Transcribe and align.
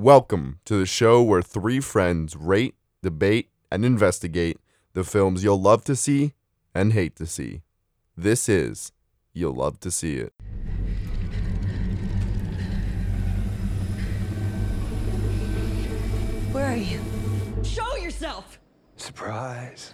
Welcome 0.00 0.60
to 0.64 0.78
the 0.78 0.86
show 0.86 1.22
where 1.22 1.42
three 1.42 1.78
friends 1.78 2.34
rate, 2.34 2.74
debate, 3.02 3.50
and 3.70 3.84
investigate 3.84 4.56
the 4.94 5.04
films 5.04 5.44
you'll 5.44 5.60
love 5.60 5.84
to 5.84 5.94
see 5.94 6.32
and 6.74 6.94
hate 6.94 7.16
to 7.16 7.26
see. 7.26 7.60
This 8.16 8.48
is 8.48 8.92
You'll 9.34 9.52
Love 9.52 9.78
to 9.80 9.90
See 9.90 10.14
It. 10.14 10.32
Where 16.50 16.64
are 16.64 16.76
you? 16.76 17.02
Show 17.62 17.96
yourself! 17.96 18.58
Surprise. 18.96 19.92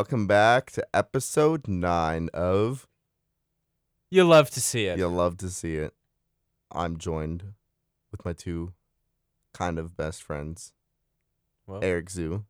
Welcome 0.00 0.26
back 0.26 0.70
to 0.70 0.82
episode 0.94 1.68
nine 1.68 2.30
of 2.32 2.88
You 4.10 4.24
love 4.24 4.48
to 4.52 4.58
see 4.60 4.86
it. 4.86 4.96
You'll 4.98 5.10
Love 5.10 5.36
to 5.36 5.50
See 5.50 5.76
It. 5.76 5.92
I'm 6.72 6.96
joined 6.96 7.52
with 8.10 8.24
my 8.24 8.32
two 8.32 8.72
kind 9.52 9.78
of 9.78 9.98
best 9.98 10.22
friends, 10.22 10.72
Well, 11.66 11.80
Eric 11.84 12.08
Zoo 12.08 12.46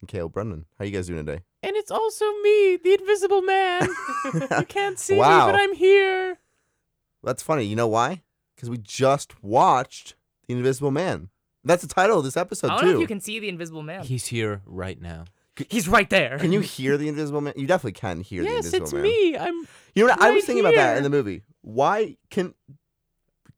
and 0.00 0.06
Kale 0.06 0.28
Brennan. 0.28 0.66
How 0.78 0.84
you 0.84 0.92
guys 0.92 1.08
doing 1.08 1.26
today? 1.26 1.42
and 1.60 1.74
it's 1.74 1.90
also 1.90 2.24
me, 2.44 2.76
the 2.76 2.96
Invisible 3.00 3.42
Man. 3.42 3.88
you 4.60 4.64
can't 4.68 5.00
see 5.00 5.16
Wow. 5.16 5.46
me, 5.48 5.52
but 5.52 5.60
I'm 5.60 5.74
here. 5.74 6.38
That's 7.24 7.42
funny. 7.42 7.64
You 7.64 7.74
know 7.74 7.88
why? 7.88 8.22
Because 8.54 8.70
we 8.70 8.78
just 8.78 9.42
watched 9.42 10.14
The 10.46 10.54
Invisible 10.54 10.92
Man. 10.92 11.30
That's 11.64 11.82
the 11.82 11.92
title 11.92 12.18
of 12.18 12.24
this 12.24 12.36
episode 12.36 12.70
I 12.70 12.76
don't 12.76 12.84
know 12.84 12.90
too. 12.92 12.96
if 12.98 13.00
you 13.00 13.06
can 13.08 13.20
see 13.20 13.40
the 13.40 13.48
invisible 13.48 13.82
man. 13.82 14.04
He's 14.04 14.26
here 14.26 14.62
right 14.64 15.00
now. 15.02 15.24
He's 15.68 15.86
right 15.86 16.08
there. 16.08 16.38
Can 16.38 16.52
you 16.52 16.60
hear 16.60 16.96
the 16.96 17.08
Invisible 17.08 17.40
Man? 17.40 17.52
You 17.56 17.66
definitely 17.66 17.92
can 17.92 18.20
hear 18.20 18.42
the 18.42 18.48
yes, 18.48 18.66
Invisible 18.66 18.84
it's 18.84 18.92
Man. 18.94 19.02
me. 19.02 19.36
I'm. 19.36 19.54
You 19.94 20.04
know 20.06 20.12
what? 20.12 20.22
I 20.22 20.30
was 20.30 20.42
right 20.42 20.44
thinking 20.44 20.64
about 20.64 20.74
that 20.74 20.96
in 20.96 21.02
the 21.02 21.10
movie. 21.10 21.42
Why 21.60 22.16
can 22.30 22.54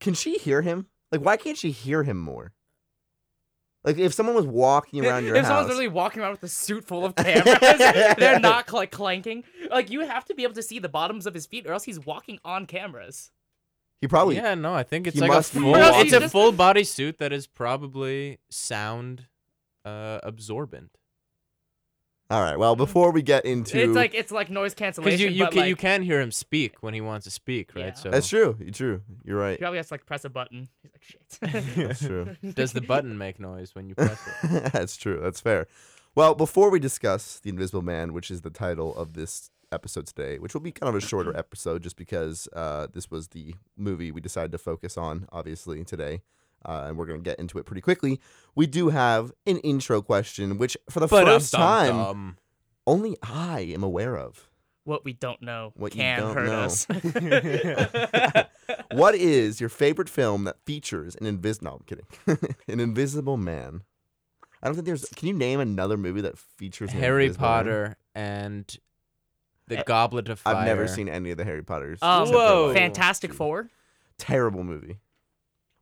can 0.00 0.14
she 0.14 0.36
hear 0.36 0.62
him? 0.62 0.86
Like, 1.12 1.20
why 1.20 1.36
can't 1.36 1.56
she 1.56 1.70
hear 1.70 2.02
him 2.02 2.18
more? 2.18 2.52
Like, 3.84 3.98
if 3.98 4.14
someone 4.14 4.34
was 4.34 4.46
walking 4.46 5.04
around 5.04 5.24
your 5.24 5.36
if 5.36 5.42
house, 5.42 5.48
someone's 5.48 5.68
literally 5.68 5.88
walking 5.88 6.22
around 6.22 6.32
with 6.32 6.42
a 6.42 6.48
suit 6.48 6.84
full 6.84 7.04
of 7.04 7.14
cameras, 7.14 7.58
they're 8.18 8.40
not 8.40 8.72
like 8.72 8.90
clanking. 8.90 9.44
Like 9.70 9.90
you 9.90 10.00
have 10.00 10.24
to 10.26 10.34
be 10.34 10.42
able 10.42 10.54
to 10.54 10.62
see 10.62 10.78
the 10.78 10.88
bottoms 10.88 11.26
of 11.26 11.34
his 11.34 11.46
feet, 11.46 11.66
or 11.66 11.72
else 11.72 11.84
he's 11.84 12.00
walking 12.04 12.40
on 12.44 12.66
cameras. 12.66 13.30
he 14.00 14.08
probably 14.08 14.36
yeah, 14.36 14.54
no, 14.54 14.74
I 14.74 14.82
think 14.82 15.06
it's 15.06 15.18
like 15.18 15.30
a 15.30 15.34
must 15.34 15.52
be 15.52 15.60
full. 15.60 15.72
walking. 15.72 16.06
It's 16.06 16.12
a 16.12 16.28
full 16.28 16.50
body 16.50 16.82
suit 16.82 17.18
that 17.18 17.32
is 17.32 17.46
probably 17.46 18.38
sound 18.50 19.26
uh, 19.84 20.18
absorbent. 20.22 20.98
All 22.34 22.40
right. 22.40 22.58
Well, 22.58 22.74
before 22.74 23.12
we 23.12 23.22
get 23.22 23.44
into 23.44 23.80
It's 23.80 23.94
like 23.94 24.12
it's 24.12 24.32
like 24.32 24.50
noise 24.50 24.74
cancellation. 24.74 25.18
Because 25.18 25.20
you 25.20 25.28
you 25.28 25.44
but 25.44 25.52
can 25.52 25.60
like, 25.60 25.68
you 25.68 25.76
can 25.76 26.02
hear 26.02 26.20
him 26.20 26.32
speak 26.32 26.82
when 26.82 26.92
he 26.92 27.00
wants 27.00 27.24
to 27.26 27.30
speak, 27.30 27.76
right? 27.76 27.86
Yeah. 27.86 27.92
So 27.92 28.10
that's 28.10 28.28
true. 28.28 28.56
You're 28.58 28.72
true. 28.72 29.02
You're 29.24 29.38
right. 29.38 29.52
he 29.52 29.58
probably 29.58 29.76
has 29.76 29.86
to 29.86 29.94
like 29.94 30.04
press 30.04 30.24
a 30.24 30.30
button. 30.30 30.68
He's 30.82 30.92
like 30.92 31.02
shit. 31.02 31.76
That's 31.88 32.00
true. 32.00 32.36
does 32.54 32.72
the 32.72 32.80
button 32.80 33.16
make 33.16 33.38
noise 33.38 33.76
when 33.76 33.88
you 33.88 33.94
press 33.94 34.20
it? 34.42 34.64
That's 34.72 34.96
true. 34.96 35.20
That's 35.22 35.40
fair. 35.40 35.68
Well, 36.16 36.34
before 36.34 36.70
we 36.70 36.80
discuss 36.80 37.38
The 37.38 37.50
Invisible 37.50 37.82
Man, 37.82 38.12
which 38.12 38.32
is 38.32 38.40
the 38.40 38.50
title 38.50 38.96
of 38.96 39.12
this 39.12 39.50
episode 39.70 40.06
today, 40.06 40.40
which 40.40 40.54
will 40.54 40.60
be 40.60 40.72
kind 40.72 40.88
of 40.88 40.96
a 40.96 41.06
shorter 41.06 41.36
episode 41.36 41.84
just 41.84 41.96
because 41.96 42.48
uh, 42.52 42.88
this 42.92 43.12
was 43.12 43.28
the 43.28 43.54
movie 43.76 44.10
we 44.10 44.20
decided 44.20 44.50
to 44.52 44.58
focus 44.58 44.98
on, 44.98 45.28
obviously, 45.30 45.84
today. 45.84 46.22
Uh, 46.64 46.84
and 46.88 46.96
we're 46.96 47.06
going 47.06 47.20
to 47.22 47.24
get 47.28 47.38
into 47.38 47.58
it 47.58 47.66
pretty 47.66 47.80
quickly. 47.82 48.20
We 48.54 48.66
do 48.66 48.88
have 48.88 49.32
an 49.46 49.58
intro 49.58 50.00
question, 50.02 50.56
which 50.58 50.76
for 50.88 51.00
the 51.00 51.06
But 51.08 51.26
first 51.26 51.52
time, 51.52 51.96
um, 51.96 52.36
only 52.86 53.16
I 53.22 53.60
am 53.74 53.82
aware 53.82 54.16
of. 54.16 54.48
what 54.84 55.04
we 55.04 55.12
don't 55.12 55.40
know 55.42 55.72
What 55.76 55.94
you 55.94 56.00
can 56.02 56.20
don't 56.20 56.34
hurt 56.34 56.46
know. 56.46 56.60
us. 56.62 56.86
What 58.92 59.14
is 59.14 59.60
your 59.60 59.68
favorite 59.70 60.08
film 60.08 60.44
that 60.44 60.56
features 60.64 61.16
an 61.16 61.26
invis? 61.26 61.60
No, 61.62 61.80
I'm 61.80 61.84
kidding. 61.86 62.06
an 62.68 62.80
Invisible 62.80 63.36
Man. 63.36 63.82
I 64.62 64.66
don't 64.66 64.74
think 64.74 64.86
there's. 64.86 65.04
Can 65.16 65.28
you 65.28 65.34
name 65.34 65.58
another 65.60 65.96
movie 65.96 66.20
that 66.22 66.38
features 66.38 66.92
an 66.92 66.98
Harry 67.00 67.24
Invisible 67.24 67.46
Man? 67.46 67.56
Potter 67.58 67.96
and 68.14 68.76
the 69.66 69.80
Eh, 69.80 69.82
Goblet 69.86 70.28
of 70.28 70.38
Fire. 70.38 70.54
I've 70.56 70.66
never 70.66 70.86
seen 70.86 71.08
any 71.08 71.30
of 71.32 71.36
the 71.38 71.44
Harry 71.44 71.62
Potters. 71.62 71.98
Um, 72.02 72.22
except 72.22 72.38
Whoa. 72.38 72.66
like, 72.68 72.76
Fantastic 72.76 73.30
two. 73.32 73.36
Four. 73.36 73.68
Terrible 74.16 74.64
movie. 74.64 74.98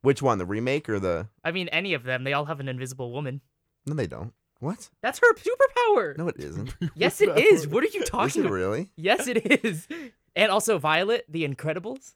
Which 0.03 0.21
one? 0.21 0.37
The 0.37 0.45
remake 0.45 0.87
or 0.89 0.99
the? 0.99 1.27
I 1.43 1.51
mean, 1.51 1.67
any 1.69 1.93
of 1.95 2.03
them. 2.03 2.23
They 2.23 2.33
all 2.33 2.45
have 2.45 2.59
an 2.59 2.67
invisible 2.67 3.11
woman. 3.11 3.41
No, 3.87 3.95
they 3.95 4.05
don't. 4.07 4.33
What? 4.59 4.89
That's 5.01 5.19
her 5.19 5.33
superpower. 5.33 6.17
No, 6.17 6.27
it 6.27 6.35
isn't. 6.37 6.75
Yes, 6.95 7.19
it 7.19 7.37
is. 7.37 7.67
What 7.67 7.83
are 7.83 7.87
you 7.87 8.03
Is 8.03 8.09
talking 8.09 8.43
it 8.43 8.45
about? 8.45 8.53
really? 8.53 8.91
Yes, 8.95 9.27
it 9.27 9.65
is. 9.65 9.87
And 10.35 10.51
also 10.51 10.77
Violet, 10.77 11.25
The 11.29 11.45
Incredibles. 11.47 12.13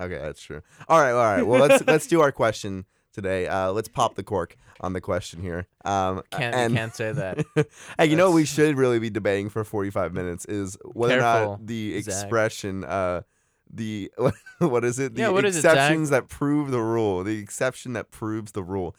Okay, 0.00 0.18
that's 0.18 0.40
true. 0.42 0.62
All 0.88 1.00
right, 1.00 1.10
all 1.12 1.16
right. 1.36 1.42
Well, 1.42 1.60
let's 1.60 1.86
let's 1.86 2.06
do 2.06 2.20
our 2.20 2.30
question 2.32 2.84
today. 3.12 3.46
Uh, 3.48 3.72
let's 3.72 3.88
pop 3.88 4.14
the 4.14 4.22
cork 4.22 4.56
on 4.80 4.92
the 4.92 5.00
question 5.00 5.40
here. 5.40 5.66
Um, 5.84 6.22
Can't 6.30 6.54
and 6.54 6.72
you 6.72 6.78
can't 6.78 6.94
say 6.94 7.12
that. 7.12 7.44
hey, 7.98 8.06
you 8.06 8.16
know 8.16 8.28
what 8.30 8.34
we 8.34 8.44
should 8.44 8.76
really 8.76 8.98
be 8.98 9.08
debating 9.08 9.48
for 9.48 9.64
45 9.64 10.12
minutes 10.12 10.44
is 10.44 10.76
whether 10.84 11.16
or 11.18 11.22
not 11.22 11.66
the 11.66 11.98
Zach. 12.02 12.12
expression, 12.22 12.84
uh, 12.84 13.22
the 13.72 14.10
what 14.58 14.84
is 14.84 14.98
it? 14.98 15.14
The 15.14 15.22
Yeah, 15.22 15.28
what 15.30 15.44
is 15.44 15.56
it, 15.56 15.60
exceptions 15.60 16.10
that 16.10 16.28
prove 16.28 16.70
the 16.70 16.80
rule, 16.80 17.24
the 17.24 17.38
exception 17.38 17.92
that 17.94 18.10
proves 18.10 18.52
the 18.52 18.62
rule. 18.62 18.94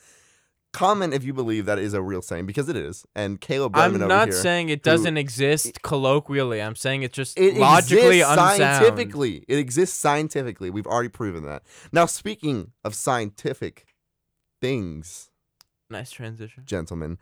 Comment 0.74 1.14
if 1.14 1.24
you 1.24 1.34
believe 1.34 1.66
that 1.66 1.80
is 1.80 1.94
a 1.94 2.02
real 2.02 2.22
saying 2.22 2.46
because 2.46 2.70
it 2.70 2.76
is. 2.76 3.06
And 3.16 3.40
Caleb 3.42 3.74
Brennan 3.74 4.02
I'm 4.04 4.08
not 4.10 4.28
here, 4.28 4.38
saying 4.38 4.70
it 4.70 4.84
doesn't 4.84 5.18
exist 5.18 5.82
colloquially. 5.82 6.62
I'm 6.62 6.76
saying 6.76 7.02
it 7.04 7.14
just 7.14 7.40
it 7.40 7.56
logically 7.56 8.22
unsound. 8.22 8.58
scientifically. 8.58 9.44
It 9.48 9.58
exists 9.58 9.98
scientifically. 9.98 10.70
We've 10.70 10.86
already 10.86 11.10
proven 11.10 11.44
that. 11.46 11.64
Now, 11.92 12.06
speaking 12.06 12.74
of 12.84 12.94
scientific 12.94 13.86
things, 14.62 15.32
Nice 15.90 16.12
transition. 16.12 16.64
gentlemen, 16.66 17.18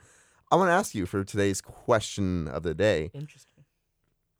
I 0.51 0.55
want 0.57 0.69
to 0.69 0.73
ask 0.73 0.93
you 0.95 1.05
for 1.05 1.23
today's 1.23 1.61
question 1.61 2.47
of 2.47 2.63
the 2.63 2.73
day: 2.73 3.11
Interesting. 3.13 3.63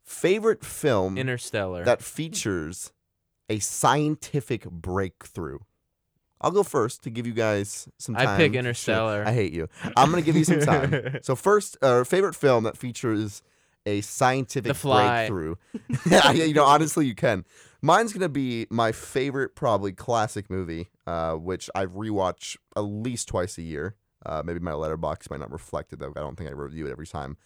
favorite 0.04 0.64
film 0.64 1.16
Interstellar. 1.16 1.84
that 1.84 2.02
features 2.02 2.92
a 3.48 3.58
scientific 3.58 4.64
breakthrough. 4.70 5.58
I'll 6.40 6.50
go 6.50 6.62
first 6.62 7.02
to 7.04 7.10
give 7.10 7.26
you 7.26 7.32
guys 7.32 7.88
some 7.98 8.14
time. 8.14 8.28
I 8.28 8.36
pick 8.36 8.52
Sure. 8.52 8.58
Interstellar. 8.58 9.24
I 9.26 9.32
hate 9.32 9.52
you. 9.52 9.68
I'm 9.96 10.10
gonna 10.10 10.22
give 10.22 10.36
you 10.36 10.44
some 10.44 10.60
time. 10.60 11.18
so 11.22 11.34
first, 11.34 11.76
uh, 11.80 12.04
favorite 12.04 12.34
film 12.34 12.64
that 12.64 12.76
features 12.76 13.42
a 13.86 14.00
scientific 14.02 14.68
The 14.68 14.74
Fly. 14.74 15.28
breakthrough. 15.28 15.54
yeah, 16.10 16.32
you 16.32 16.52
know, 16.54 16.64
honestly, 16.64 17.06
you 17.06 17.14
can. 17.14 17.44
Mine's 17.80 18.12
gonna 18.12 18.28
be 18.28 18.66
my 18.68 18.92
favorite, 18.92 19.54
probably 19.54 19.92
classic 19.92 20.50
movie, 20.50 20.88
uh, 21.06 21.34
which 21.34 21.70
I 21.74 21.86
rewatch 21.86 22.56
at 22.76 22.80
least 22.80 23.28
twice 23.28 23.56
a 23.58 23.62
year. 23.62 23.94
Uh, 24.24 24.42
maybe 24.44 24.58
my 24.58 24.72
Letterboxd 24.72 25.30
might 25.30 25.40
not 25.40 25.52
reflect 25.52 25.92
it 25.92 26.00
though. 26.00 26.12
I 26.16 26.20
don't 26.20 26.36
think 26.36 26.50
I 26.50 26.52
review 26.52 26.86
it 26.86 26.90
every 26.90 27.06
time. 27.06 27.36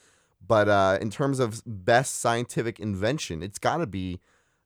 But 0.45 0.69
uh, 0.69 0.99
in 1.01 1.11
terms 1.11 1.39
of 1.39 1.63
best 1.67 2.19
scientific 2.21 2.81
invention, 2.81 3.43
it's 3.43 3.59
got 3.59 3.77
to 3.79 3.87
be 3.87 4.19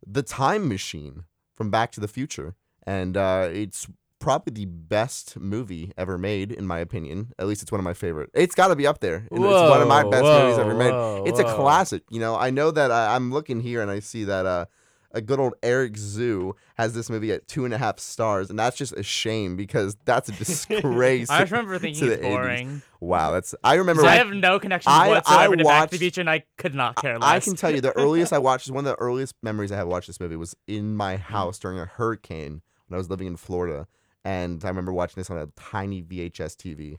the 0.06 0.22
time 0.22 0.68
machine 0.68 1.24
from 1.54 1.70
Back 1.70 1.92
to 1.92 2.00
the 2.00 2.08
Future, 2.08 2.54
and 2.86 3.16
uh, 3.16 3.48
it's 3.52 3.86
probably 4.18 4.52
the 4.52 4.64
best 4.64 5.36
movie 5.38 5.92
ever 5.98 6.16
made, 6.16 6.50
in 6.50 6.66
my 6.66 6.78
opinion. 6.78 7.32
At 7.38 7.46
least 7.46 7.62
it's 7.62 7.70
one 7.70 7.78
of 7.78 7.84
my 7.84 7.92
favorite. 7.94 8.30
It's 8.34 8.54
got 8.54 8.68
to 8.68 8.76
be 8.76 8.86
up 8.86 9.00
there. 9.00 9.26
and 9.30 9.44
it's 9.44 9.70
one 9.70 9.82
of 9.82 9.88
my 9.88 10.02
Whoa, 10.02 10.10
best 10.10 10.24
movies 10.24 10.58
ever 10.58 10.74
made. 10.74 10.90
whoa, 10.92 11.24
It's 11.26 11.38
a 11.38 11.44
classic. 11.44 12.02
You 12.10 12.20
know, 12.20 12.34
I 12.34 12.50
know 12.50 12.70
that 12.70 12.90
I, 12.90 13.14
I'm 13.14 13.30
looking 13.32 13.60
here 13.60 13.82
and 13.82 13.90
I 13.90 14.00
see 14.00 14.24
that 14.24 14.46
uh, 14.46 14.64
a 15.14 15.20
good 15.20 15.38
old 15.38 15.54
Eric 15.62 15.96
Zoo 15.96 16.54
has 16.74 16.92
this 16.92 17.08
movie 17.08 17.32
at 17.32 17.46
two 17.48 17.64
and 17.64 17.72
a 17.72 17.78
half 17.78 17.98
stars, 17.98 18.50
and 18.50 18.58
that's 18.58 18.76
just 18.76 18.92
a 18.92 19.02
shame 19.02 19.56
because 19.56 19.96
that's 20.04 20.28
a 20.28 20.32
disgrace. 20.38 21.30
I 21.30 21.40
just 21.40 21.52
remember 21.52 21.74
to 21.74 21.78
thinking 21.78 22.08
the 22.08 22.14
it's 22.14 22.22
80s. 22.24 22.28
boring. 22.28 22.82
Wow, 23.00 23.32
that's. 23.32 23.54
I 23.64 23.74
remember. 23.74 24.02
'Cause 24.02 24.10
I 24.10 24.16
have 24.16 24.28
no 24.28 24.58
connection 24.58 24.92
I- 24.92 25.08
whatsoever 25.08 25.54
I 25.54 25.56
to 25.56 25.64
Back 25.64 25.90
to 25.90 25.94
the 25.96 25.98
Future, 25.98 26.20
and 26.20 26.28
I 26.30 26.44
could 26.58 26.74
not 26.74 26.96
care 26.96 27.18
less. 27.18 27.28
I 27.28 27.40
can 27.40 27.54
tell 27.54 27.70
you 27.70 27.80
the 27.80 27.92
earliest 27.96 28.32
I 28.32 28.38
watched 28.38 28.70
one 28.70 28.86
of 28.86 28.96
the 28.96 29.00
earliest 29.02 29.34
memories 29.42 29.72
I 29.72 29.76
have 29.76 29.88
watched 29.88 30.08
this 30.08 30.20
movie 30.20 30.36
was 30.36 30.56
in 30.66 30.96
my 30.96 31.14
mm-hmm. 31.14 31.32
house 31.32 31.58
during 31.58 31.78
a 31.78 31.86
hurricane 31.86 32.62
when 32.88 32.96
I 32.96 32.98
was 32.98 33.08
living 33.08 33.26
in 33.26 33.36
Florida, 33.36 33.86
and 34.24 34.64
I 34.64 34.68
remember 34.68 34.92
watching 34.92 35.20
this 35.20 35.30
on 35.30 35.38
a 35.38 35.46
tiny 35.56 36.02
VHS 36.02 36.56
TV. 36.56 36.96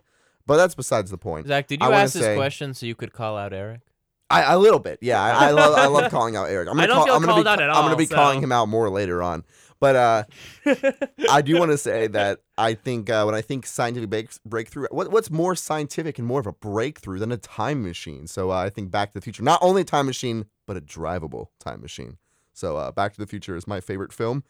But 0.47 0.57
that's 0.57 0.75
besides 0.75 1.09
the 1.11 1.17
point. 1.17 1.47
Zach, 1.47 1.67
did 1.67 1.81
you 1.81 1.87
wanna 1.89 2.03
ask 2.03 2.13
this 2.13 2.23
say- 2.23 2.35
question 2.35 2.73
so 2.73 2.85
you 2.85 2.95
could 2.95 3.13
call 3.13 3.37
out 3.37 3.51
Eric? 3.51 3.81
I 4.29 4.53
a 4.53 4.57
little 4.57 4.79
bit, 4.79 4.99
yeah. 5.01 5.21
I, 5.21 5.47
I 5.47 5.51
love 5.51 5.77
I 5.77 5.85
love 5.87 6.11
calling 6.11 6.35
out 6.35 6.45
Eric. 6.49 6.67
I'm 6.67 6.75
gonna 6.75 6.87
don't 6.87 6.97
call, 6.97 7.05
feel 7.05 7.15
I'm 7.15 7.21
gonna 7.21 7.33
called 7.33 7.45
be, 7.45 7.49
out 7.49 7.61
at 7.61 7.69
I'm 7.69 7.75
gonna 7.75 7.89
all, 7.89 7.95
be 7.95 8.07
calling 8.07 8.41
him 8.41 8.51
out 8.51 8.67
more 8.67 8.89
later 8.89 9.21
on. 9.21 9.43
But 9.79 9.95
uh, 9.95 10.23
I 11.29 11.41
do 11.41 11.59
want 11.59 11.71
to 11.71 11.77
say 11.77 12.07
that 12.07 12.39
I 12.57 12.73
think 12.73 13.09
uh, 13.09 13.23
when 13.23 13.35
I 13.35 13.41
think 13.41 13.65
scientific 13.65 14.09
break- 14.09 14.43
breakthrough, 14.45 14.87
what, 14.89 15.11
what's 15.11 15.29
more 15.29 15.55
scientific 15.55 16.17
and 16.17 16.27
more 16.27 16.39
of 16.39 16.47
a 16.47 16.53
breakthrough 16.53 17.19
than 17.19 17.31
a 17.31 17.37
time 17.37 17.83
machine? 17.83 18.25
So 18.27 18.51
uh, 18.51 18.55
I 18.55 18.69
think 18.69 18.89
Back 18.89 19.13
to 19.13 19.19
the 19.19 19.23
Future, 19.23 19.43
not 19.43 19.59
only 19.61 19.81
a 19.81 19.85
time 19.85 20.05
machine, 20.05 20.45
but 20.65 20.77
a 20.77 20.81
drivable 20.81 21.47
time 21.59 21.81
machine. 21.81 22.17
So 22.53 22.77
uh, 22.77 22.91
Back 22.91 23.13
to 23.13 23.19
the 23.19 23.27
Future 23.27 23.55
is 23.55 23.67
my 23.67 23.81
favorite 23.81 24.13
film 24.13 24.43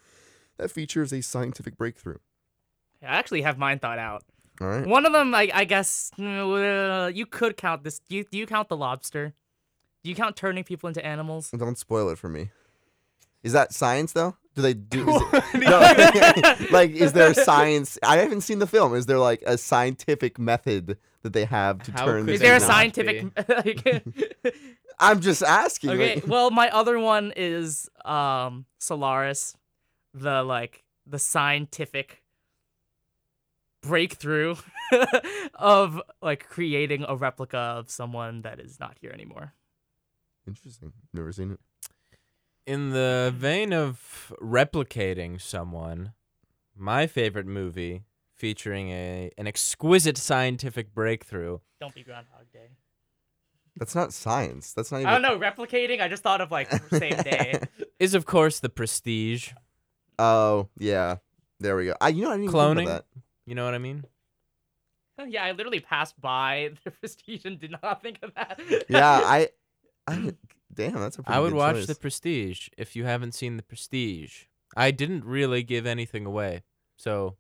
that 0.58 0.70
features 0.72 1.12
a 1.12 1.22
scientific 1.22 1.76
breakthrough. 1.76 2.18
I 3.02 3.18
actually 3.18 3.42
have 3.42 3.58
mine 3.58 3.80
thought 3.80 4.00
out. 4.00 4.24
All 4.62 4.68
right. 4.68 4.86
One 4.86 5.06
of 5.06 5.12
them, 5.12 5.36
I, 5.36 5.50
I 5.54 5.66
guess, 5.66 6.12
uh, 6.18 7.12
you 7.14 7.26
could 7.26 7.58
count 7.58 7.84
this. 7.84 8.00
Do 8.08 8.16
you, 8.16 8.24
do 8.32 8.38
you 8.38 8.46
count 8.46 8.70
the 8.70 8.78
lobster? 8.78 9.34
Do 10.06 10.10
you 10.12 10.16
count 10.16 10.36
turning 10.36 10.64
people 10.64 10.88
into 10.88 11.04
animals? 11.04 11.50
Don't 11.50 11.80
spoil 11.80 12.10
it 12.10 12.20
for 12.20 12.30
me. 12.30 12.52
Is 13.42 13.54
that 13.54 13.74
science 13.74 14.12
though? 14.12 14.38
Do 14.54 14.62
they 14.62 14.76
do? 14.76 15.10
Is 15.10 15.22
it, 15.34 16.62
no, 16.62 16.68
like 16.78 16.92
is 16.92 17.14
there 17.14 17.34
science? 17.34 17.98
I 18.04 18.18
haven't 18.18 18.42
seen 18.42 18.60
the 18.60 18.68
film. 18.68 18.94
Is 18.94 19.08
there 19.08 19.18
like 19.18 19.42
a 19.48 19.58
scientific 19.58 20.38
method 20.38 21.00
that 21.24 21.34
they 21.34 21.46
have 21.46 21.82
to 21.86 21.92
How 21.92 22.06
turn? 22.06 22.26
could 22.26 22.36
Is 22.36 22.40
there 22.40 22.56
a 22.56 22.60
scientific? 22.60 23.32
like- 23.50 24.56
I'm 25.00 25.22
just 25.22 25.42
asking. 25.42 25.90
okay, 25.90 26.16
like- 26.18 26.28
well, 26.28 26.52
my 26.52 26.70
other 26.70 27.00
one 27.00 27.34
is 27.36 27.90
um 28.06 28.68
Solaris, 28.78 29.58
the 30.14 30.44
like 30.44 30.84
the 31.08 31.18
scientific 31.18 32.22
breakthrough 33.82 34.56
of 35.56 36.00
like 36.22 36.48
creating 36.48 37.06
a 37.08 37.16
replica 37.16 37.58
of 37.58 37.90
someone 37.90 38.44
that 38.44 38.60
is 38.60 38.80
not 38.80 39.00
here 39.02 39.10
anymore. 39.10 39.56
Interesting. 40.48 40.94
Never 41.14 41.32
seen 41.32 41.52
it. 41.52 41.60
In 42.66 42.92
the 42.92 43.34
vein 43.36 43.74
of 43.74 44.34
replicating 44.42 45.40
someone, 45.40 46.14
my 46.76 47.08
favorite 47.08 47.46
movie 47.46 48.04
featuring 48.34 48.90
a 48.90 49.32
an 49.38 49.48
exquisite 49.48 50.18
scientific 50.18 50.94
breakthrough. 50.94 51.60
Don't 51.80 51.94
be 51.94 52.04
Groundhog 52.04 52.52
Day. 52.52 52.70
That's 53.78 53.94
not 53.94 54.14
science. 54.14 54.74
That's 54.74 54.92
not 54.92 55.02
even. 55.02 55.10
I 55.10 55.20
don't 55.20 55.22
know, 55.22 55.38
replicating. 55.40 56.02
I 56.02 56.08
just 56.08 56.24
thought 56.24 56.42
of 56.42 56.50
like 56.52 56.72
same 56.92 57.18
day. 57.18 57.60
Is 58.00 58.14
of 58.14 58.26
course 58.26 58.60
the 58.60 58.70
prestige. 58.70 59.52
Oh 60.18 60.70
yeah. 60.78 61.18
There 61.60 61.76
we 61.76 61.86
go. 61.86 61.96
I 62.02 62.10
you 62.10 62.24
know 62.24 62.30
I 62.32 62.38
didn't 62.38 62.46
even 62.50 62.54
think 62.54 62.78
Cloning? 62.78 62.84
about 62.84 63.06
You 63.46 63.56
know 63.56 63.66
what 63.66 63.74
I 63.74 63.80
mean? 63.80 64.06
yeah, 65.28 65.44
I 65.46 65.52
literally 65.52 65.80
passed 65.80 66.20
by 66.20 66.72
the 66.84 66.92
Prestige 67.00 67.46
and 67.46 67.60
did 67.60 67.76
not 67.82 68.02
think 68.02 68.20
of 68.24 68.34
that. 68.36 68.60
that. 68.70 68.86
Yeah, 68.90 69.22
I. 69.24 69.50
I 70.08 70.34
damn, 70.74 70.94
that's 70.96 71.18
a. 71.18 71.24
Pretty 71.24 71.38
I 71.38 71.40
would 71.40 71.52
good 71.52 71.58
watch 71.58 71.76
choice. 71.78 71.86
the 71.88 71.96
prestige 71.96 72.70
if 72.78 72.96
you 72.96 73.06
haven't 73.06 73.34
seen 73.34 73.58
the 73.58 73.64
prestige. 73.64 74.44
I 74.76 74.92
didn't 74.92 75.24
really 75.26 75.64
give 75.64 75.86
anything 75.86 76.26
away. 76.26 76.64
So 76.98 77.38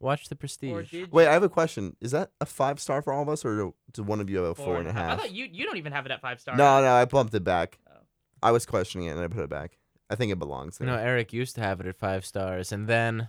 watch 0.00 0.28
the 0.28 0.36
prestige. 0.36 0.94
Wait. 1.10 1.26
I 1.28 1.32
have 1.32 1.42
a 1.42 1.48
question. 1.48 1.96
Is 2.00 2.12
that 2.12 2.30
a 2.40 2.46
five 2.46 2.80
star 2.80 3.02
for 3.02 3.12
all 3.12 3.22
of 3.22 3.28
us, 3.28 3.44
or 3.44 3.56
do, 3.56 3.74
do 3.92 4.02
one 4.02 4.20
of 4.20 4.30
you 4.30 4.38
have 4.38 4.46
a 4.46 4.54
four 4.54 4.78
and 4.78 4.86
a 4.88 4.90
I 4.90 4.94
half? 4.94 5.18
thought 5.20 5.32
you 5.32 5.46
you 5.50 5.64
don't 5.64 5.76
even 5.76 5.92
have 5.92 6.06
it 6.06 6.12
at 6.12 6.20
five 6.20 6.40
stars. 6.40 6.56
No, 6.58 6.80
no, 6.80 6.92
I 6.92 7.04
bumped 7.04 7.34
it 7.34 7.44
back. 7.44 7.78
Oh. 7.90 7.98
I 8.42 8.52
was 8.52 8.64
questioning 8.66 9.06
it 9.08 9.10
and 9.12 9.20
I 9.20 9.26
put 9.28 9.42
it 9.44 9.50
back. 9.50 9.76
I 10.08 10.14
think 10.16 10.32
it 10.32 10.38
belongs 10.38 10.78
there. 10.78 10.88
No, 10.88 10.96
Eric 10.96 11.32
used 11.32 11.54
to 11.56 11.60
have 11.60 11.80
it 11.80 11.86
at 11.86 11.96
five 11.96 12.24
stars, 12.26 12.72
and 12.72 12.88
then 12.88 13.28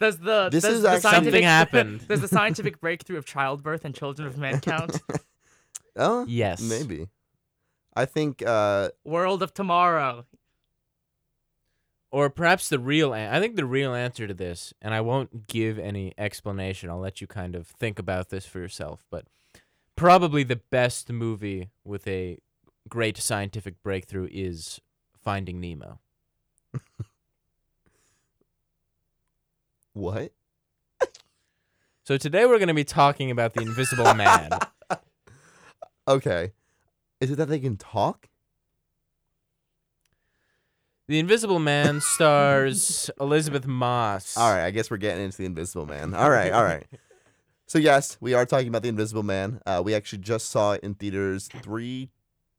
Does 0.00 0.18
the 0.18 0.48
This 0.50 0.62
does 0.62 0.74
is 0.76 0.82
the 0.82 0.90
actually- 0.90 1.10
Something 1.10 1.42
happened. 1.42 2.06
does 2.08 2.20
the 2.22 2.28
scientific 2.28 2.80
breakthrough 2.80 3.18
of 3.18 3.26
childbirth 3.26 3.84
and 3.84 3.94
children 3.94 4.26
of 4.28 4.38
men 4.38 4.60
count? 4.62 5.00
oh, 5.96 6.24
yes, 6.26 6.62
maybe. 6.62 7.08
I 7.96 8.04
think 8.06 8.42
uh, 8.44 8.90
World 9.04 9.42
of 9.42 9.54
Tomorrow. 9.54 10.26
or 12.10 12.28
perhaps 12.30 12.68
the 12.68 12.78
real. 12.78 13.12
An- 13.12 13.32
I 13.34 13.40
think 13.40 13.56
the 13.56 13.64
real 13.64 13.94
answer 13.94 14.26
to 14.26 14.34
this, 14.34 14.72
and 14.82 14.92
I 14.94 15.00
won't 15.00 15.46
give 15.46 15.78
any 15.78 16.12
explanation. 16.18 16.90
I'll 16.90 16.98
let 16.98 17.20
you 17.20 17.26
kind 17.26 17.54
of 17.54 17.66
think 17.68 17.98
about 17.98 18.30
this 18.30 18.46
for 18.46 18.58
yourself. 18.58 19.04
But 19.10 19.26
probably 19.96 20.42
the 20.42 20.56
best 20.56 21.10
movie 21.12 21.70
with 21.84 22.06
a 22.08 22.38
great 22.88 23.16
scientific 23.18 23.82
breakthrough 23.82 24.28
is 24.30 24.80
Finding 25.22 25.60
Nemo. 25.60 26.00
what? 29.92 30.32
So 32.06 32.16
today 32.18 32.44
we're 32.44 32.58
going 32.58 32.68
to 32.68 32.74
be 32.74 32.84
talking 32.84 33.30
about 33.30 33.54
the 33.54 33.62
Invisible 33.62 34.14
Man. 34.14 34.50
Okay. 36.06 36.52
Is 37.24 37.30
it 37.30 37.36
that 37.36 37.48
they 37.48 37.58
can 37.58 37.78
talk? 37.78 38.28
The 41.08 41.18
Invisible 41.18 41.58
Man 41.58 42.02
stars 42.02 43.08
Elisabeth 43.18 43.66
Moss. 43.66 44.36
All 44.36 44.52
right, 44.52 44.66
I 44.66 44.70
guess 44.70 44.90
we're 44.90 44.98
getting 44.98 45.24
into 45.24 45.38
the 45.38 45.46
Invisible 45.46 45.86
Man. 45.86 46.12
All 46.14 46.28
right, 46.28 46.52
all 46.52 46.62
right. 46.62 46.86
So 47.66 47.78
yes, 47.78 48.18
we 48.20 48.34
are 48.34 48.44
talking 48.44 48.68
about 48.68 48.82
the 48.82 48.90
Invisible 48.90 49.22
Man. 49.22 49.58
Uh, 49.64 49.80
we 49.82 49.94
actually 49.94 50.18
just 50.18 50.50
saw 50.50 50.72
it 50.72 50.82
in 50.82 50.92
theaters 50.92 51.48
three, 51.48 52.10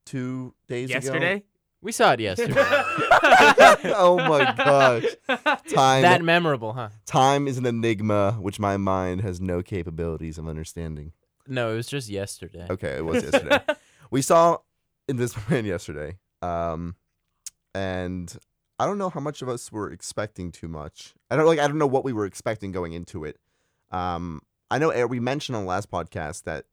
two 0.03 0.56
days 0.67 0.89
ago. 0.89 0.95
Yesterday. 0.95 1.44
We 1.79 1.91
saw 1.91 2.13
it 2.13 2.21
yesterday. 2.21 2.56
oh 2.57 4.17
my 4.27 4.51
gosh, 4.57 5.06
time 5.69 6.01
that 6.01 6.23
memorable, 6.23 6.73
huh? 6.73 6.89
time 7.06 7.47
is 7.47 7.59
an 7.59 7.67
enigma 7.67 8.31
which 8.41 8.59
my 8.59 8.77
mind 8.77 9.21
has 9.21 9.39
no 9.39 9.62
capabilities 9.62 10.39
of 10.39 10.47
understanding. 10.47 11.12
No, 11.47 11.71
it 11.71 11.75
was 11.75 11.88
just 11.88 12.09
yesterday. 12.09 12.65
Okay, 12.67 12.97
it 12.97 13.06
was 13.06 13.21
yesterday. 13.23 13.59
We 14.15 14.21
saw 14.21 14.57
Invisible 15.09 15.44
Man 15.50 15.65
yesterday, 15.65 16.17
um, 16.41 16.95
and 17.73 18.33
I 18.79 18.85
don't 18.85 18.97
know 18.97 19.09
how 19.09 19.19
much 19.19 19.41
of 19.41 19.50
us 19.50 19.73
were 19.73 19.91
expecting 19.91 20.53
too 20.53 20.69
much. 20.69 21.13
I 21.29 21.35
don't 21.35 21.45
like. 21.45 21.59
I 21.59 21.67
don't 21.67 21.77
know 21.77 21.85
what 21.85 22.06
we 22.06 22.13
were 22.13 22.25
expecting 22.25 22.71
going 22.71 22.94
into 22.94 23.25
it. 23.25 23.38
Um, 23.91 24.41
I 24.71 24.77
know 24.77 24.89
Eric, 24.89 25.12
we 25.12 25.19
mentioned 25.19 25.57
on 25.57 25.63
the 25.63 25.67
last 25.69 25.91
podcast 25.91 26.44
that, 26.44 26.63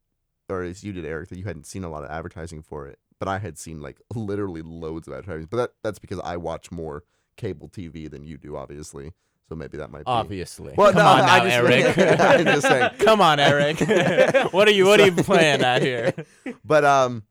or 0.48 0.62
as 0.62 0.84
you 0.84 0.92
did, 0.92 1.04
Eric, 1.04 1.30
that 1.30 1.38
you 1.38 1.44
hadn't 1.44 1.66
seen 1.66 1.82
a 1.82 1.90
lot 1.90 2.04
of 2.04 2.10
advertising 2.12 2.62
for 2.62 2.86
it, 2.86 3.00
but 3.18 3.26
I 3.26 3.38
had 3.40 3.58
seen 3.58 3.80
like 3.80 4.00
literally 4.14 4.62
loads 4.62 5.08
of 5.08 5.14
advertising. 5.14 5.48
But 5.50 5.56
that 5.56 5.70
that's 5.82 5.98
because 5.98 6.20
I 6.20 6.36
watch 6.36 6.70
more 6.70 7.02
cable 7.36 7.68
TV 7.68 8.08
than 8.08 8.22
you 8.22 8.38
do, 8.38 8.56
obviously. 8.56 9.14
So 9.48 9.56
maybe 9.56 9.78
that 9.78 9.90
might 9.90 10.04
be. 10.04 10.04
Obviously. 10.06 10.74
Well, 10.76 10.92
Come 10.92 11.02
no, 11.02 11.08
on 11.08 11.20
I 11.22 11.38
now, 11.38 11.44
just- 11.44 11.96
Eric. 11.98 12.20
I'm 12.20 12.44
just 12.44 12.68
saying. 12.68 12.90
Come 13.00 13.20
on, 13.20 13.40
Eric. 13.40 13.80
what 14.52 14.68
are 14.68 14.70
you 14.70 14.86
What 14.86 15.00
are 15.00 15.06
you 15.06 15.12
playing 15.12 15.62
at 15.62 15.82
here? 15.82 16.14
but 16.64 16.84
um 16.84 17.24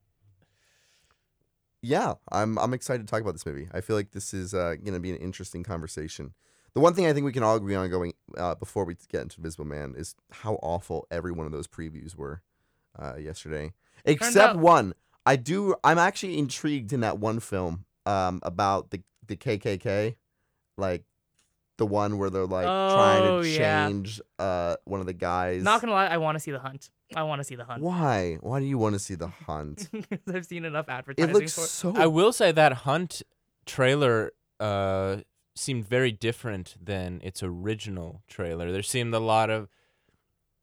yeah 1.82 2.14
i'm 2.32 2.58
i'm 2.60 2.74
excited 2.74 3.06
to 3.06 3.10
talk 3.12 3.22
about 3.22 3.34
this 3.34 3.46
movie. 3.46 3.68
I 3.74 3.82
feel 3.82 3.96
like 3.96 4.12
this 4.12 4.34
is 4.34 4.54
uh 4.54 4.76
gonna 4.84 5.00
be 5.00 5.12
an 5.12 5.18
interesting 5.18 5.64
conversation. 5.64 6.34
The 6.74 6.80
one 6.80 6.94
thing 6.94 7.06
i 7.08 7.14
think 7.14 7.26
we 7.26 7.32
can 7.32 7.44
all 7.44 7.56
agree 7.56 7.76
on 7.76 7.90
going 7.90 8.14
uh 8.38 8.56
before 8.56 8.86
we 8.86 8.96
get 9.10 9.22
into 9.24 9.38
invisible 9.38 9.66
man 9.66 9.94
is 9.98 10.16
how 10.32 10.56
awful 10.62 11.08
every 11.12 11.32
one 11.32 11.46
of 11.46 11.52
those 11.52 11.68
previews 11.68 12.16
were 12.16 12.42
uh 13.00 13.16
yesterday. 13.18 13.74
Except 14.06 14.56
one. 14.58 14.94
I 15.26 15.36
do 15.36 15.76
i'm 15.84 15.98
actually 15.98 16.38
intrigued 16.38 16.94
in 16.94 17.02
that 17.02 17.20
one 17.20 17.40
film 17.40 17.86
um 18.06 18.40
about 18.44 18.90
the 18.92 19.02
the 19.28 19.36
kkk 19.36 20.16
like 20.78 21.04
the 21.78 21.86
one 21.86 22.18
where 22.18 22.30
they're 22.30 22.46
like 22.46 22.66
trying 22.94 23.26
Oh, 23.26 23.42
to 23.42 23.50
yeah. 23.50 23.88
change 23.88 24.22
uh 24.40 24.76
one 24.86 25.00
of 25.00 25.06
the 25.06 25.14
guys. 25.14 25.64
Not 25.64 25.82
gonna 25.82 25.94
lie, 25.94 26.08
I 26.08 26.18
want 26.18 26.36
to 26.36 26.40
see 26.40 26.52
the 26.52 26.60
hunt. 26.60 26.90
I 27.16 27.24
want 27.24 27.40
to 27.40 27.44
see 27.44 27.56
the 27.56 27.66
hunt. 27.66 27.82
why 27.84 28.38
why 28.42 28.60
do 28.60 28.66
you 28.66 28.78
want 28.78 28.94
to 28.94 29.00
see 29.00 29.16
the 29.16 29.28
hunt 29.28 29.90
Because 30.10 30.36
I've 30.36 30.46
seen 30.46 30.66
enough 30.66 30.90
advertising 30.90 31.30
it 31.30 31.34
looks 31.34 31.54
for 31.56 31.62
it. 31.64 31.68
so 31.68 31.94
I 31.96 32.08
will 32.08 32.32
say 32.34 32.52
that 32.52 32.74
Hunt 32.88 33.22
trailer 33.66 34.32
uh 34.60 35.18
seemed 35.56 35.86
very 35.86 36.12
different 36.12 36.76
than 36.82 37.20
its 37.24 37.44
original 37.44 38.22
trailer. 38.28 38.72
There 38.72 38.82
seemed 38.84 39.14
a 39.14 39.20
lot 39.20 39.50
of 39.50 39.68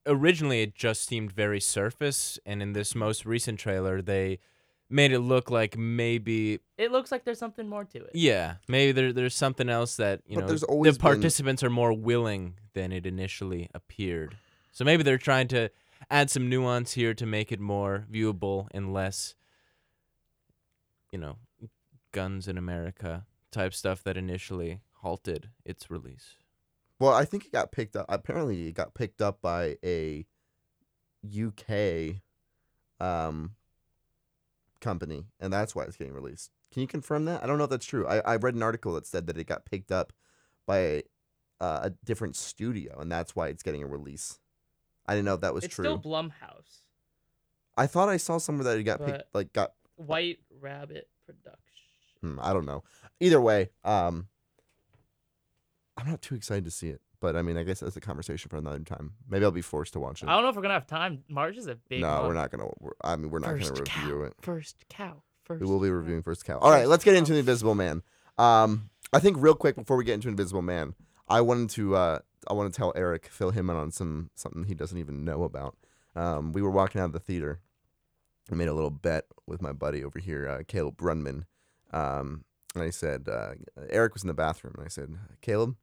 originally 0.07 0.63
it 0.63 0.75
just 0.75 1.07
seemed 1.07 1.31
very 1.33 1.61
surface 1.61 2.39
and 2.47 2.63
in 2.63 2.73
this 2.73 2.95
most 2.95 3.27
recent 3.27 3.59
trailer 3.61 4.01
they 4.01 4.39
made 4.89 5.13
it 5.13 5.19
look 5.21 5.51
like 5.51 5.77
maybe 5.77 6.61
It 6.79 6.91
looks 6.91 7.13
like 7.13 7.25
there's 7.25 7.39
something 7.39 7.69
more 7.69 7.85
to 7.85 7.99
it. 7.99 8.11
yeah, 8.15 8.55
maybe 8.69 8.93
there 8.93 9.13
there's 9.13 9.35
something 9.35 9.69
else 9.69 9.97
that, 9.97 10.23
you 10.27 10.37
But 10.37 10.41
know, 10.43 10.47
there's 10.47 10.63
always 10.63 10.95
the 10.95 10.99
been- 10.99 11.03
participants 11.03 11.63
are 11.63 11.69
more 11.71 11.93
willing 11.93 12.55
than 12.73 12.91
it 12.93 13.05
initially 13.05 13.69
appeared. 13.75 14.37
So 14.73 14.85
maybe 14.87 15.03
they're 15.03 15.19
trying 15.19 15.49
to 15.49 15.69
add 16.11 16.31
some 16.31 16.49
nuance 16.49 16.93
here 16.93 17.15
to 17.15 17.27
make 17.27 17.53
it 17.53 17.61
more 17.61 18.07
viewable 18.11 18.69
and 18.73 18.93
less 18.93 19.35
you 21.11 21.19
know, 21.19 21.37
guns 22.13 22.49
in 22.49 22.59
America 22.59 23.27
type 23.51 23.75
stuff 23.75 24.03
that 24.05 24.17
initially 24.17 24.81
halted 25.03 25.51
its 25.65 25.91
release. 25.91 26.37
Well, 27.01 27.13
I 27.13 27.25
think 27.25 27.47
it 27.47 27.53
got 27.53 27.73
picked 27.73 27.97
up. 27.97 28.07
Apparently, 28.09 28.69
it 28.69 28.75
got 28.75 28.95
picked 28.95 29.23
up 29.23 29.41
by 29.41 29.77
a 29.85 30.27
UK 31.25 32.17
um, 33.01 33.53
company, 34.81 35.27
and 35.41 35.53
that's 35.53 35.75
why 35.75 35.85
it's 35.85 35.97
getting 35.97 36.13
released. 36.13 36.51
Can 36.73 36.83
you 36.83 36.89
confirm 36.89 37.25
that? 37.27 37.43
I 37.43 37.47
don't 37.47 37.59
know 37.59 37.65
if 37.65 37.71
that's 37.71 37.87
true. 37.87 38.07
I, 38.07 38.19
I 38.19 38.37
read 38.37 38.55
an 38.55 38.63
article 38.63 38.95
that 38.95 39.07
said 39.07 39.27
that 39.29 39.39
it 39.39 39.47
got 39.47 39.65
picked 39.65 39.93
up 39.93 40.13
by 40.67 40.79
a, 40.79 41.03
uh, 41.61 41.81
a 41.85 41.91
different 42.05 42.37
studio, 42.37 42.99
and 42.99 43.11
that's 43.11 43.35
why 43.35 43.49
it's 43.49 43.63
getting 43.63 43.83
a 43.83 43.87
release. 43.87 44.39
I 45.09 45.13
didn't 45.15 45.25
know 45.25 45.35
if 45.35 45.41
that 45.41 45.55
was 45.55 45.63
true. 45.63 45.67
it's 45.67 45.75
true. 45.75 45.85
still 45.85 45.99
Blumhouse. 45.99 46.83
I 47.77 47.87
thought 47.87 48.09
I 48.09 48.17
saw 48.19 48.39
somewhere 48.39 48.65
that 48.65 48.79
it 48.79 48.83
got 48.85 49.05
picked, 49.05 49.35
like 49.35 49.53
got 49.53 49.73
White 49.97 50.39
Rabbit 50.61 51.09
Production. 51.27 51.59
Hmm, 52.21 52.39
I 52.41 52.53
don't 52.53 52.67
know. 52.67 52.85
Either 53.21 53.41
way, 53.41 53.71
um, 53.85 54.29
I'm 55.97 56.09
not 56.09 56.23
too 56.23 56.35
excited 56.35 56.65
to 56.65 56.71
see 56.71 56.89
it. 56.89 57.01
But 57.21 57.35
I 57.35 57.43
mean, 57.43 57.57
I 57.57 57.65
guess 57.65 57.81
that's 57.81 57.97
a 57.97 58.01
conversation 58.01 58.49
for 58.49 58.57
another 58.59 58.79
time. 58.81 59.15
Maybe 59.29 59.45
I'll 59.45 59.51
be 59.51 59.61
forced 59.61 59.95
to 59.95 60.01
watch 60.01 60.23
it. 60.23 60.29
I 60.29 60.35
don't 60.35 60.45
know 60.45 60.51
if 60.51 60.57
we're 60.57 60.63
gonna 60.63 60.75
have 60.75 60.87
time. 60.87 61.25
March 61.29 61.57
is 61.57 61.67
a 61.67 61.75
big. 61.75 62.01
no, 62.01 62.09
month. 62.09 62.29
we're 62.29 62.35
not 62.35 62.51
gonna. 62.51 62.69
We're, 62.79 62.93
I 63.03 63.17
mean, 63.17 63.31
we're 63.31 63.41
not 63.41 63.51
First 63.51 63.75
gonna 63.75 63.85
cow. 63.85 64.01
review 64.03 64.23
it. 64.23 64.35
First 64.41 64.85
cow. 64.89 65.23
First. 65.45 65.61
We 65.61 65.67
will 65.67 65.81
be 65.81 65.89
cow. 65.89 65.95
reviewing 65.95 66.23
First 66.23 66.45
Cow. 66.45 66.59
All 66.59 66.71
right, 66.71 66.87
let's 66.87 67.03
get 67.03 67.17
into 67.17 67.33
the 67.33 67.39
Invisible 67.39 67.75
Man. 67.75 68.03
Um, 68.37 68.91
I 69.13 69.19
think 69.19 69.37
real 69.41 69.55
quick 69.55 69.75
before 69.77 69.97
we 69.97 70.05
get 70.05 70.15
into 70.15 70.29
Invisible 70.29 70.63
Man, 70.63 70.95
I 71.29 71.41
wanted 71.41 71.71
to 71.71 71.97
uh, 71.97 72.19
I 72.49 72.55
want 72.55 72.73
to 72.73 72.77
tell 72.77 72.93
Eric, 72.97 73.27
fill 73.31 73.51
him 73.51 73.71
in 73.71 73.77
on 73.77 73.91
some 73.91 74.31
something 74.35 74.65
he 74.65 74.75
doesn't 74.75 74.99
even 74.99 75.25
know 75.25 75.45
about. 75.45 75.77
Um, 76.17 76.53
we 76.53 76.63
were 76.63 76.71
walking 76.71 77.01
out 77.01 77.07
of 77.07 77.13
the 77.13 77.21
theater. 77.21 77.61
I 78.51 78.55
made 78.55 78.69
a 78.69 78.75
little 78.75 78.91
bet 78.91 79.27
with 79.47 79.61
my 79.61 79.73
buddy 79.73 80.03
over 80.03 80.19
here, 80.19 80.49
uh, 80.49 80.63
Caleb 80.67 80.97
Brunman. 80.97 81.45
Um, 81.93 82.45
and 82.75 82.83
I 82.83 82.91
said, 82.91 83.29
uh, 83.31 83.53
Eric 83.91 84.15
was 84.15 84.23
in 84.23 84.29
the 84.29 84.35
bathroom, 84.35 84.75
and 84.79 84.85
I 84.85 84.89
said, 84.89 85.15
Caleb, 85.43 85.77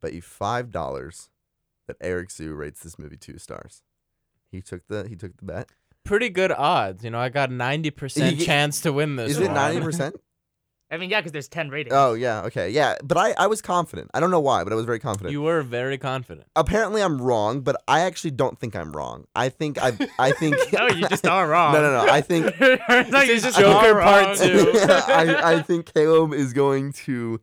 bet 0.00 0.12
you 0.12 0.22
five 0.22 0.70
dollars 0.70 1.28
that 1.86 1.96
Eric 2.00 2.30
Zoo 2.30 2.54
rates 2.54 2.80
this 2.80 2.98
movie 2.98 3.16
two 3.16 3.38
stars. 3.38 3.82
He 4.50 4.62
took 4.62 4.86
the 4.88 5.08
he 5.08 5.16
took 5.16 5.36
the 5.36 5.44
bet. 5.44 5.68
Pretty 6.04 6.30
good 6.30 6.52
odds. 6.52 7.04
You 7.04 7.10
know, 7.10 7.18
I 7.18 7.28
got 7.28 7.50
ninety 7.50 7.90
percent 7.90 8.40
chance 8.40 8.80
to 8.82 8.92
win 8.92 9.16
this. 9.16 9.32
Is 9.32 9.40
it 9.40 9.50
ninety 9.50 9.80
percent? 9.80 10.16
I 10.90 10.96
mean, 10.96 11.10
yeah, 11.10 11.20
because 11.20 11.32
there's 11.32 11.48
ten 11.48 11.68
ratings. 11.68 11.94
Oh 11.94 12.14
yeah, 12.14 12.42
okay, 12.42 12.70
yeah. 12.70 12.96
But 13.04 13.18
I, 13.18 13.32
I 13.32 13.46
was 13.46 13.60
confident. 13.60 14.10
I 14.14 14.20
don't 14.20 14.30
know 14.30 14.40
why, 14.40 14.64
but 14.64 14.72
I 14.72 14.76
was 14.76 14.86
very 14.86 14.98
confident. 14.98 15.32
You 15.32 15.42
were 15.42 15.62
very 15.62 15.98
confident. 15.98 16.46
Apparently, 16.56 17.02
I'm 17.02 17.20
wrong, 17.20 17.60
but 17.60 17.82
I 17.86 18.00
actually 18.00 18.30
don't 18.30 18.58
think 18.58 18.74
I'm 18.74 18.92
wrong. 18.92 19.26
I 19.36 19.50
think 19.50 19.78
I 19.82 19.92
I 20.18 20.32
think 20.32 20.56
no, 20.72 20.88
you 20.88 21.06
just 21.08 21.26
are 21.26 21.46
wrong. 21.46 21.74
no 21.74 21.82
no 21.82 22.06
no. 22.06 22.10
I 22.10 22.22
think 22.22 22.58
no, 22.60 23.20
you 23.20 23.32
is 23.34 23.42
just 23.42 23.58
Joker 23.58 24.00
Part 24.00 24.26
wrong. 24.26 24.36
Two. 24.36 24.72
I 24.78 25.56
I 25.56 25.62
think 25.62 25.92
Caleb 25.92 26.32
is 26.32 26.52
going 26.52 26.92
to. 27.04 27.40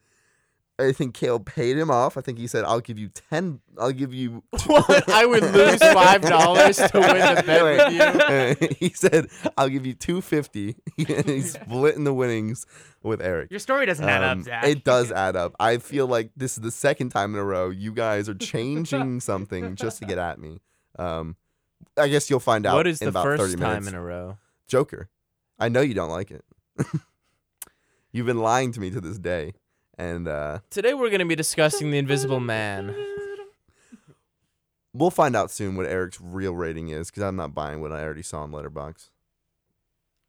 I 0.77 0.91
think 0.91 1.13
Kale 1.15 1.39
paid 1.39 1.77
him 1.77 1.89
off. 1.89 2.17
I 2.17 2.21
think 2.21 2.37
he 2.37 2.47
said, 2.47 2.65
"I'll 2.65 2.81
give 2.81 2.99
you 2.99 3.07
ten. 3.07 3.61
I'll 3.79 3.91
give 3.93 4.13
you." 4.13 4.43
What? 4.65 5.07
I 5.09 5.25
would 5.25 5.43
lose 5.43 5.79
$5 5.79 6.91
to 6.91 6.99
win 6.99 7.35
the 7.35 7.43
bet 7.45 7.63
with 7.63 8.59
you. 8.69 8.75
he 8.79 8.89
said, 8.93 9.27
"I'll 9.57 9.69
give 9.69 9.85
you 9.85 9.93
two 9.93 10.19
fifty. 10.21 10.75
and 10.97 11.25
he's 11.25 11.53
splitting 11.53 12.03
the 12.03 12.13
winnings 12.13 12.65
with 13.03 13.21
Eric. 13.21 13.51
Your 13.51 13.59
story 13.59 13.85
doesn't 13.85 14.03
add 14.07 14.23
Um, 14.23 14.39
up, 14.39 14.45
Zach. 14.45 14.65
It 14.65 14.83
does 14.83 15.11
add 15.11 15.35
up. 15.35 15.55
I 15.59 15.77
feel 15.77 16.07
like 16.07 16.31
this 16.35 16.57
is 16.57 16.61
the 16.63 16.71
second 16.71 17.09
time 17.11 17.33
in 17.35 17.39
a 17.39 17.43
row 17.45 17.69
you 17.69 17.93
guys 17.93 18.27
are 18.27 18.33
changing 18.35 19.21
something 19.21 19.75
just 19.75 19.99
to 19.99 20.05
get 20.05 20.17
at 20.17 20.39
me. 20.39 20.59
Um, 20.99 21.35
I 21.97 22.07
guess 22.09 22.29
you'll 22.29 22.39
find 22.41 22.65
out. 22.65 22.75
What 22.75 22.87
is 22.87 23.01
in 23.01 23.05
the 23.05 23.09
about 23.11 23.23
30 23.23 23.37
first 23.43 23.57
time 23.59 23.69
minutes. 23.69 23.87
in 23.89 23.95
a 23.95 24.01
row? 24.01 24.37
Joker. 24.67 25.07
I 25.57 25.69
know 25.69 25.81
you 25.81 25.93
don't 25.93 26.09
like 26.09 26.31
it. 26.31 26.43
You've 28.11 28.25
been 28.25 28.39
lying 28.39 28.71
to 28.73 28.79
me 28.79 28.89
to 28.91 28.99
this 29.01 29.17
day, 29.17 29.53
and 29.97 30.27
uh, 30.27 30.59
Today 30.69 30.93
we're 30.93 31.09
going 31.09 31.19
to 31.19 31.25
be 31.25 31.35
discussing 31.35 31.91
The 31.91 31.97
Invisible 31.97 32.39
Man. 32.39 32.95
we'll 34.93 35.11
find 35.11 35.35
out 35.35 35.51
soon 35.51 35.75
what 35.75 35.85
Eric's 35.85 36.19
real 36.21 36.53
rating 36.55 36.89
is 36.89 37.09
because 37.09 37.23
I'm 37.23 37.35
not 37.35 37.53
buying 37.53 37.81
what 37.81 37.91
I 37.91 38.03
already 38.03 38.21
saw 38.23 38.41
on 38.43 38.51
Letterboxd. 38.51 39.09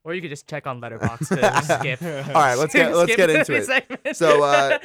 Or 0.04 0.14
you 0.14 0.20
could 0.20 0.30
just 0.30 0.46
check 0.46 0.66
on 0.66 0.80
Letterboxd 0.80 1.28
to 1.28 1.78
skip. 1.78 2.02
All 2.28 2.34
right, 2.34 2.54
let's 2.54 2.72
get 2.72 2.94
let's 2.94 3.12
skip 3.12 3.28
get 3.28 3.30
into 3.30 3.54
it. 3.54 3.64
segment. 3.66 4.16
So, 4.16 4.44
uh, 4.44 4.78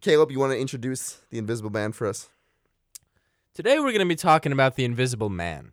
Caleb, 0.00 0.30
you 0.30 0.38
want 0.38 0.52
to 0.52 0.58
introduce 0.58 1.20
the 1.30 1.36
Invisible 1.38 1.70
Man 1.70 1.92
for 1.92 2.06
us? 2.06 2.28
Today 3.54 3.78
we're 3.78 3.92
going 3.92 3.98
to 3.98 4.06
be 4.06 4.16
talking 4.16 4.52
about 4.52 4.76
The 4.76 4.84
Invisible 4.84 5.28
Man. 5.28 5.72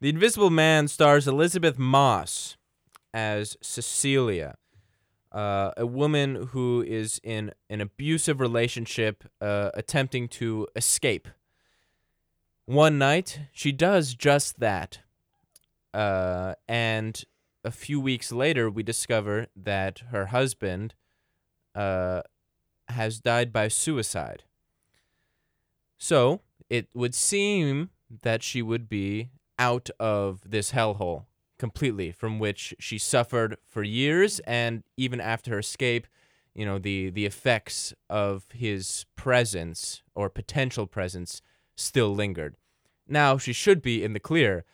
The 0.00 0.08
Invisible 0.08 0.48
Man 0.50 0.88
stars 0.88 1.28
Elisabeth 1.28 1.78
Moss 1.78 2.56
as 3.12 3.56
Cecilia, 3.60 4.56
uh, 5.36 5.70
a 5.76 5.84
woman 5.84 6.48
who 6.52 6.82
is 6.82 7.20
in 7.22 7.52
an 7.68 7.82
abusive 7.82 8.40
relationship 8.40 9.22
uh, 9.42 9.70
attempting 9.74 10.28
to 10.28 10.66
escape. 10.74 11.28
One 12.64 12.96
night, 12.96 13.40
she 13.52 13.70
does 13.70 14.14
just 14.14 14.60
that. 14.60 15.00
Uh, 15.92 16.54
and 16.66 17.22
a 17.62 17.70
few 17.70 18.00
weeks 18.00 18.32
later, 18.32 18.70
we 18.70 18.82
discover 18.82 19.48
that 19.54 19.98
her 20.10 20.26
husband 20.26 20.94
uh, 21.74 22.22
has 22.88 23.20
died 23.20 23.52
by 23.52 23.68
suicide. 23.68 24.44
So, 25.98 26.40
it 26.70 26.88
would 26.94 27.14
seem 27.14 27.90
that 28.22 28.42
she 28.42 28.62
would 28.62 28.88
be 28.88 29.28
out 29.58 29.90
of 30.00 30.50
this 30.50 30.72
hellhole 30.72 31.24
completely 31.58 32.12
from 32.12 32.38
which 32.38 32.74
she 32.78 32.98
suffered 32.98 33.56
for 33.66 33.82
years 33.82 34.40
and 34.40 34.82
even 34.96 35.20
after 35.20 35.52
her 35.52 35.58
escape 35.58 36.06
you 36.54 36.64
know 36.64 36.78
the 36.78 37.10
the 37.10 37.26
effects 37.26 37.92
of 38.08 38.44
his 38.52 39.04
presence 39.14 40.02
or 40.14 40.30
potential 40.30 40.86
presence 40.86 41.42
still 41.76 42.14
lingered. 42.14 42.56
Now 43.06 43.36
she 43.36 43.52
should 43.52 43.82
be 43.82 44.02
in 44.02 44.14
the 44.14 44.20
clear. 44.20 44.64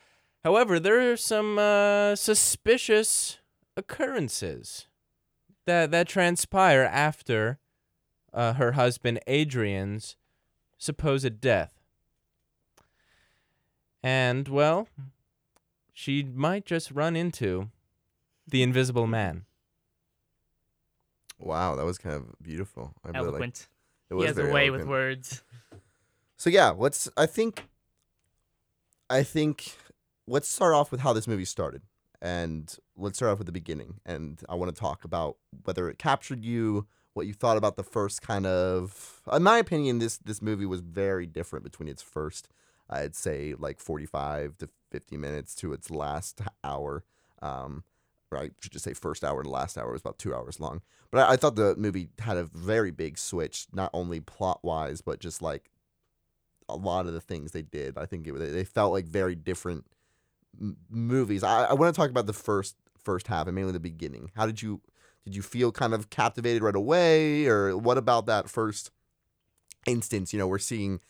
However 0.44 0.78
there 0.78 1.12
are 1.12 1.16
some 1.16 1.58
uh, 1.58 2.14
suspicious 2.14 3.38
occurrences 3.76 4.86
that 5.66 5.90
that 5.90 6.08
transpire 6.08 6.82
after 6.82 7.58
uh, 8.32 8.54
her 8.54 8.72
husband 8.72 9.20
Adrian's 9.26 10.16
supposed 10.78 11.40
death. 11.40 11.74
And, 14.02 14.48
well, 14.48 14.88
she 16.02 16.24
might 16.24 16.64
just 16.66 16.90
run 16.90 17.14
into 17.14 17.70
the 18.48 18.62
invisible 18.64 19.06
man. 19.06 19.44
Wow, 21.38 21.76
that 21.76 21.84
was 21.84 21.98
kind 21.98 22.16
of 22.16 22.24
beautiful. 22.42 22.94
I 23.04 23.08
really 23.08 23.20
liked- 23.20 23.28
Eloquent. 23.30 23.68
it 24.10 24.14
He 24.14 24.14
was 24.14 24.26
has 24.26 24.38
a 24.38 24.50
way 24.52 24.66
eloquent. 24.66 24.72
with 24.72 24.88
words. 24.88 25.42
So 26.36 26.50
yeah, 26.50 26.70
let's. 26.70 27.08
I 27.16 27.26
think. 27.26 27.68
I 29.10 29.22
think 29.22 29.76
let's 30.26 30.48
start 30.48 30.74
off 30.74 30.90
with 30.90 31.00
how 31.00 31.12
this 31.12 31.26
movie 31.28 31.44
started, 31.44 31.82
and 32.20 32.74
let's 32.96 33.18
start 33.18 33.30
off 33.32 33.38
with 33.38 33.46
the 33.46 33.52
beginning. 33.52 34.00
And 34.06 34.40
I 34.48 34.54
want 34.54 34.74
to 34.74 34.78
talk 34.80 35.04
about 35.04 35.36
whether 35.64 35.88
it 35.88 35.98
captured 35.98 36.44
you, 36.44 36.86
what 37.12 37.26
you 37.26 37.34
thought 37.34 37.56
about 37.56 37.76
the 37.76 37.82
first 37.84 38.22
kind 38.22 38.46
of. 38.46 39.20
In 39.32 39.42
my 39.42 39.58
opinion, 39.58 39.98
this 39.98 40.18
this 40.18 40.42
movie 40.42 40.66
was 40.66 40.80
very 40.80 41.26
different 41.26 41.62
between 41.64 41.88
its 41.88 42.02
first, 42.02 42.48
I'd 42.90 43.14
say, 43.14 43.54
like 43.56 43.78
forty 43.78 44.06
five 44.06 44.56
to 44.58 44.68
fifty 44.92 45.16
minutes 45.16 45.54
to 45.56 45.72
its 45.72 45.90
last 45.90 46.42
hour. 46.62 47.02
Um, 47.40 47.82
I 48.32 48.50
should 48.60 48.72
just 48.72 48.84
say 48.84 48.94
first 48.94 49.24
hour 49.24 49.40
and 49.40 49.50
last 49.50 49.76
hour 49.76 49.92
was 49.92 50.00
about 50.00 50.18
two 50.18 50.34
hours 50.34 50.60
long. 50.60 50.80
But 51.10 51.28
I, 51.28 51.32
I 51.32 51.36
thought 51.36 51.56
the 51.56 51.74
movie 51.76 52.08
had 52.18 52.36
a 52.36 52.44
very 52.44 52.90
big 52.90 53.18
switch, 53.18 53.66
not 53.72 53.90
only 53.92 54.20
plot 54.20 54.60
wise, 54.62 55.00
but 55.00 55.20
just 55.20 55.42
like 55.42 55.70
a 56.68 56.76
lot 56.76 57.06
of 57.06 57.12
the 57.12 57.20
things 57.20 57.52
they 57.52 57.62
did. 57.62 57.98
I 57.98 58.06
think 58.06 58.26
it, 58.26 58.38
they 58.38 58.50
they 58.50 58.64
felt 58.64 58.92
like 58.92 59.06
very 59.06 59.34
different 59.34 59.84
m- 60.58 60.76
movies. 60.88 61.42
I, 61.42 61.64
I 61.64 61.74
want 61.74 61.94
to 61.94 62.00
talk 62.00 62.10
about 62.10 62.26
the 62.26 62.32
first 62.32 62.76
first 63.02 63.26
half 63.26 63.46
and 63.46 63.54
mainly 63.54 63.72
the 63.72 63.80
beginning. 63.80 64.30
How 64.36 64.46
did 64.46 64.62
you 64.62 64.80
did 65.24 65.36
you 65.36 65.42
feel 65.42 65.72
kind 65.72 65.92
of 65.92 66.08
captivated 66.08 66.62
right 66.62 66.76
away, 66.76 67.46
or 67.46 67.76
what 67.76 67.98
about 67.98 68.26
that 68.26 68.48
first 68.48 68.90
instance? 69.86 70.32
You 70.32 70.38
know, 70.38 70.46
we're 70.46 70.58
seeing. 70.58 71.00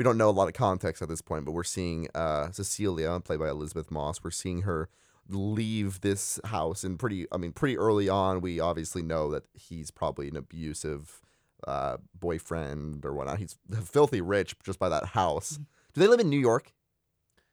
We 0.00 0.04
don't 0.04 0.16
know 0.16 0.30
a 0.30 0.32
lot 0.32 0.48
of 0.48 0.54
context 0.54 1.02
at 1.02 1.10
this 1.10 1.20
point, 1.20 1.44
but 1.44 1.52
we're 1.52 1.62
seeing 1.62 2.08
uh, 2.14 2.52
Cecilia, 2.52 3.20
played 3.22 3.38
by 3.38 3.50
Elisabeth 3.50 3.90
Moss. 3.90 4.24
We're 4.24 4.30
seeing 4.30 4.62
her 4.62 4.88
leave 5.28 6.00
this 6.00 6.40
house, 6.46 6.84
and 6.84 6.98
pretty. 6.98 7.26
I 7.30 7.36
mean, 7.36 7.52
pretty 7.52 7.76
early 7.76 8.08
on, 8.08 8.40
we 8.40 8.60
obviously 8.60 9.02
know 9.02 9.30
that 9.30 9.42
he's 9.52 9.90
probably 9.90 10.28
an 10.28 10.36
abusive 10.36 11.20
uh, 11.68 11.98
boyfriend 12.18 13.04
or 13.04 13.12
whatnot. 13.12 13.40
He's 13.40 13.58
filthy 13.84 14.22
rich 14.22 14.56
just 14.64 14.78
by 14.78 14.88
that 14.88 15.04
house. 15.08 15.58
Do 15.92 16.00
they 16.00 16.06
live 16.06 16.20
in 16.20 16.30
New 16.30 16.40
York? 16.40 16.72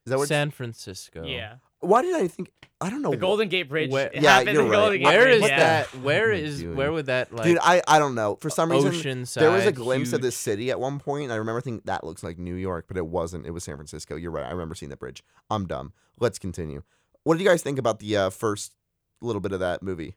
Is 0.05 0.11
that 0.11 0.17
what? 0.17 0.29
San 0.29 0.49
Francisco. 0.49 1.25
Yeah. 1.25 1.55
Why 1.79 2.01
did 2.01 2.15
I 2.15 2.27
think? 2.27 2.51
I 2.79 2.89
don't 2.91 3.01
know. 3.01 3.09
The 3.11 3.17
Golden 3.17 3.49
Gate 3.49 3.69
Bridge. 3.69 3.89
Where- 3.91 4.11
Yeah, 4.13 4.37
happened 4.37 4.53
you're 4.53 4.63
right. 4.65 4.71
Golden 4.71 4.97
Gate 4.99 5.05
Where 5.05 5.23
Bridge, 5.23 5.43
is 5.43 5.49
yeah. 5.49 5.57
that? 5.57 5.87
Where 5.95 6.29
What 6.29 6.37
am 6.37 6.43
I 6.43 6.47
is 6.47 6.59
doing? 6.61 6.75
where 6.75 6.91
would 6.91 7.05
that 7.07 7.33
like 7.33 7.45
Dude, 7.45 7.57
I, 7.61 7.81
I 7.87 7.97
don't 7.97 8.13
know. 8.13 8.35
For 8.35 8.49
some 8.51 8.71
reason, 8.71 8.91
Oceanside? 8.91 9.39
there 9.39 9.49
was 9.51 9.65
a 9.65 9.71
glimpse 9.71 10.13
of 10.13 10.21
this 10.21 10.37
city 10.37 10.69
at 10.69 10.79
one 10.79 10.99
point. 10.99 11.23
And 11.25 11.33
I 11.33 11.37
remember 11.37 11.59
thinking 11.61 11.81
that 11.85 12.03
looks 12.03 12.23
like 12.23 12.37
New 12.37 12.53
York, 12.55 12.85
but 12.87 12.97
it 12.97 13.07
wasn't. 13.07 13.45
It 13.47 13.51
was 13.51 13.63
San 13.63 13.75
Francisco. 13.77 14.15
You're 14.15 14.31
right. 14.31 14.45
I 14.45 14.51
remember 14.51 14.75
seeing 14.75 14.89
the 14.91 14.97
bridge. 14.97 15.23
I'm 15.49 15.65
dumb. 15.65 15.93
Let's 16.19 16.37
continue. 16.37 16.83
What 17.23 17.35
did 17.37 17.43
you 17.43 17.49
guys 17.49 17.63
think 17.63 17.79
about 17.79 17.99
the 17.99 18.15
uh, 18.15 18.29
first 18.29 18.73
little 19.21 19.41
bit 19.41 19.51
of 19.53 19.59
that 19.59 19.81
movie? 19.81 20.13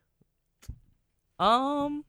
Um, 1.39 2.05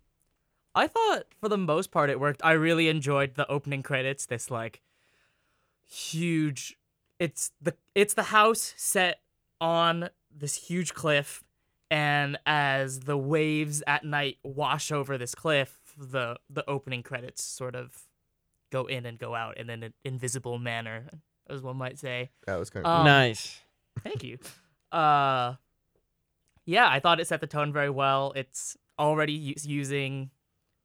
I 0.76 0.88
thought 0.88 1.24
for 1.40 1.48
the 1.48 1.58
most 1.58 1.92
part 1.92 2.10
it 2.10 2.20
worked. 2.20 2.42
I 2.44 2.52
really 2.54 2.90
enjoyed 2.90 3.36
the 3.36 3.50
opening 3.50 3.84
credits. 3.84 4.26
This 4.26 4.52
like 4.52 4.82
huge. 5.90 6.78
It's 7.20 7.52
the 7.62 7.76
it's 7.96 8.14
the 8.16 8.24
house 8.24 8.74
set 8.78 9.22
on 9.62 10.10
this 10.36 10.56
huge 10.56 10.94
cliff, 10.94 11.44
and 11.90 12.38
as 12.46 13.02
the 13.02 13.18
waves 13.18 13.84
at 13.88 14.04
night 14.04 14.38
wash 14.44 14.92
over 14.92 15.18
this 15.18 15.36
cliff, 15.36 15.80
the 15.98 16.38
the 16.50 16.70
opening 16.70 17.04
credits 17.04 17.44
sort 17.44 17.76
of 17.76 18.04
go 18.72 18.86
in 18.86 19.06
and 19.06 19.20
go 19.20 19.36
out 19.36 19.58
in 19.58 19.70
an 19.70 19.94
invisible 20.04 20.58
manner, 20.58 21.08
as 21.50 21.62
one 21.62 21.78
might 21.78 22.00
say. 22.00 22.32
That 22.48 22.58
was 22.58 22.70
kind 22.70 22.86
of. 22.86 22.92
Um, 22.92 23.06
nice. 23.06 23.62
Thank 24.04 24.24
you. 24.24 24.40
Uh, 24.92 25.56
yeah, 26.66 26.90
I 26.90 27.00
thought 27.00 27.20
it 27.20 27.28
set 27.28 27.42
the 27.42 27.48
tone 27.48 27.72
very 27.72 27.90
well. 27.90 28.34
It's 28.36 28.76
already 28.98 29.34
u- 29.34 29.56
using 29.64 30.32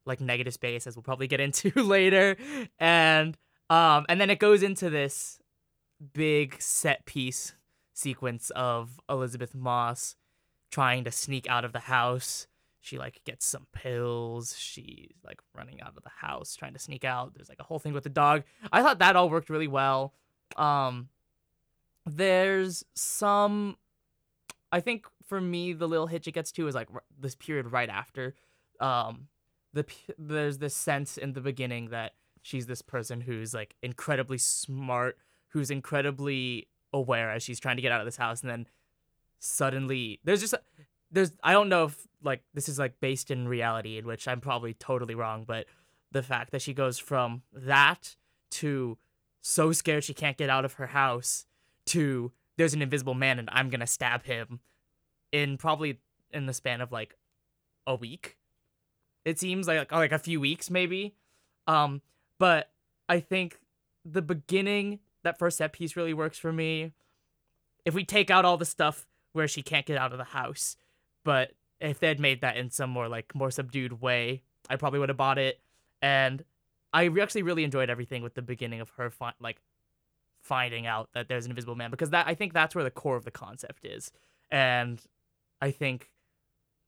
like 0.05 0.21
negative 0.21 0.53
space, 0.53 0.87
as 0.87 0.95
we'll 0.95 1.03
probably 1.03 1.27
get 1.27 1.39
into 1.39 1.71
later, 1.83 2.37
and 2.79 3.37
um, 3.69 4.05
and 4.07 4.21
then 4.21 4.29
it 4.29 4.39
goes 4.39 4.63
into 4.63 4.89
this 4.89 5.39
big 6.13 6.61
set 6.61 7.05
piece 7.05 7.53
sequence 7.97 8.51
of 8.55 8.99
Elisabeth 9.09 9.55
Moss 9.55 10.15
trying 10.69 11.03
to 11.03 11.11
sneak 11.11 11.49
out 11.49 11.65
of 11.65 11.73
the 11.73 11.79
house. 11.79 12.47
She 12.79 12.97
like 12.97 13.21
gets 13.25 13.45
some 13.45 13.67
pills. 13.73 14.55
She's 14.57 15.15
like 15.25 15.39
running 15.55 15.81
out 15.81 15.95
of 15.97 16.03
the 16.03 16.11
house 16.17 16.55
trying 16.55 16.73
to 16.73 16.79
sneak 16.79 17.03
out. 17.03 17.33
There's 17.33 17.49
like 17.49 17.59
a 17.59 17.63
whole 17.63 17.79
thing 17.79 17.93
with 17.93 18.03
the 18.03 18.09
dog. 18.09 18.43
I 18.71 18.81
thought 18.81 18.99
that 18.99 19.15
all 19.15 19.29
worked 19.29 19.49
really 19.49 19.67
well. 19.67 20.13
Um 20.55 21.09
there's 22.05 22.85
some 22.95 23.77
I 24.71 24.79
think 24.79 25.05
for 25.25 25.41
me 25.41 25.73
the 25.73 25.87
little 25.87 26.07
hitch 26.07 26.27
it 26.27 26.33
gets 26.33 26.51
to 26.53 26.67
is 26.67 26.75
like 26.75 26.87
r- 26.93 27.03
this 27.19 27.35
period 27.35 27.71
right 27.71 27.89
after 27.89 28.35
um 28.79 29.27
the 29.73 29.85
there's 30.17 30.59
this 30.59 30.75
sense 30.75 31.17
in 31.17 31.33
the 31.33 31.41
beginning 31.41 31.89
that 31.89 32.13
she's 32.41 32.65
this 32.67 32.81
person 32.81 33.21
who's 33.21 33.53
like 33.53 33.75
incredibly 33.83 34.37
smart, 34.37 35.17
who's 35.49 35.69
incredibly 35.69 36.67
aware 36.97 37.31
as 37.31 37.43
she's 37.43 37.59
trying 37.59 37.77
to 37.77 37.81
get 37.81 37.91
out 37.91 38.01
of 38.01 38.05
this 38.05 38.17
house 38.17 38.41
and 38.41 38.49
then 38.49 38.67
suddenly 39.39 40.19
there's 40.23 40.41
just 40.41 40.55
there's 41.11 41.31
I 41.43 41.51
don't 41.53 41.69
know 41.69 41.85
if 41.85 42.07
like 42.23 42.43
this 42.53 42.67
is 42.67 42.79
like 42.79 42.99
based 42.99 43.31
in 43.31 43.47
reality 43.47 43.97
in 43.97 44.05
which 44.05 44.27
I'm 44.27 44.41
probably 44.41 44.73
totally 44.73 45.15
wrong, 45.15 45.45
but 45.47 45.65
the 46.11 46.23
fact 46.23 46.51
that 46.51 46.61
she 46.61 46.73
goes 46.73 46.97
from 46.97 47.43
that 47.53 48.15
to 48.49 48.97
so 49.41 49.71
scared 49.71 50.03
she 50.03 50.13
can't 50.13 50.37
get 50.37 50.49
out 50.49 50.65
of 50.65 50.73
her 50.73 50.87
house 50.87 51.45
to 51.85 52.31
there's 52.57 52.73
an 52.73 52.81
invisible 52.81 53.13
man 53.13 53.39
and 53.39 53.49
I'm 53.51 53.69
gonna 53.69 53.87
stab 53.87 54.23
him 54.23 54.59
in 55.31 55.57
probably 55.57 55.99
in 56.31 56.45
the 56.45 56.53
span 56.53 56.81
of 56.81 56.91
like 56.91 57.15
a 57.85 57.95
week. 57.95 58.37
It 59.25 59.39
seems 59.39 59.67
like 59.67 59.91
like 59.91 60.11
a 60.11 60.19
few 60.19 60.39
weeks 60.39 60.69
maybe. 60.69 61.15
Um, 61.67 62.01
but 62.39 62.71
I 63.09 63.19
think 63.19 63.59
the 64.05 64.21
beginning 64.21 64.99
that 65.23 65.37
first 65.37 65.57
set 65.57 65.73
piece 65.73 65.95
really 65.95 66.13
works 66.13 66.37
for 66.37 66.51
me. 66.51 66.93
If 67.85 67.93
we 67.93 68.03
take 68.03 68.29
out 68.29 68.45
all 68.45 68.57
the 68.57 68.65
stuff 68.65 69.07
where 69.33 69.47
she 69.47 69.61
can't 69.61 69.85
get 69.85 69.97
out 69.97 70.11
of 70.11 70.17
the 70.17 70.23
house, 70.25 70.77
but 71.23 71.51
if 71.79 71.99
they 71.99 72.07
had 72.07 72.19
made 72.19 72.41
that 72.41 72.57
in 72.57 72.71
some 72.71 72.89
more 72.89 73.07
like 73.07 73.33
more 73.35 73.51
subdued 73.51 74.01
way, 74.01 74.43
I 74.69 74.75
probably 74.75 74.99
would 74.99 75.09
have 75.09 75.17
bought 75.17 75.37
it. 75.37 75.59
And 76.01 76.43
I 76.93 77.07
actually 77.21 77.43
really 77.43 77.63
enjoyed 77.63 77.89
everything 77.89 78.23
with 78.23 78.33
the 78.33 78.41
beginning 78.41 78.81
of 78.81 78.89
her 78.91 79.09
fi- 79.09 79.33
like 79.39 79.61
finding 80.41 80.87
out 80.87 81.09
that 81.13 81.27
there's 81.27 81.45
an 81.45 81.51
invisible 81.51 81.75
man 81.75 81.91
because 81.91 82.11
that 82.11 82.27
I 82.27 82.35
think 82.35 82.53
that's 82.53 82.73
where 82.73 82.83
the 82.83 82.91
core 82.91 83.15
of 83.15 83.25
the 83.25 83.31
concept 83.31 83.85
is. 83.85 84.11
And 84.49 85.01
I 85.61 85.71
think 85.71 86.11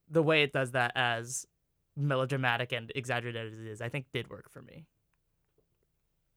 the 0.08 0.22
way 0.22 0.42
it 0.42 0.52
does 0.52 0.72
that 0.72 0.92
as 0.94 1.46
melodramatic 1.96 2.72
and 2.72 2.90
exaggerated 2.94 3.52
as 3.52 3.58
it 3.58 3.66
is, 3.66 3.80
I 3.80 3.88
think 3.88 4.06
did 4.12 4.30
work 4.30 4.50
for 4.50 4.62
me. 4.62 4.86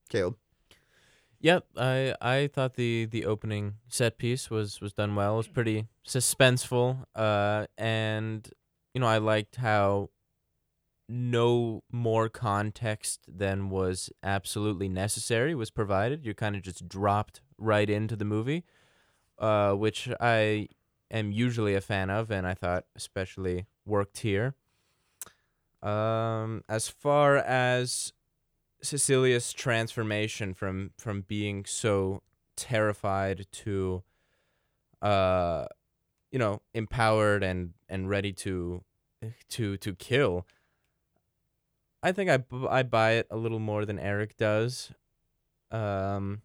Caleb. 0.10 0.36
Yep, 1.44 1.66
I 1.78 2.16
I 2.22 2.48
thought 2.48 2.76
the 2.76 3.04
the 3.06 3.26
opening 3.26 3.76
set 3.90 4.18
piece 4.18 4.50
was 4.50 4.80
was 4.80 4.94
done 4.94 5.14
well. 5.14 5.34
It 5.34 5.38
was 5.38 5.48
pretty 5.50 5.88
suspenseful, 6.08 7.04
uh, 7.16 7.66
and 7.78 8.50
you 8.94 9.02
know 9.02 9.08
I 9.08 9.18
liked 9.18 9.58
how 9.58 10.10
no 11.10 11.84
more 11.92 12.30
context 12.30 13.26
than 13.28 13.70
was 13.70 14.10
absolutely 14.24 14.88
necessary 14.88 15.54
was 15.54 15.70
provided. 15.70 16.24
You're 16.24 16.34
kind 16.34 16.56
of 16.56 16.62
just 16.62 16.88
dropped 16.88 17.42
right 17.58 17.90
into 17.90 18.16
the 18.16 18.24
movie, 18.24 18.64
uh, 19.38 19.74
which 19.74 20.10
I 20.22 20.70
am 21.12 21.34
usually 21.34 21.76
a 21.76 21.82
fan 21.82 22.10
of, 22.10 22.32
and 22.32 22.48
I 22.48 22.54
thought 22.54 22.86
especially 22.96 23.66
worked 23.86 24.20
here. 24.20 24.56
Um, 25.82 26.64
as 26.70 26.88
far 26.88 27.36
as 27.36 28.14
Cecilia's 28.84 29.54
transformation 29.54 30.54
from 30.54 30.92
from 30.98 31.22
being 31.22 31.66
so 31.66 32.22
terrified 32.56 33.48
to 33.52 34.04
uh 35.02 35.66
you 36.32 36.38
know 36.38 36.62
empowered 36.74 37.44
and 37.44 37.74
and 37.90 38.10
ready 38.10 38.34
to 38.34 38.84
to 39.50 39.78
to 39.78 39.96
kill 39.96 40.46
I 42.06 42.12
think 42.12 42.30
I, 42.30 42.44
I 42.70 42.84
buy 42.84 43.12
it 43.14 43.28
a 43.32 43.38
little 43.38 43.60
more 43.60 43.86
than 43.86 43.98
Eric 43.98 44.36
does. 44.38 44.92
Um 45.72 46.42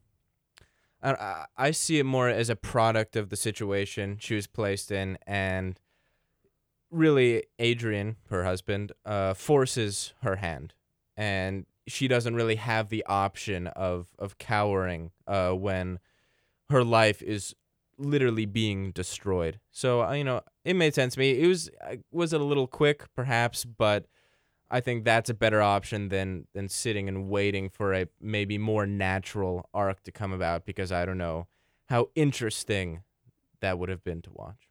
I, 1.03 1.47
I 1.57 1.71
see 1.73 1.99
it 1.99 2.05
more 2.05 2.29
as 2.29 2.49
a 2.51 2.57
product 2.57 3.15
of 3.15 3.29
the 3.29 3.37
situation 3.37 4.17
she 4.21 4.35
was 4.35 4.47
placed 4.47 4.91
in 4.91 5.19
and 5.27 5.79
really 6.91 7.45
Adrian 7.59 8.17
her 8.31 8.45
husband 8.45 8.93
uh 9.05 9.35
forces 9.35 10.13
her 10.23 10.37
hand. 10.37 10.75
And 11.17 11.67
she 11.89 12.09
doesn't 12.09 12.35
really 12.35 12.57
have 12.57 12.89
the 12.89 13.05
option 13.07 13.67
of 13.69 14.09
of 14.19 14.39
cowering 14.39 15.11
uh, 15.27 15.53
when 15.53 15.99
her 16.71 16.85
life 16.85 17.23
is 17.23 17.55
literally 17.99 18.47
being 18.47 18.93
destroyed. 18.93 19.59
So 19.71 20.03
uh, 20.03 20.13
you 20.13 20.25
know, 20.25 20.43
it 20.65 20.75
made 20.75 20.95
sense 20.95 21.15
to 21.15 21.21
me. 21.21 21.41
It 21.41 21.47
was 21.47 21.71
uh, 21.83 21.97
was 22.11 22.33
it 22.33 22.41
a 22.41 22.45
little 22.45 22.67
quick, 22.67 23.05
perhaps, 23.15 23.65
but 23.65 24.07
I 24.71 24.81
think 24.81 25.05
that's 25.05 25.31
a 25.31 25.35
better 25.35 25.63
option 25.63 26.09
than 26.09 26.47
than 26.55 26.69
sitting 26.69 27.09
and 27.09 27.29
waiting 27.29 27.71
for 27.71 27.95
a 27.95 28.07
maybe 28.21 28.59
more 28.59 28.87
natural 28.87 29.69
arc 29.73 30.03
to 30.05 30.13
come 30.13 30.33
about. 30.33 30.65
Because 30.65 30.93
I 30.93 31.07
don't 31.07 31.19
know 31.19 31.47
how 31.87 32.11
interesting 32.15 33.03
that 33.61 33.79
would 33.79 33.89
have 33.89 34.05
been 34.05 34.23
to 34.23 34.31
watch. 34.33 34.69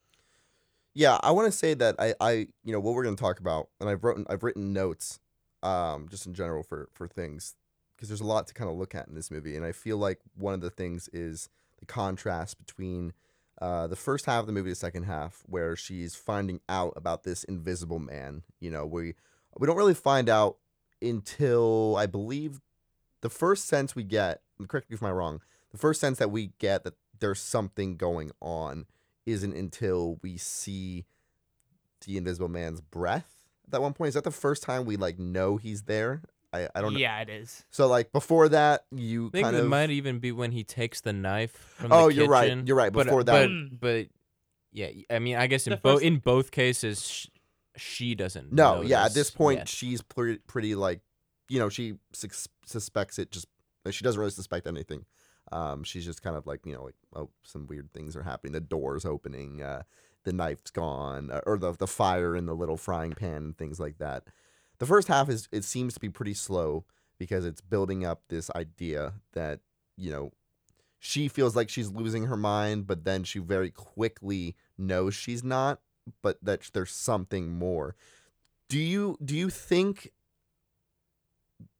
Yeah, 0.94 1.20
I 1.22 1.30
want 1.30 1.46
to 1.46 1.52
say 1.52 1.76
that 1.76 1.96
I, 2.00 2.16
I, 2.20 2.32
you 2.64 2.74
know, 2.74 2.80
what 2.80 2.96
we're 2.96 3.04
going 3.04 3.16
to 3.16 3.22
talk 3.22 3.40
about, 3.40 3.70
and 3.80 3.88
I've 3.88 4.04
written, 4.04 4.26
I've 4.32 4.42
written 4.42 4.74
notes, 4.74 5.20
um, 5.64 6.08
just 6.10 6.26
in 6.26 6.34
general 6.34 6.64
for 6.64 6.90
for 6.94 7.08
things, 7.08 7.56
because 7.96 8.10
there's 8.10 8.22
a 8.22 8.26
lot 8.26 8.48
to 8.48 8.54
kind 8.54 8.70
of 8.70 8.78
look 8.78 8.96
at 8.96 9.08
in 9.08 9.16
this 9.16 9.32
movie, 9.32 9.56
and 9.56 9.66
I 9.66 9.72
feel 9.72 9.98
like 9.98 10.20
one 10.36 10.54
of 10.54 10.62
the 10.62 10.70
things 10.70 11.10
is 11.14 11.50
the 11.80 11.86
contrast 11.86 12.58
between 12.58 13.14
uh, 13.62 13.88
the 13.88 13.96
first 13.96 14.26
half 14.26 14.42
of 14.42 14.48
the 14.48 14.54
movie, 14.54 14.70
the 14.70 14.76
second 14.76 15.04
half, 15.04 15.44
where 15.46 15.76
she's 15.76 16.16
finding 16.16 16.60
out 16.70 16.94
about 16.96 17.24
this 17.24 17.44
invisible 17.46 18.00
man. 18.00 18.44
You 18.60 18.72
know, 18.72 18.86
we 18.86 19.16
we 19.58 19.68
don't 19.68 19.78
really 19.78 19.94
find 19.94 20.30
out 20.30 20.58
until 21.02 21.96
I 21.98 22.06
believe 22.06 22.62
the 23.22 23.30
first 23.30 23.66
sense 23.66 23.96
we 23.96 24.04
get. 24.04 24.42
Correct 24.68 24.90
me 24.90 24.96
if 24.96 25.04
I'm 25.04 25.14
wrong. 25.14 25.42
The 25.72 25.78
first 25.78 26.00
sense 26.02 26.18
that 26.20 26.32
we 26.32 26.52
get 26.60 26.84
that 26.84 26.94
there's 27.20 27.40
something 27.40 27.98
going 27.98 28.32
on 28.42 28.86
isn't 29.26 29.56
until 29.56 30.20
we 30.22 30.38
see 30.38 31.06
the 32.06 32.18
invisible 32.18 32.48
man's 32.48 32.82
breath 32.82 33.34
at 33.36 33.37
that 33.70 33.82
one 33.82 33.94
point. 33.94 34.10
Is 34.10 34.14
that 34.16 34.24
the 34.24 34.32
first 34.32 34.64
time 34.64 34.86
we 34.86 34.96
like 34.98 35.20
know 35.20 35.58
he's 35.58 35.84
there? 35.84 36.22
I, 36.54 36.70
I 36.74 36.82
don't 36.82 36.94
know. 36.94 37.00
Yeah, 37.00 37.20
it 37.22 37.30
is. 37.30 37.66
So 37.70 37.88
like 37.88 38.12
before 38.12 38.48
that, 38.50 38.86
you 38.92 39.28
I 39.28 39.30
think 39.32 39.44
kind 39.46 39.56
it 39.58 39.64
of 39.64 39.68
might 39.68 39.90
even 39.90 40.20
be 40.20 40.32
when 40.32 40.52
he 40.52 40.64
takes 40.64 41.02
the 41.02 41.12
knife 41.14 41.52
from 41.78 41.92
Oh, 41.92 42.08
the 42.08 42.16
you're 42.16 42.28
right. 42.30 42.46
kitchen. 42.48 42.66
You're 42.68 42.78
right. 42.78 42.92
But- 42.94 43.06
Before 43.06 43.24
but, 43.24 43.48
that- 43.48 43.70
but, 43.80 44.08
yeah, 44.72 44.90
I 45.10 45.20
mean, 45.20 45.36
I 45.36 45.48
guess 45.48 45.68
in 45.68 45.72
The 45.72 45.78
both 45.78 45.96
first- 45.96 46.06
in 46.06 46.18
both 46.20 46.52
cases, 46.52 47.06
sh- 47.08 47.28
she 47.76 48.16
doesn't. 48.16 48.54
no, 48.54 48.76
know 48.76 48.82
yeah. 48.82 49.06
At 49.06 49.14
this 49.14 49.30
point, 49.30 49.60
yet. 49.60 49.68
she's 49.70 50.02
pretty 50.02 50.40
pretty 50.48 50.74
like, 50.76 51.02
you 51.50 51.60
know, 51.60 51.70
she 51.70 51.96
sus- 52.14 52.48
suspects 52.66 53.20
it. 53.20 53.32
Just 53.32 53.48
she 53.92 54.04
doesn't 54.04 54.20
really 54.20 54.32
suspect 54.32 54.68
anything. 54.68 55.06
Um, 55.52 55.84
she's 55.84 56.04
just 56.06 56.22
kind 56.22 56.36
of 56.36 56.46
like 56.46 56.66
you 56.66 56.74
know 56.74 56.84
like 56.84 56.96
oh 57.16 57.30
some 57.44 57.68
weird 57.68 57.92
things 57.94 58.16
are 58.18 58.24
happening. 58.24 58.54
The 58.54 58.60
door's 58.62 59.06
opening. 59.06 59.62
Uh, 59.62 59.84
the 60.28 60.34
knife's 60.34 60.72
gone, 60.72 61.32
uh, 61.32 61.40
or 61.46 61.58
the 61.58 61.72
the 61.72 61.88
fire 61.88 62.36
in 62.36 62.48
the 62.48 62.54
little 62.54 62.76
frying 62.76 63.14
pan 63.14 63.38
and 63.38 63.58
things 63.58 63.80
like 63.80 63.98
that. 64.00 64.26
The 64.78 64.86
first 64.86 65.08
half 65.08 65.30
is 65.30 65.48
it 65.54 65.64
seems 65.64 65.94
to 65.94 66.02
be 66.02 66.10
pretty 66.10 66.34
slow 66.34 66.84
because 67.18 67.46
it's 67.46 67.62
building 67.62 68.06
up 68.06 68.24
this 68.28 68.52
idea 68.52 69.14
that 69.32 69.62
you 69.96 70.12
know 70.12 70.34
she 71.00 71.30
feels 71.30 71.56
like 71.56 71.70
she's 71.70 71.92
losing 71.92 72.26
her 72.26 72.36
mind, 72.36 72.88
but 72.88 73.06
then 73.06 73.24
she 73.24 73.40
very 73.40 73.72
quickly 73.72 74.58
knows 74.78 75.16
she's 75.16 75.46
not, 75.46 75.80
but 76.22 76.44
that 76.44 76.70
there's 76.74 76.92
something 76.92 77.54
more. 77.54 77.96
Do 78.68 78.78
you 78.78 79.18
do 79.24 79.34
you 79.34 79.50
think 79.50 80.12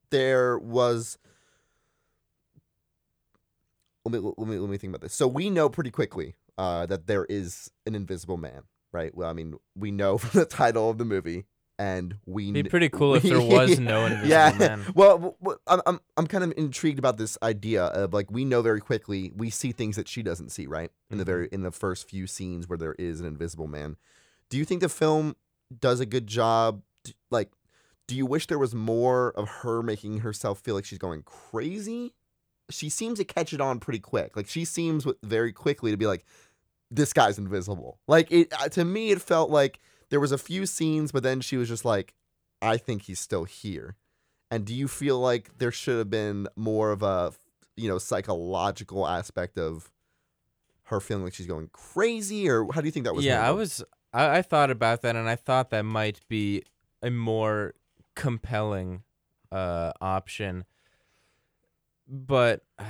there 0.08 0.58
was 0.58 1.18
let 4.06 4.12
me 4.14 4.32
let 4.38 4.48
me 4.48 4.58
let 4.58 4.70
me 4.70 4.78
think 4.78 4.92
about 4.92 5.02
this. 5.02 5.12
So 5.12 5.28
we 5.28 5.50
know 5.50 5.68
pretty 5.68 5.90
quickly 5.90 6.34
uh, 6.58 6.84
that 6.86 7.06
there 7.06 7.24
is 7.24 7.70
an 7.86 7.94
invisible 7.94 8.36
man, 8.36 8.62
right? 8.92 9.14
Well, 9.14 9.30
I 9.30 9.32
mean, 9.32 9.54
we 9.76 9.90
know 9.90 10.18
from 10.22 10.38
the 10.40 10.44
title 10.46 10.90
of 10.90 10.98
the 10.98 11.04
movie, 11.06 11.44
and 11.78 12.16
we. 12.26 12.50
It'd 12.50 12.64
be 12.64 12.68
pretty 12.70 12.88
cool 12.88 13.14
if 13.14 13.22
there 13.22 13.40
was 13.40 13.78
no 13.78 14.04
invisible 14.06 14.28
man. 14.28 14.52
yeah. 14.52 14.58
man. 14.58 14.84
Well, 14.94 15.36
I'm 15.66 15.80
I'm 15.86 16.00
I'm 16.16 16.26
kind 16.26 16.44
of 16.44 16.52
intrigued 16.56 16.98
about 16.98 17.16
this 17.16 17.38
idea 17.42 17.84
of 17.84 18.12
like 18.12 18.30
we 18.30 18.44
know 18.44 18.60
very 18.62 18.80
quickly 18.80 19.32
we 19.36 19.48
see 19.50 19.72
things 19.72 19.96
that 19.96 20.08
she 20.08 20.22
doesn't 20.22 20.50
see, 20.50 20.66
right? 20.66 20.90
In 21.10 21.18
the 21.18 21.24
Mhm. 21.24 21.26
very 21.26 21.48
in 21.52 21.62
the 21.62 21.70
first 21.70 22.08
few 22.10 22.26
scenes 22.26 22.68
where 22.68 22.76
there 22.78 22.96
is 22.98 23.20
an 23.20 23.26
invisible 23.26 23.68
man. 23.68 23.96
Do 24.50 24.58
you 24.58 24.64
think 24.64 24.80
the 24.80 24.88
film 24.88 25.36
does 25.80 26.00
a 26.00 26.06
good 26.06 26.26
job? 26.26 26.82
Like, 27.30 27.50
do 28.08 28.16
you 28.16 28.26
wish 28.26 28.46
there 28.48 28.58
was 28.58 28.74
more 28.74 29.30
of 29.36 29.48
her 29.62 29.82
making 29.82 30.18
herself 30.20 30.58
feel 30.60 30.74
like 30.74 30.84
she's 30.86 30.98
going 30.98 31.22
crazy? 31.22 32.14
She 32.70 32.88
seems 32.88 33.18
to 33.18 33.24
catch 33.24 33.52
it 33.52 33.60
on 33.60 33.78
pretty 33.80 33.98
quick. 34.00 34.36
Like 34.36 34.46
she 34.48 34.64
seems 34.64 35.06
very 35.22 35.52
quickly 35.52 35.90
to 35.90 35.96
be 35.96 36.06
like, 36.06 36.24
this 36.90 37.12
guy's 37.12 37.38
invisible. 37.38 37.98
Like 38.06 38.30
it 38.30 38.52
uh, 38.52 38.68
to 38.70 38.84
me, 38.84 39.10
it 39.10 39.20
felt 39.20 39.50
like 39.50 39.80
there 40.10 40.20
was 40.20 40.32
a 40.32 40.38
few 40.38 40.66
scenes, 40.66 41.12
but 41.12 41.22
then 41.22 41.40
she 41.40 41.56
was 41.56 41.68
just 41.68 41.84
like, 41.84 42.14
I 42.62 42.76
think 42.76 43.02
he's 43.02 43.20
still 43.20 43.44
here. 43.44 43.96
And 44.50 44.64
do 44.64 44.74
you 44.74 44.88
feel 44.88 45.18
like 45.18 45.58
there 45.58 45.70
should 45.70 45.98
have 45.98 46.10
been 46.10 46.48
more 46.56 46.90
of 46.90 47.02
a 47.02 47.32
you 47.76 47.88
know 47.88 47.98
psychological 47.98 49.06
aspect 49.06 49.58
of 49.58 49.90
her 50.84 51.00
feeling 51.00 51.24
like 51.24 51.34
she's 51.34 51.46
going 51.46 51.68
crazy, 51.72 52.48
or 52.48 52.66
how 52.72 52.80
do 52.80 52.86
you 52.86 52.92
think 52.92 53.04
that 53.04 53.14
was? 53.14 53.24
yeah, 53.24 53.46
I 53.46 53.50
was. 53.50 53.84
I, 54.12 54.38
I 54.38 54.42
thought 54.42 54.70
about 54.70 55.02
that, 55.02 55.16
and 55.16 55.28
I 55.28 55.36
thought 55.36 55.70
that 55.70 55.84
might 55.84 56.20
be 56.28 56.62
a 57.02 57.10
more 57.10 57.74
compelling 58.14 59.02
uh, 59.52 59.92
option. 60.00 60.64
But 62.08 62.62
uh, 62.78 62.84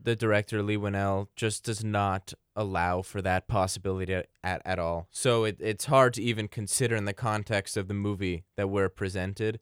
the 0.00 0.14
director 0.14 0.62
Leigh 0.62 0.76
Whannell 0.76 1.26
just 1.34 1.64
does 1.64 1.82
not 1.82 2.32
allow 2.58 3.02
for 3.02 3.22
that 3.22 3.46
possibility 3.46 4.12
at, 4.12 4.26
at, 4.64 4.78
all. 4.78 5.06
So 5.10 5.44
it, 5.44 5.56
it's 5.60 5.86
hard 5.86 6.12
to 6.14 6.22
even 6.22 6.48
consider 6.48 6.96
in 6.96 7.04
the 7.04 7.12
context 7.12 7.76
of 7.76 7.88
the 7.88 7.94
movie 7.94 8.44
that 8.56 8.68
we're 8.68 8.88
presented. 8.88 9.60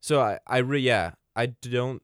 So 0.00 0.20
I, 0.20 0.38
I 0.46 0.58
re- 0.58 0.80
yeah, 0.80 1.12
I 1.34 1.46
don't 1.46 2.02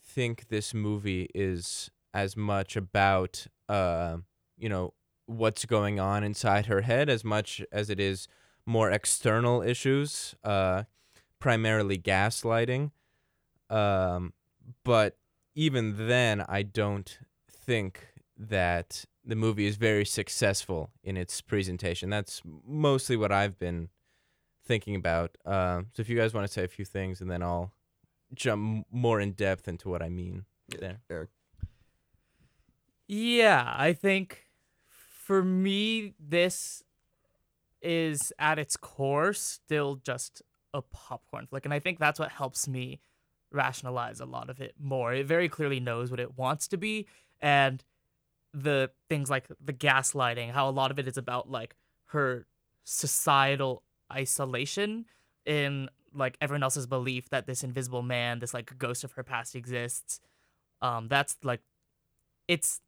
think 0.00 0.48
this 0.48 0.72
movie 0.72 1.28
is 1.34 1.90
as 2.12 2.36
much 2.36 2.76
about 2.76 3.46
uh, 3.68 4.18
you 4.56 4.68
know, 4.68 4.94
what's 5.26 5.64
going 5.64 5.98
on 5.98 6.22
inside 6.22 6.66
her 6.66 6.82
head 6.82 7.08
as 7.08 7.24
much 7.24 7.62
as 7.72 7.90
it 7.90 7.98
is 7.98 8.28
more 8.66 8.90
external 8.90 9.62
issues, 9.62 10.34
uh, 10.44 10.84
primarily 11.38 11.98
gaslighting. 11.98 12.90
Um, 13.70 14.32
but 14.84 15.16
even 15.54 16.08
then, 16.08 16.44
I 16.48 16.62
don't 16.62 17.18
think 17.50 18.06
that 18.36 19.04
the 19.24 19.36
movie 19.36 19.66
is 19.66 19.76
very 19.76 20.04
successful 20.04 20.90
in 21.02 21.16
its 21.16 21.40
presentation. 21.40 22.10
That's 22.10 22.42
mostly 22.66 23.16
what 23.16 23.32
I've 23.32 23.58
been 23.58 23.88
thinking 24.66 24.94
about. 24.96 25.36
Uh, 25.44 25.82
so 25.94 26.00
if 26.00 26.08
you 26.08 26.16
guys 26.16 26.34
want 26.34 26.46
to 26.46 26.52
say 26.52 26.64
a 26.64 26.68
few 26.68 26.84
things, 26.84 27.20
and 27.20 27.30
then 27.30 27.42
I'll 27.42 27.72
jump 28.34 28.86
more 28.90 29.20
in 29.20 29.32
depth 29.32 29.68
into 29.68 29.88
what 29.88 30.02
I 30.02 30.08
mean 30.08 30.44
there. 30.78 31.00
Eric. 31.10 31.30
Yeah, 33.06 33.72
I 33.76 33.92
think 33.92 34.46
for 35.24 35.42
me, 35.42 36.14
this 36.18 36.82
is 37.82 38.32
at 38.38 38.58
its 38.58 38.76
core 38.76 39.34
still 39.34 39.96
just 39.96 40.42
a 40.72 40.82
popcorn 40.82 41.46
flick. 41.46 41.64
And 41.64 41.74
I 41.74 41.78
think 41.78 41.98
that's 41.98 42.18
what 42.18 42.30
helps 42.30 42.66
me 42.66 43.00
rationalize 43.52 44.20
a 44.20 44.24
lot 44.24 44.50
of 44.50 44.60
it 44.60 44.74
more. 44.80 45.12
It 45.12 45.26
very 45.26 45.48
clearly 45.48 45.80
knows 45.80 46.10
what 46.10 46.18
it 46.18 46.36
wants 46.36 46.66
to 46.68 46.76
be. 46.76 47.06
And 47.40 47.84
the 48.54 48.90
things 49.08 49.28
like 49.28 49.48
the 49.62 49.72
gaslighting, 49.72 50.52
how 50.52 50.68
a 50.68 50.70
lot 50.70 50.90
of 50.90 50.98
it 50.98 51.08
is 51.08 51.18
about 51.18 51.50
like 51.50 51.74
her 52.06 52.46
societal 52.84 53.82
isolation 54.12 55.06
in 55.44 55.88
like 56.14 56.38
everyone 56.40 56.62
else's 56.62 56.86
belief 56.86 57.28
that 57.30 57.46
this 57.46 57.64
invisible 57.64 58.02
man, 58.02 58.38
this 58.38 58.54
like 58.54 58.78
ghost 58.78 59.02
of 59.02 59.12
her 59.12 59.24
past 59.24 59.56
exists. 59.56 60.20
Um, 60.80 61.08
that's 61.08 61.36
like 61.42 61.60
it's 62.46 62.80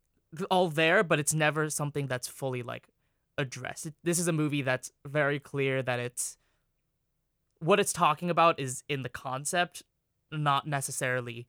all 0.51 0.69
there, 0.69 1.03
but 1.03 1.19
it's 1.19 1.35
never 1.35 1.69
something 1.69 2.07
that's 2.07 2.29
fully 2.29 2.63
like 2.63 2.89
addressed. 3.37 3.91
This 4.05 4.21
is 4.21 4.29
a 4.29 4.33
movie 4.33 4.63
that's 4.63 4.93
very 5.05 5.41
clear 5.41 5.83
that 5.83 5.99
it's 5.99 6.39
what 7.59 7.81
it's 7.81 7.93
talking 7.93 8.31
about 8.31 8.61
is 8.61 8.85
in 8.89 9.03
the 9.03 9.09
concept, 9.09 9.83
not 10.31 10.67
necessarily 10.67 11.49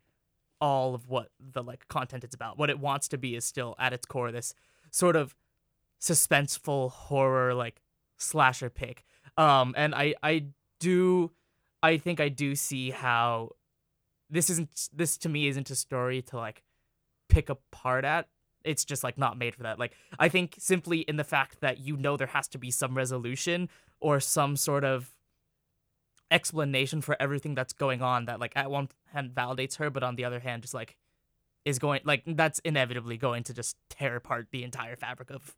all 0.59 0.95
of 0.95 1.07
what 1.07 1.29
the 1.39 1.63
like 1.63 1.87
content 1.87 2.23
it's 2.23 2.35
about. 2.35 2.57
What 2.57 2.69
it 2.69 2.79
wants 2.79 3.07
to 3.09 3.17
be 3.17 3.35
is 3.35 3.45
still 3.45 3.75
at 3.79 3.93
its 3.93 4.05
core 4.05 4.31
this 4.31 4.53
sort 4.91 5.15
of 5.15 5.35
suspenseful 6.01 6.91
horror 6.91 7.53
like 7.53 7.81
slasher 8.17 8.69
pick. 8.69 9.03
Um 9.37 9.73
and 9.77 9.93
I 9.93 10.15
I 10.23 10.45
do 10.79 11.31
I 11.83 11.97
think 11.97 12.19
I 12.19 12.29
do 12.29 12.55
see 12.55 12.91
how 12.91 13.51
this 14.29 14.49
isn't 14.49 14.89
this 14.93 15.17
to 15.19 15.29
me 15.29 15.47
isn't 15.47 15.69
a 15.69 15.75
story 15.75 16.21
to 16.23 16.37
like 16.37 16.63
pick 17.29 17.49
apart 17.49 18.05
at 18.05 18.27
it's 18.63 18.83
just 18.83 19.03
like 19.03 19.17
not 19.17 19.37
made 19.37 19.55
for 19.55 19.63
that. 19.63 19.79
Like 19.79 19.93
I 20.19 20.29
think 20.29 20.55
simply 20.59 20.99
in 20.99 21.15
the 21.15 21.23
fact 21.23 21.61
that 21.61 21.79
you 21.79 21.95
know 21.97 22.17
there 22.17 22.27
has 22.27 22.47
to 22.49 22.57
be 22.57 22.71
some 22.71 22.95
resolution 22.95 23.69
or 23.99 24.19
some 24.19 24.55
sort 24.55 24.83
of 24.83 25.16
explanation 26.29 27.01
for 27.01 27.15
everything 27.19 27.55
that's 27.55 27.73
going 27.73 28.01
on 28.01 28.25
that 28.25 28.39
like 28.39 28.51
at 28.55 28.69
one 28.69 28.89
hand 29.13 29.31
validates 29.33 29.77
her 29.77 29.89
but 29.89 30.03
on 30.03 30.15
the 30.15 30.25
other 30.25 30.39
hand 30.39 30.61
just 30.61 30.73
like 30.73 30.97
is 31.67 31.79
going 31.79 31.99
like 32.05 32.23
that's 32.25 32.59
inevitably 32.59 33.17
going 33.17 33.43
to 33.43 33.53
just 33.53 33.75
tear 33.89 34.15
apart 34.15 34.47
the 34.51 34.63
entire 34.63 34.95
fabric 34.95 35.29
of 35.29 35.55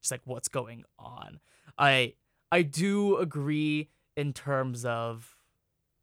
just 0.00 0.10
like 0.10 0.20
what's 0.24 0.48
going 0.48 0.84
on. 0.98 1.38
I 1.78 2.14
I 2.50 2.62
do 2.62 3.16
agree 3.16 3.88
in 4.16 4.32
terms 4.32 4.84
of 4.84 5.36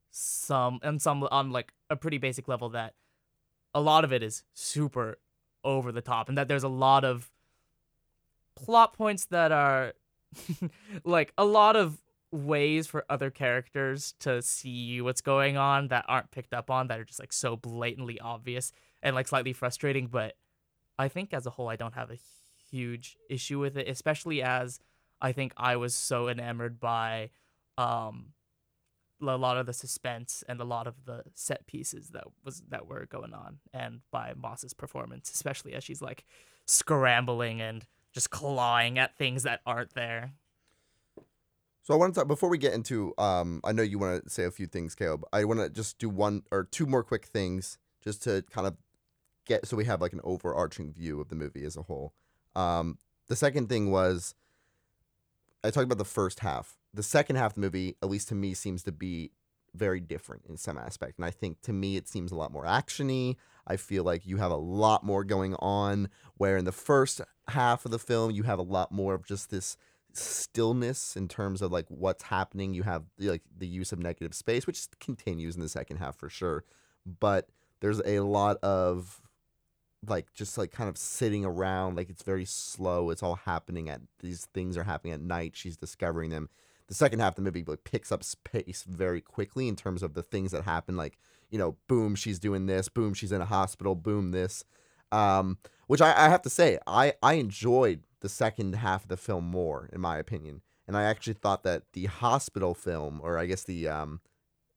some 0.09 0.79
and 0.83 1.01
some 1.01 1.23
on 1.31 1.51
like 1.51 1.73
a 1.89 1.97
pretty 1.97 2.17
basic 2.17 2.47
level 2.47 2.69
that 2.69 2.93
a 3.73 3.81
lot 3.81 4.03
of 4.03 4.11
it 4.11 4.23
is 4.23 4.43
super 4.53 5.19
over 5.63 5.91
the 5.91 6.01
top 6.01 6.29
and 6.29 6.37
that 6.37 6.47
there's 6.47 6.63
a 6.63 6.69
lot 6.69 7.03
of 7.03 7.29
plot 8.55 8.93
points 8.93 9.25
that 9.25 9.51
are 9.51 9.93
like 11.03 11.33
a 11.37 11.45
lot 11.45 11.75
of 11.75 12.01
ways 12.31 12.87
for 12.87 13.05
other 13.09 13.29
characters 13.29 14.13
to 14.19 14.41
see 14.41 15.01
what's 15.01 15.21
going 15.21 15.57
on 15.57 15.89
that 15.89 16.05
aren't 16.07 16.31
picked 16.31 16.53
up 16.53 16.69
on 16.69 16.87
that 16.87 16.99
are 16.99 17.03
just 17.03 17.19
like 17.19 17.33
so 17.33 17.57
blatantly 17.57 18.19
obvious 18.21 18.71
and 19.03 19.15
like 19.15 19.27
slightly 19.27 19.51
frustrating 19.51 20.07
but 20.07 20.35
i 20.97 21.09
think 21.09 21.33
as 21.33 21.45
a 21.45 21.49
whole 21.49 21.67
i 21.67 21.75
don't 21.75 21.93
have 21.93 22.09
a 22.09 22.17
huge 22.69 23.17
issue 23.29 23.59
with 23.59 23.75
it 23.75 23.87
especially 23.89 24.41
as 24.41 24.79
i 25.21 25.33
think 25.33 25.51
i 25.57 25.75
was 25.75 25.93
so 25.93 26.29
enamored 26.29 26.79
by 26.79 27.29
um 27.77 28.27
a 29.21 29.37
lot 29.37 29.57
of 29.57 29.65
the 29.65 29.73
suspense 29.73 30.43
and 30.47 30.59
a 30.59 30.63
lot 30.63 30.87
of 30.87 31.05
the 31.05 31.23
set 31.35 31.67
pieces 31.67 32.09
that 32.09 32.23
was 32.43 32.63
that 32.69 32.87
were 32.87 33.05
going 33.05 33.33
on 33.33 33.59
and 33.73 33.99
by 34.09 34.33
Moss's 34.35 34.73
performance 34.73 35.29
especially 35.31 35.73
as 35.73 35.83
she's 35.83 36.01
like 36.01 36.25
scrambling 36.65 37.61
and 37.61 37.85
just 38.13 38.29
clawing 38.29 38.97
at 38.97 39.15
things 39.17 39.43
that 39.43 39.61
aren't 39.65 39.93
there 39.93 40.31
So 41.83 41.93
I 41.93 41.97
want 41.97 42.13
to 42.13 42.19
talk 42.19 42.27
before 42.27 42.49
we 42.49 42.57
get 42.57 42.73
into. 42.73 43.13
Um, 43.17 43.59
I 43.63 43.71
know 43.71 43.83
you 43.83 43.97
want 43.97 44.23
to 44.23 44.29
say 44.29 44.43
a 44.43 44.51
few 44.51 44.67
things, 44.67 44.93
Caleb. 44.93 45.23
I 45.33 45.45
want 45.45 45.59
to 45.59 45.69
just 45.69 45.97
do 45.97 46.09
one 46.09 46.43
or 46.51 46.63
two 46.63 46.85
more 46.85 47.03
quick 47.03 47.25
things 47.25 47.77
just 48.03 48.21
to 48.23 48.43
kind 48.51 48.67
of 48.67 48.75
get 49.45 49.67
so 49.67 49.75
we 49.75 49.85
have 49.85 50.01
like 50.01 50.13
an 50.13 50.21
overarching 50.23 50.93
view 50.93 51.19
of 51.19 51.29
the 51.29 51.35
movie 51.35 51.63
as 51.63 51.75
a 51.75 51.83
whole. 51.83 52.13
Um, 52.55 52.97
the 53.27 53.35
second 53.35 53.69
thing 53.69 53.91
was 53.91 54.35
I 55.63 55.71
talked 55.71 55.85
about 55.85 55.97
the 55.97 56.05
first 56.05 56.41
half. 56.41 56.77
The 56.93 57.03
second 57.03 57.37
half 57.37 57.51
of 57.51 57.55
the 57.55 57.61
movie, 57.61 57.95
at 58.03 58.09
least 58.09 58.27
to 58.29 58.35
me, 58.35 58.53
seems 58.53 58.83
to 58.83 58.91
be 58.91 59.31
very 59.73 60.01
different 60.01 60.43
in 60.49 60.57
some 60.57 60.77
aspect, 60.77 61.17
and 61.17 61.25
I 61.25 61.31
think 61.31 61.61
to 61.61 61.71
me 61.71 61.95
it 61.95 62.07
seems 62.07 62.31
a 62.31 62.35
lot 62.35 62.51
more 62.51 62.65
actiony. 62.65 63.37
I 63.65 63.77
feel 63.77 64.03
like 64.03 64.27
you 64.27 64.37
have 64.37 64.51
a 64.51 64.57
lot 64.57 65.03
more 65.03 65.23
going 65.23 65.55
on. 65.55 66.09
Where 66.35 66.57
in 66.57 66.65
the 66.65 66.71
first 66.71 67.21
half 67.47 67.85
of 67.85 67.91
the 67.91 67.99
film, 67.99 68.31
you 68.31 68.43
have 68.43 68.59
a 68.59 68.63
lot 68.63 68.91
more 68.91 69.13
of 69.13 69.25
just 69.25 69.49
this 69.49 69.77
stillness 70.13 71.15
in 71.15 71.27
terms 71.27 71.61
of 71.61 71.71
like 71.71 71.85
what's 71.89 72.23
happening. 72.23 72.73
You 72.73 72.83
have 72.83 73.03
like 73.19 73.43
the 73.57 73.67
use 73.67 73.91
of 73.91 73.99
negative 73.99 74.33
space, 74.33 74.67
which 74.67 74.87
continues 74.99 75.55
in 75.55 75.61
the 75.61 75.69
second 75.69 75.97
half 75.97 76.15
for 76.15 76.29
sure, 76.29 76.63
but 77.05 77.47
there's 77.79 78.01
a 78.05 78.19
lot 78.21 78.57
of 78.57 79.21
like 80.07 80.33
just 80.33 80.57
like 80.57 80.71
kind 80.71 80.89
of 80.89 80.97
sitting 80.97 81.45
around 81.45 81.95
like 81.95 82.09
it's 82.09 82.23
very 82.23 82.45
slow. 82.45 83.09
It's 83.09 83.23
all 83.23 83.35
happening 83.35 83.89
at 83.89 84.01
these 84.19 84.47
things 84.53 84.77
are 84.77 84.83
happening 84.83 85.13
at 85.13 85.21
night. 85.21 85.53
She's 85.55 85.77
discovering 85.77 86.29
them. 86.29 86.49
The 86.87 86.95
second 86.95 87.19
half 87.19 87.33
of 87.33 87.35
the 87.35 87.41
movie 87.43 87.63
like 87.65 87.83
picks 87.83 88.11
up 88.11 88.23
space 88.23 88.83
very 88.87 89.21
quickly 89.21 89.67
in 89.67 89.75
terms 89.75 90.03
of 90.03 90.13
the 90.13 90.23
things 90.23 90.51
that 90.51 90.63
happen 90.63 90.97
like 90.97 91.17
you 91.49 91.57
know 91.57 91.77
boom 91.87 92.15
she's 92.15 92.37
doing 92.37 92.65
this 92.65 92.89
boom 92.89 93.13
she's 93.13 93.31
in 93.31 93.39
a 93.39 93.45
hospital 93.45 93.95
boom 93.95 94.31
this 94.31 94.65
um 95.11 95.57
which 95.87 96.01
I, 96.01 96.25
I 96.25 96.29
have 96.29 96.41
to 96.43 96.49
say 96.49 96.79
i 96.87 97.13
i 97.21 97.33
enjoyed 97.33 98.01
the 98.21 98.29
second 98.29 98.75
half 98.75 99.03
of 99.03 99.09
the 99.09 99.17
film 99.17 99.45
more 99.45 99.89
in 99.91 100.01
my 100.01 100.17
opinion 100.17 100.61
and 100.87 100.95
i 100.97 101.03
actually 101.03 101.33
thought 101.33 101.63
that 101.63 101.83
the 101.93 102.05
hospital 102.05 102.73
film 102.73 103.19
or 103.23 103.37
i 103.37 103.45
guess 103.45 103.63
the 103.63 103.87
um 103.87 104.21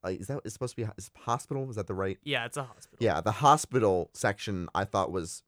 like, 0.02 0.20
is 0.20 0.26
that 0.26 0.40
is 0.44 0.52
supposed 0.52 0.76
to 0.76 0.84
be 0.84 0.88
is 0.98 1.10
hospital 1.20 1.68
is 1.70 1.76
that 1.76 1.86
the 1.86 1.94
right 1.94 2.18
yeah 2.24 2.44
it's 2.44 2.56
a 2.56 2.62
hospital 2.64 2.98
yeah, 3.00 3.20
the 3.20 3.32
hospital 3.32 4.10
section 4.12 4.68
I 4.74 4.84
thought 4.84 5.10
was, 5.10 5.42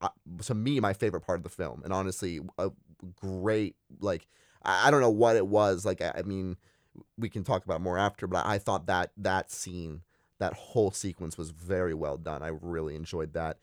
uh, 0.00 0.08
to 0.42 0.54
me, 0.54 0.80
my 0.80 0.92
favorite 0.92 1.22
part 1.22 1.38
of 1.38 1.42
the 1.42 1.48
film, 1.48 1.82
and 1.82 1.92
honestly, 1.92 2.40
a 2.58 2.70
great 3.16 3.76
like 4.00 4.26
I, 4.62 4.88
I 4.88 4.90
don't 4.90 5.00
know 5.00 5.10
what 5.10 5.36
it 5.36 5.46
was 5.46 5.84
like. 5.84 6.02
I, 6.02 6.12
I 6.16 6.22
mean, 6.22 6.56
we 7.18 7.28
can 7.28 7.42
talk 7.42 7.64
about 7.64 7.80
more 7.80 7.98
after, 7.98 8.26
but 8.26 8.46
I 8.46 8.58
thought 8.58 8.86
that 8.86 9.12
that 9.16 9.50
scene, 9.50 10.02
that 10.38 10.52
whole 10.52 10.90
sequence 10.90 11.38
was 11.38 11.50
very 11.50 11.94
well 11.94 12.16
done. 12.16 12.42
I 12.42 12.50
really 12.60 12.94
enjoyed 12.96 13.32
that. 13.32 13.58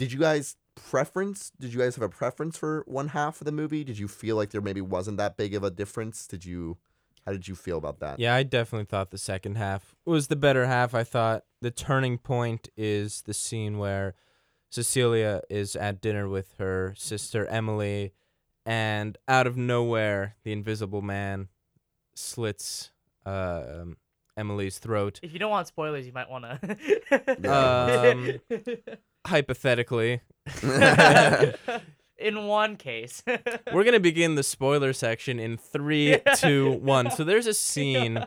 Did 0.00 0.12
you 0.12 0.18
guys 0.18 0.56
preference? 0.76 1.52
Did 1.60 1.74
you 1.74 1.78
guys 1.78 1.94
have 1.96 2.02
a 2.02 2.08
preference 2.08 2.56
for 2.56 2.84
one 2.86 3.08
half 3.08 3.42
of 3.42 3.44
the 3.44 3.52
movie? 3.52 3.84
Did 3.84 3.98
you 3.98 4.08
feel 4.08 4.34
like 4.34 4.48
there 4.48 4.62
maybe 4.62 4.80
wasn't 4.80 5.18
that 5.18 5.36
big 5.36 5.54
of 5.54 5.62
a 5.62 5.70
difference? 5.70 6.26
Did 6.26 6.42
you? 6.46 6.78
How 7.26 7.32
did 7.32 7.46
you 7.46 7.54
feel 7.54 7.76
about 7.76 8.00
that? 8.00 8.18
Yeah, 8.18 8.34
I 8.34 8.42
definitely 8.44 8.86
thought 8.86 9.10
the 9.10 9.18
second 9.18 9.56
half 9.58 9.94
was 10.06 10.28
the 10.28 10.36
better 10.36 10.64
half. 10.66 10.94
I 10.94 11.04
thought 11.04 11.44
the 11.60 11.70
turning 11.70 12.16
point 12.16 12.70
is 12.78 13.20
the 13.26 13.34
scene 13.34 13.76
where 13.76 14.14
Cecilia 14.70 15.42
is 15.50 15.76
at 15.76 16.00
dinner 16.00 16.30
with 16.30 16.54
her 16.58 16.94
sister 16.96 17.44
Emily, 17.44 18.14
and 18.64 19.18
out 19.28 19.46
of 19.46 19.58
nowhere, 19.58 20.36
the 20.44 20.52
Invisible 20.52 21.02
Man 21.02 21.48
slits 22.14 22.90
uh, 23.26 23.64
um, 23.82 23.96
Emily's 24.34 24.78
throat. 24.78 25.20
If 25.22 25.34
you 25.34 25.38
don't 25.38 25.50
want 25.50 25.66
spoilers, 25.66 26.06
you 26.06 26.14
might 26.14 26.30
want 26.30 26.46
Um, 27.46 28.40
to. 28.48 28.78
Hypothetically, 29.26 30.22
In 32.18 32.46
one 32.46 32.76
case, 32.76 33.22
we're 33.72 33.84
gonna 33.84 33.98
begin 33.98 34.34
the 34.34 34.42
spoiler 34.42 34.92
section 34.92 35.38
in 35.38 35.56
three, 35.56 36.18
two, 36.36 36.72
one. 36.82 37.10
So 37.10 37.24
there's 37.24 37.46
a 37.46 37.54
scene 37.54 38.26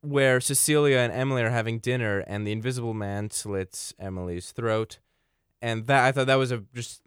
where 0.00 0.40
Cecilia 0.40 0.96
and 0.96 1.12
Emily 1.12 1.42
are 1.42 1.50
having 1.50 1.78
dinner, 1.78 2.20
and 2.20 2.46
the 2.46 2.52
Invisible 2.52 2.94
Man 2.94 3.30
slits 3.30 3.92
Emily's 3.98 4.52
throat, 4.52 4.98
and 5.60 5.86
that 5.88 6.04
I 6.04 6.12
thought 6.12 6.26
that 6.26 6.36
was 6.36 6.52
a 6.52 6.64
just. 6.74 7.02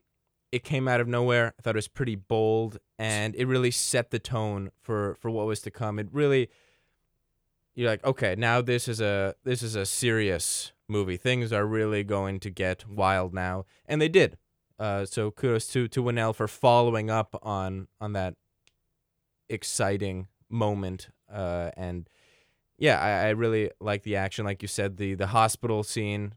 It 0.52 0.64
came 0.64 0.88
out 0.88 1.02
of 1.02 1.08
nowhere. 1.08 1.56
I 1.58 1.62
thought 1.64 1.74
it 1.74 1.78
was 1.78 1.88
pretty 1.88 2.16
bold, 2.16 2.78
and 3.00 3.34
it 3.34 3.48
really 3.48 3.72
set 3.72 4.12
the 4.12 4.20
tone 4.20 4.70
for 4.80 5.16
for 5.16 5.32
what 5.32 5.48
was 5.48 5.60
to 5.62 5.72
come. 5.72 5.98
It 5.98 6.10
really, 6.12 6.50
you're 7.74 7.90
like, 7.90 8.06
okay, 8.06 8.36
now 8.38 8.62
this 8.62 8.88
is 8.88 9.02
a 9.02 9.34
this 9.44 9.64
is 9.64 9.76
a 9.76 9.88
serious 9.88 10.72
movie. 10.88 11.17
Things 11.17 11.52
are 11.52 11.65
really 11.65 12.04
going 12.04 12.39
to 12.41 12.50
get 12.50 12.88
wild 12.88 13.34
now, 13.34 13.65
and 13.86 14.02
they 14.02 14.10
did. 14.10 14.38
Uh, 14.80 15.06
so 15.06 15.32
kudos 15.32 15.67
to 15.67 15.88
to 15.88 16.02
Whannell 16.04 16.34
for 16.36 16.48
following 16.48 17.10
up 17.10 17.39
on 17.43 17.88
on 18.02 18.13
that 18.13 18.36
exciting 19.50 20.28
moment. 20.50 21.10
Uh, 21.32 21.72
and 21.78 22.10
yeah, 22.78 23.00
I, 23.00 23.28
I 23.28 23.30
really 23.30 23.72
like 23.80 24.04
the 24.04 24.15
action. 24.15 24.46
Like 24.46 24.62
you 24.62 24.67
said, 24.67 24.98
the 24.98 25.13
the 25.15 25.28
hospital 25.28 25.84
scene, 25.84 26.34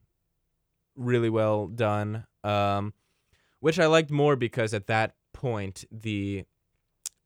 really 0.95 1.31
well 1.31 1.67
done. 1.67 2.27
Um, 2.45 2.93
which 3.61 3.81
I 3.81 3.87
liked 3.87 4.11
more 4.11 4.37
because 4.37 4.73
at 4.75 4.87
that 4.87 5.15
point 5.33 5.85
the 5.91 6.45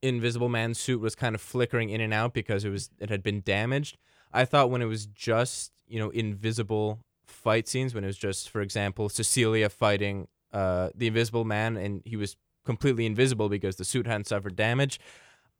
Invisible 0.03 0.49
Man 0.49 0.73
suit 0.75 1.01
was 1.01 1.15
kind 1.15 1.35
of 1.35 1.41
flickering 1.41 1.91
in 1.91 2.01
and 2.01 2.15
out 2.15 2.33
because 2.33 2.65
it 2.65 2.71
was 2.71 2.91
it 2.99 3.11
had 3.11 3.23
been 3.23 3.43
damaged. 3.43 3.99
I 4.33 4.45
thought 4.45 4.71
when 4.71 4.81
it 4.81 4.87
was 4.87 5.07
just 5.07 5.73
you 5.87 5.99
know 5.99 6.11
invisible 6.11 7.01
fight 7.43 7.69
scenes, 7.69 7.95
when 7.95 8.05
it 8.05 8.09
was 8.09 8.19
just, 8.19 8.51
for 8.51 8.61
example, 8.61 9.09
Cecilia 9.09 9.69
fighting 9.69 10.29
uh, 10.53 10.91
the 10.95 11.07
Invisible 11.07 11.45
Man 11.45 11.77
and 11.77 12.03
he 12.05 12.17
was 12.17 12.37
completely 12.65 13.07
invisible 13.07 13.49
because 13.49 13.77
the 13.77 13.85
suit 13.85 14.07
hadn't 14.07 14.27
suffered 14.27 14.57
damage. 14.57 15.01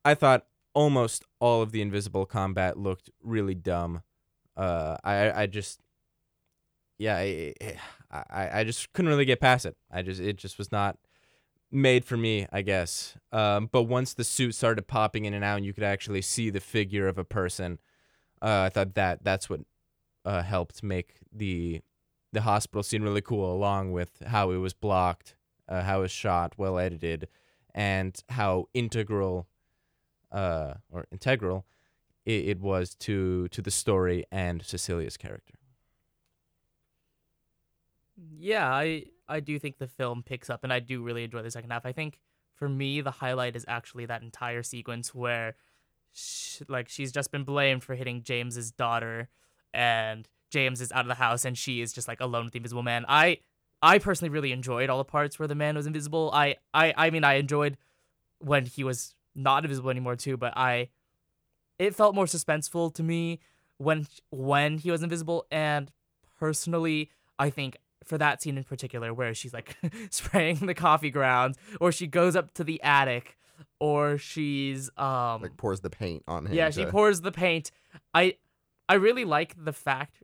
I 0.05 0.15
thought 0.15 0.47
almost 0.75 1.25
all 1.41 1.63
of 1.63 1.73
the 1.73 1.83
invisible 1.83 2.27
combat 2.27 2.79
looked 2.79 3.11
really 3.23 3.55
dumb. 3.55 4.03
Uh, 4.57 4.97
I 5.05 5.43
I 5.43 5.47
just 5.47 5.81
yeah 6.99 7.17
I, 7.17 7.55
I 8.11 8.61
I 8.61 8.65
just 8.65 8.93
couldn't 8.93 9.09
really 9.09 9.25
get 9.25 9.41
past 9.41 9.67
it. 9.67 9.77
I 9.91 10.03
just 10.03 10.21
it 10.21 10.37
just 10.37 10.59
was 10.59 10.71
not 10.71 10.99
made 11.71 12.05
for 12.05 12.17
me, 12.17 12.47
I 12.53 12.63
guess. 12.63 13.17
Um, 13.33 13.69
but 13.71 13.85
once 13.85 14.15
the 14.15 14.25
suit 14.25 14.55
started 14.55 14.87
popping 14.87 15.25
in 15.25 15.35
and 15.35 15.45
out, 15.45 15.57
and 15.57 15.67
you 15.67 15.73
could 15.73 15.85
actually 15.85 16.23
see 16.23 16.51
the 16.51 16.61
figure 16.61 17.09
of 17.09 17.19
a 17.19 17.25
person, 17.25 17.79
uh, 18.43 18.63
I 18.67 18.69
thought 18.69 18.95
that 18.95 19.25
that's 19.25 19.49
what 19.49 19.61
uh, 20.25 20.43
helped 20.43 20.83
make 20.83 21.17
the 21.33 21.83
the 22.33 22.43
hospital 22.43 22.83
scene 22.83 23.03
really 23.03 23.21
cool, 23.23 23.53
along 23.53 23.93
with 23.93 24.23
how 24.27 24.51
it 24.53 24.59
was 24.59 24.73
blocked, 24.73 25.35
uh, 25.69 25.83
how 25.83 25.99
it 25.99 26.03
was 26.03 26.11
shot, 26.13 26.55
well 26.57 26.79
edited, 26.79 27.29
and 27.75 28.23
how 28.31 28.67
integral, 28.75 29.49
uh, 30.33 30.75
or 30.91 31.07
integral, 31.11 31.67
it, 32.25 32.49
it 32.51 32.61
was 32.61 32.95
to 32.97 33.49
to 33.49 33.63
the 33.63 33.71
story 33.71 34.25
and 34.31 34.65
Cecilia's 34.65 35.17
character. 35.17 35.55
yeah, 38.17 38.69
I 38.69 39.05
I 39.29 39.41
do 39.41 39.59
think 39.59 39.79
the 39.79 39.87
film 39.89 40.23
picks 40.23 40.51
up, 40.51 40.65
and 40.65 40.73
I 40.73 40.81
do 40.81 41.03
really 41.03 41.25
enjoy 41.25 41.43
the 41.43 41.51
second 41.51 41.71
half. 41.71 41.87
I 41.87 41.93
think 41.93 42.19
for 42.55 42.69
me, 42.69 43.01
the 43.01 43.11
highlight 43.11 43.57
is 43.57 43.65
actually 43.69 44.07
that 44.07 44.23
entire 44.23 44.63
sequence 44.63 45.15
where, 45.15 45.57
sh 46.13 46.61
like, 46.69 46.89
she's 46.89 47.13
just 47.13 47.31
been 47.33 47.45
blamed 47.45 47.83
for 47.85 47.95
hitting 47.95 48.23
James's 48.23 48.71
daughter, 48.73 49.29
and 49.73 50.29
James 50.51 50.81
is 50.81 50.91
out 50.93 51.03
of 51.03 51.09
the 51.09 51.15
house, 51.15 51.45
and 51.45 51.57
she 51.57 51.81
is 51.81 51.93
just 51.93 52.09
like 52.09 52.21
alone 52.21 52.45
with 52.45 52.53
the 52.53 52.59
Invisible 52.59 52.83
Man. 52.83 53.05
I 53.09 53.39
I 53.83 53.99
personally 53.99 54.31
really 54.31 54.53
enjoyed 54.53 54.91
all 54.91 54.99
the 54.99 55.05
parts 55.05 55.39
where 55.39 55.49
the 55.49 55.55
man 55.55 55.77
was 55.77 55.87
invisible. 55.87 56.31
I 56.33 56.57
I 56.75 56.93
I 56.97 57.11
mean, 57.11 57.25
I 57.25 57.35
enjoyed 57.35 57.77
when 58.39 58.67
he 58.67 58.85
was 58.85 59.15
not 59.35 59.65
invisible 59.65 59.91
anymore 59.91 60.17
too, 60.17 60.37
but 60.37 60.53
I 60.57 60.89
it 61.79 61.95
felt 61.95 62.15
more 62.15 62.27
suspenseful 62.27 62.93
to 62.95 63.03
me 63.03 63.41
when 63.79 64.07
when 64.31 64.79
he 64.79 64.91
was 64.91 65.03
invisible, 65.03 65.47
and 65.51 65.91
personally, 66.39 67.11
I 67.39 67.51
think 67.51 67.79
for 68.05 68.19
that 68.19 68.43
scene 68.43 68.57
in 68.59 68.65
particular 68.65 69.15
where 69.15 69.33
she's 69.35 69.53
like 69.55 69.77
spraying 70.11 70.67
the 70.67 70.75
coffee 70.75 71.11
grounds 71.11 71.57
or 71.81 71.93
she 71.93 72.07
goes 72.07 72.35
up 72.35 72.53
to 72.55 72.65
the 72.65 72.83
attic 72.83 73.37
or 73.79 74.19
she's 74.19 74.91
um 74.97 75.43
like 75.43 75.57
pours 75.59 75.81
the 75.81 75.91
paint 75.91 76.23
on 76.27 76.47
him. 76.47 76.55
yeah 76.55 76.71
she 76.71 76.85
pours 76.87 77.21
the 77.21 77.31
paint 77.31 77.71
i 78.15 78.35
i 78.91 78.95
really 78.95 79.25
like 79.25 79.55
the 79.65 79.73
fact 79.73 80.23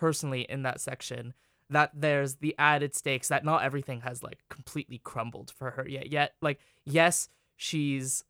personally 0.00 0.42
in 0.48 0.62
that 0.62 0.80
section 0.80 1.34
that 1.70 1.90
there's 1.94 2.36
the 2.36 2.54
added 2.58 2.94
stakes 2.94 3.28
that 3.28 3.44
not 3.44 3.62
everything 3.62 4.00
has 4.00 4.22
like 4.22 4.38
completely 4.48 4.98
crumbled 5.04 5.50
for 5.50 5.72
her 5.72 5.86
yet 5.88 6.10
yet 6.10 6.32
like 6.40 6.58
yes 6.86 7.28
she's 7.56 8.24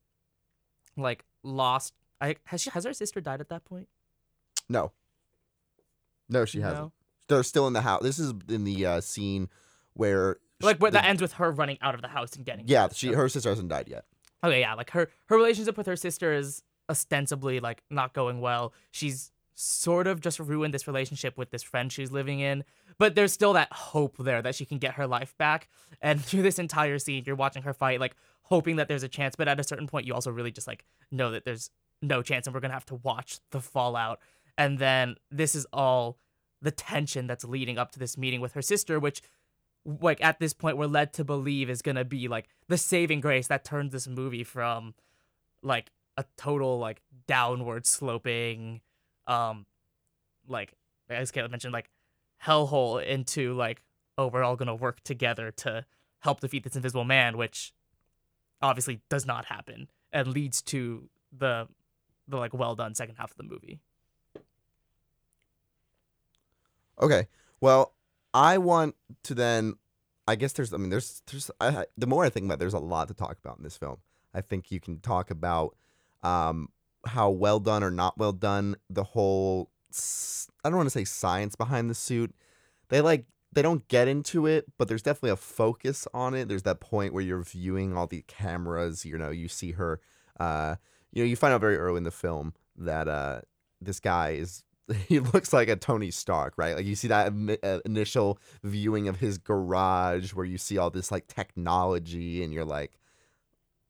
like 0.96 1.24
lost 1.44 1.94
i 2.20 2.34
has 2.46 2.60
she 2.62 2.70
has 2.70 2.84
her 2.84 2.92
sister 2.92 3.20
died 3.20 3.40
at 3.40 3.48
that 3.48 3.64
point 3.64 3.88
No. 4.68 4.90
No, 6.30 6.44
she 6.44 6.60
hasn't. 6.60 6.80
No? 6.86 6.92
They're 7.28 7.42
still 7.42 7.66
in 7.66 7.72
the 7.72 7.80
house. 7.80 8.02
This 8.02 8.18
is 8.18 8.34
in 8.50 8.64
the 8.64 8.84
uh, 8.84 9.00
scene 9.00 9.48
where 9.94 10.36
like 10.60 10.76
where 10.78 10.90
the- 10.90 10.98
that 10.98 11.06
ends 11.06 11.22
with 11.22 11.32
her 11.34 11.50
running 11.50 11.78
out 11.80 11.94
of 11.94 12.02
the 12.02 12.08
house 12.08 12.36
and 12.36 12.44
getting 12.44 12.66
Yeah, 12.68 12.88
she 12.92 13.12
her 13.12 13.28
sister 13.30 13.48
hasn't 13.48 13.68
died 13.70 13.88
yet. 13.88 14.04
Okay, 14.44 14.60
yeah, 14.60 14.74
like 14.74 14.90
her 14.90 15.08
her 15.26 15.36
relationship 15.36 15.76
with 15.78 15.86
her 15.86 15.96
sister 15.96 16.34
is 16.34 16.62
ostensibly 16.90 17.60
like 17.60 17.82
not 17.88 18.12
going 18.12 18.40
well. 18.42 18.74
She's 18.90 19.30
sort 19.60 20.06
of 20.06 20.20
just 20.20 20.38
ruined 20.38 20.72
this 20.72 20.86
relationship 20.86 21.36
with 21.36 21.50
this 21.50 21.64
friend 21.64 21.90
she's 21.90 22.12
living 22.12 22.38
in, 22.38 22.62
but 22.96 23.16
there's 23.16 23.32
still 23.32 23.52
that 23.54 23.72
hope 23.72 24.16
there 24.18 24.40
that 24.40 24.54
she 24.54 24.64
can 24.64 24.78
get 24.78 24.94
her 24.94 25.06
life 25.06 25.36
back. 25.36 25.68
And 26.00 26.24
through 26.24 26.42
this 26.42 26.60
entire 26.60 26.98
scene, 27.00 27.24
you're 27.26 27.34
watching 27.34 27.64
her 27.64 27.72
fight, 27.72 27.98
like 27.98 28.14
hoping 28.42 28.76
that 28.76 28.86
there's 28.86 29.02
a 29.02 29.08
chance, 29.08 29.34
but 29.34 29.48
at 29.48 29.58
a 29.58 29.64
certain 29.64 29.88
point, 29.88 30.06
you 30.06 30.14
also 30.14 30.30
really 30.30 30.52
just 30.52 30.68
like 30.68 30.84
know 31.10 31.32
that 31.32 31.44
there's 31.44 31.70
no 32.00 32.22
chance, 32.22 32.46
and 32.46 32.54
we're 32.54 32.60
gonna 32.60 32.72
have 32.72 32.86
to 32.86 33.00
watch 33.02 33.40
the 33.50 33.60
fallout. 33.60 34.20
And 34.56 34.78
then 34.78 35.16
this 35.28 35.56
is 35.56 35.66
all 35.72 36.18
the 36.62 36.70
tension 36.70 37.26
that's 37.26 37.44
leading 37.44 37.78
up 37.78 37.90
to 37.92 37.98
this 37.98 38.16
meeting 38.16 38.40
with 38.40 38.52
her 38.52 38.62
sister, 38.62 39.00
which 39.00 39.22
like 39.84 40.22
at 40.22 40.38
this 40.38 40.52
point 40.52 40.76
we're 40.76 40.86
led 40.86 41.12
to 41.14 41.24
believe 41.24 41.68
is 41.68 41.82
gonna 41.82 42.04
be 42.04 42.28
like 42.28 42.46
the 42.68 42.78
saving 42.78 43.20
grace 43.20 43.48
that 43.48 43.64
turns 43.64 43.90
this 43.90 44.06
movie 44.06 44.44
from 44.44 44.94
like 45.62 45.90
a 46.16 46.24
total 46.36 46.78
like 46.78 47.02
downward 47.26 47.86
sloping 47.86 48.82
um 49.28 49.66
like 50.48 50.74
as 51.08 51.30
Caleb 51.30 51.50
mentioned 51.50 51.72
like 51.72 51.90
hellhole 52.44 53.04
into 53.04 53.54
like 53.54 53.82
oh 54.16 54.26
we're 54.26 54.42
all 54.42 54.56
gonna 54.56 54.74
work 54.74 55.02
together 55.04 55.50
to 55.52 55.84
help 56.20 56.40
defeat 56.40 56.64
this 56.64 56.74
invisible 56.74 57.04
man 57.04 57.36
which 57.36 57.72
obviously 58.60 59.00
does 59.08 59.24
not 59.24 59.44
happen 59.44 59.88
and 60.12 60.26
leads 60.26 60.62
to 60.62 61.08
the 61.36 61.68
the 62.26 62.36
like 62.36 62.52
well 62.52 62.74
done 62.74 62.94
second 62.94 63.14
half 63.16 63.30
of 63.30 63.36
the 63.36 63.44
movie 63.44 63.80
Okay. 67.00 67.28
Well, 67.60 67.94
I 68.34 68.58
want 68.58 68.94
to 69.24 69.34
then. 69.34 69.74
I 70.26 70.36
guess 70.36 70.52
there's. 70.52 70.72
I 70.74 70.76
mean, 70.76 70.90
there's. 70.90 71.22
There's. 71.26 71.50
I, 71.60 71.86
the 71.96 72.06
more 72.06 72.24
I 72.24 72.30
think 72.30 72.46
about, 72.46 72.54
it, 72.54 72.60
there's 72.60 72.74
a 72.74 72.78
lot 72.78 73.08
to 73.08 73.14
talk 73.14 73.38
about 73.42 73.58
in 73.58 73.64
this 73.64 73.76
film. 73.76 73.98
I 74.34 74.40
think 74.40 74.70
you 74.70 74.80
can 74.80 75.00
talk 75.00 75.30
about 75.30 75.76
um, 76.22 76.68
how 77.06 77.30
well 77.30 77.60
done 77.60 77.82
or 77.82 77.90
not 77.90 78.18
well 78.18 78.32
done 78.32 78.76
the 78.90 79.04
whole 79.04 79.70
I 80.64 80.68
don't 80.68 80.76
want 80.76 80.86
to 80.86 80.98
say 80.98 81.04
science 81.04 81.56
behind 81.56 81.88
the 81.88 81.94
suit. 81.94 82.34
They 82.88 83.00
like. 83.00 83.26
They 83.50 83.62
don't 83.62 83.88
get 83.88 84.08
into 84.08 84.46
it, 84.46 84.66
but 84.76 84.88
there's 84.88 85.02
definitely 85.02 85.30
a 85.30 85.36
focus 85.36 86.06
on 86.12 86.34
it. 86.34 86.48
There's 86.48 86.64
that 86.64 86.80
point 86.80 87.14
where 87.14 87.24
you're 87.24 87.42
viewing 87.42 87.96
all 87.96 88.06
the 88.06 88.22
cameras. 88.28 89.06
You 89.06 89.16
know, 89.16 89.30
you 89.30 89.48
see 89.48 89.72
her. 89.72 90.00
Uh, 90.38 90.76
you 91.12 91.22
know, 91.22 91.26
you 91.26 91.34
find 91.34 91.54
out 91.54 91.62
very 91.62 91.78
early 91.78 91.96
in 91.96 92.04
the 92.04 92.10
film 92.10 92.52
that 92.76 93.08
uh, 93.08 93.40
this 93.80 94.00
guy 94.00 94.32
is 94.32 94.64
he 95.08 95.20
looks 95.20 95.52
like 95.52 95.68
a 95.68 95.76
Tony 95.76 96.10
Stark, 96.10 96.54
right? 96.56 96.76
Like 96.76 96.86
you 96.86 96.94
see 96.94 97.08
that 97.08 97.32
uh, 97.62 97.80
initial 97.84 98.38
viewing 98.62 99.08
of 99.08 99.18
his 99.18 99.38
garage 99.38 100.32
where 100.34 100.46
you 100.46 100.58
see 100.58 100.78
all 100.78 100.90
this 100.90 101.10
like 101.10 101.26
technology 101.26 102.42
and 102.42 102.52
you're 102.52 102.64
like 102.64 102.98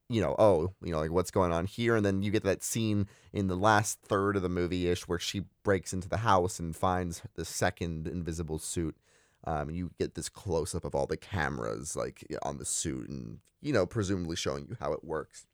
you 0.09 0.21
know, 0.21 0.35
oh, 0.39 0.73
you 0.83 0.91
know, 0.91 1.01
like 1.01 1.11
what's 1.11 1.31
going 1.31 1.53
on 1.53 1.67
here 1.67 1.97
and 1.97 2.05
then 2.05 2.23
you 2.23 2.31
get 2.31 2.45
that 2.45 2.63
scene 2.63 3.07
in 3.33 3.47
the 3.49 3.57
last 3.57 4.01
third 4.01 4.37
of 4.37 4.43
the 4.43 4.49
movie-ish 4.49 5.07
where 5.07 5.19
she 5.19 5.45
breaks 5.63 5.93
into 5.93 6.09
the 6.09 6.19
house 6.19 6.59
and 6.59 6.75
finds 6.75 7.23
the 7.35 7.45
second 7.45 8.09
invisible 8.09 8.59
suit. 8.59 8.97
Um, 9.45 9.71
you 9.71 9.93
get 9.99 10.15
this 10.15 10.29
close 10.29 10.75
up 10.75 10.85
of 10.85 10.95
all 10.95 11.07
the 11.07 11.17
cameras 11.17 11.95
like 11.95 12.27
on 12.43 12.59
the 12.59 12.65
suit 12.65 13.09
and 13.09 13.39
you 13.61 13.73
know, 13.73 13.87
presumably 13.87 14.37
showing 14.37 14.67
you 14.69 14.77
how 14.81 14.93
it 14.93 15.05
works. 15.05 15.47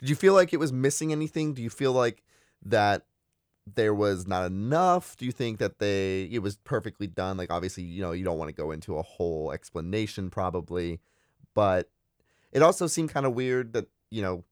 Did 0.00 0.08
you 0.08 0.14
feel 0.14 0.34
like 0.34 0.52
it 0.52 0.58
was 0.58 0.72
missing 0.72 1.12
anything? 1.12 1.54
Do 1.54 1.62
you 1.62 1.70
feel 1.70 1.92
like 1.92 2.22
that 2.64 3.06
there 3.66 3.94
was 3.94 4.26
not 4.26 4.46
enough? 4.46 5.16
Do 5.16 5.26
you 5.26 5.32
think 5.32 5.58
that 5.58 5.78
they 5.78 6.24
it 6.24 6.40
was 6.40 6.56
perfectly 6.56 7.06
done? 7.06 7.36
Like 7.36 7.50
obviously, 7.50 7.82
you 7.82 8.02
know, 8.02 8.12
you 8.12 8.24
don't 8.24 8.38
want 8.38 8.48
to 8.48 8.54
go 8.54 8.70
into 8.70 8.96
a 8.98 9.02
whole 9.02 9.52
explanation 9.52 10.30
probably, 10.30 11.00
but 11.54 11.90
it 12.52 12.62
also 12.62 12.86
seemed 12.86 13.10
kind 13.10 13.26
of 13.26 13.34
weird 13.34 13.72
that 13.72 13.86
you 14.10 14.22
know, 14.22 14.44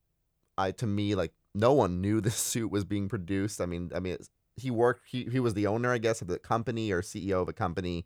I 0.57 0.71
to 0.71 0.87
me 0.87 1.15
like 1.15 1.33
no 1.53 1.73
one 1.73 2.01
knew 2.01 2.21
this 2.21 2.35
suit 2.35 2.71
was 2.71 2.85
being 2.85 3.09
produced. 3.09 3.61
I 3.61 3.65
mean, 3.65 3.91
I 3.95 3.99
mean, 3.99 4.17
he 4.55 4.71
worked. 4.71 5.03
He 5.07 5.27
he 5.31 5.39
was 5.39 5.53
the 5.53 5.67
owner, 5.67 5.91
I 5.91 5.97
guess, 5.97 6.21
of 6.21 6.27
the 6.27 6.39
company 6.39 6.91
or 6.91 7.01
CEO 7.01 7.41
of 7.41 7.49
a 7.49 7.53
company. 7.53 8.05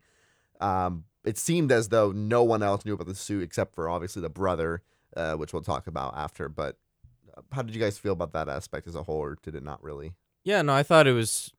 Um, 0.60 1.04
it 1.24 1.38
seemed 1.38 1.72
as 1.72 1.88
though 1.88 2.12
no 2.12 2.42
one 2.42 2.62
else 2.62 2.84
knew 2.84 2.94
about 2.94 3.06
the 3.06 3.14
suit 3.14 3.42
except 3.42 3.74
for 3.74 3.88
obviously 3.88 4.22
the 4.22 4.28
brother, 4.28 4.82
uh, 5.16 5.34
which 5.34 5.52
we'll 5.52 5.62
talk 5.62 5.86
about 5.86 6.16
after. 6.16 6.48
But 6.48 6.76
uh, 7.36 7.42
how 7.52 7.62
did 7.62 7.74
you 7.74 7.80
guys 7.80 7.98
feel 7.98 8.12
about 8.12 8.32
that 8.32 8.48
aspect 8.48 8.86
as 8.86 8.94
a 8.94 9.02
whole, 9.02 9.18
or 9.18 9.38
did 9.42 9.54
it 9.54 9.62
not 9.62 9.82
really? 9.82 10.14
Yeah, 10.44 10.62
no, 10.62 10.74
I 10.74 10.82
thought 10.82 11.06
it 11.06 11.12
was 11.12 11.52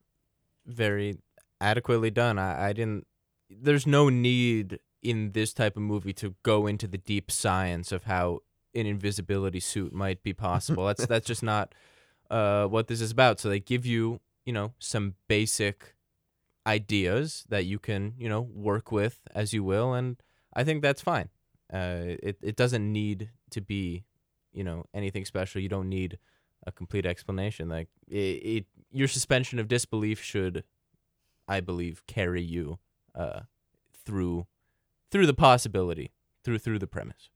very 0.65 1.17
adequately 1.59 2.11
done. 2.11 2.37
I, 2.37 2.69
I 2.69 2.73
didn't. 2.73 3.07
There's 3.49 3.87
no 3.87 4.09
need 4.09 4.79
in 5.03 5.33
this 5.33 5.53
type 5.53 5.75
of 5.75 5.83
movie 5.83 6.13
to 6.13 6.35
go 6.43 6.65
into 6.65 6.87
the 6.87 6.97
deep 6.97 7.29
science 7.29 7.91
of 7.91 8.05
how 8.05 8.39
an 8.73 8.85
invisibility 8.85 9.59
suit 9.59 9.93
might 9.93 10.23
be 10.23 10.33
possible. 10.47 10.85
that's 10.85 11.05
that's 11.05 11.27
just 11.27 11.43
not 11.43 11.75
uh, 12.31 12.65
what 12.65 12.87
this 12.87 13.01
is 13.01 13.11
about. 13.11 13.39
So 13.39 13.49
they 13.49 13.59
give 13.59 13.85
you, 13.85 14.21
you 14.45 14.53
know, 14.53 14.73
some 14.79 15.15
basic 15.27 15.95
ideas 16.65 17.45
that 17.49 17.65
you 17.65 17.77
can, 17.77 18.13
you 18.17 18.29
know, 18.29 18.41
work 18.41 18.91
with 18.91 19.19
as 19.35 19.53
you 19.53 19.63
will, 19.63 19.93
and 19.93 20.17
I 20.53 20.63
think 20.63 20.81
that's 20.81 21.01
fine. 21.01 21.29
Uh, 21.71 22.15
it 22.23 22.37
it 22.41 22.55
doesn't 22.55 22.91
need 22.91 23.29
to 23.51 23.61
be, 23.61 24.05
you 24.53 24.63
know, 24.63 24.85
anything 24.93 25.25
special. 25.25 25.61
You 25.61 25.69
don't 25.69 25.89
need 25.89 26.17
a 26.65 26.71
complete 26.71 27.05
explanation. 27.05 27.67
Like 27.69 27.89
it, 28.07 28.15
it 28.17 28.65
your 28.91 29.07
suspension 29.07 29.59
of 29.59 29.67
disbelief 29.67 30.21
should, 30.21 30.63
I 31.47 31.59
believe, 31.59 32.03
carry 32.07 32.41
you 32.41 32.79
uh, 33.15 33.41
through 34.05 34.47
through 35.13 35.27
the 35.27 35.33
possibility, 35.33 36.11
through 36.43 36.57
through 36.57 36.79
the 36.79 36.87
premise. 36.87 37.29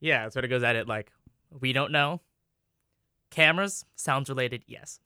Yeah, 0.00 0.26
it 0.26 0.32
sort 0.32 0.46
of 0.46 0.50
goes 0.50 0.62
at 0.62 0.74
it 0.74 0.88
like, 0.88 1.12
we 1.60 1.74
don't 1.74 1.92
know. 1.92 2.22
Cameras, 3.30 3.84
sounds 3.94 4.30
related, 4.30 4.64
yes. 4.66 4.98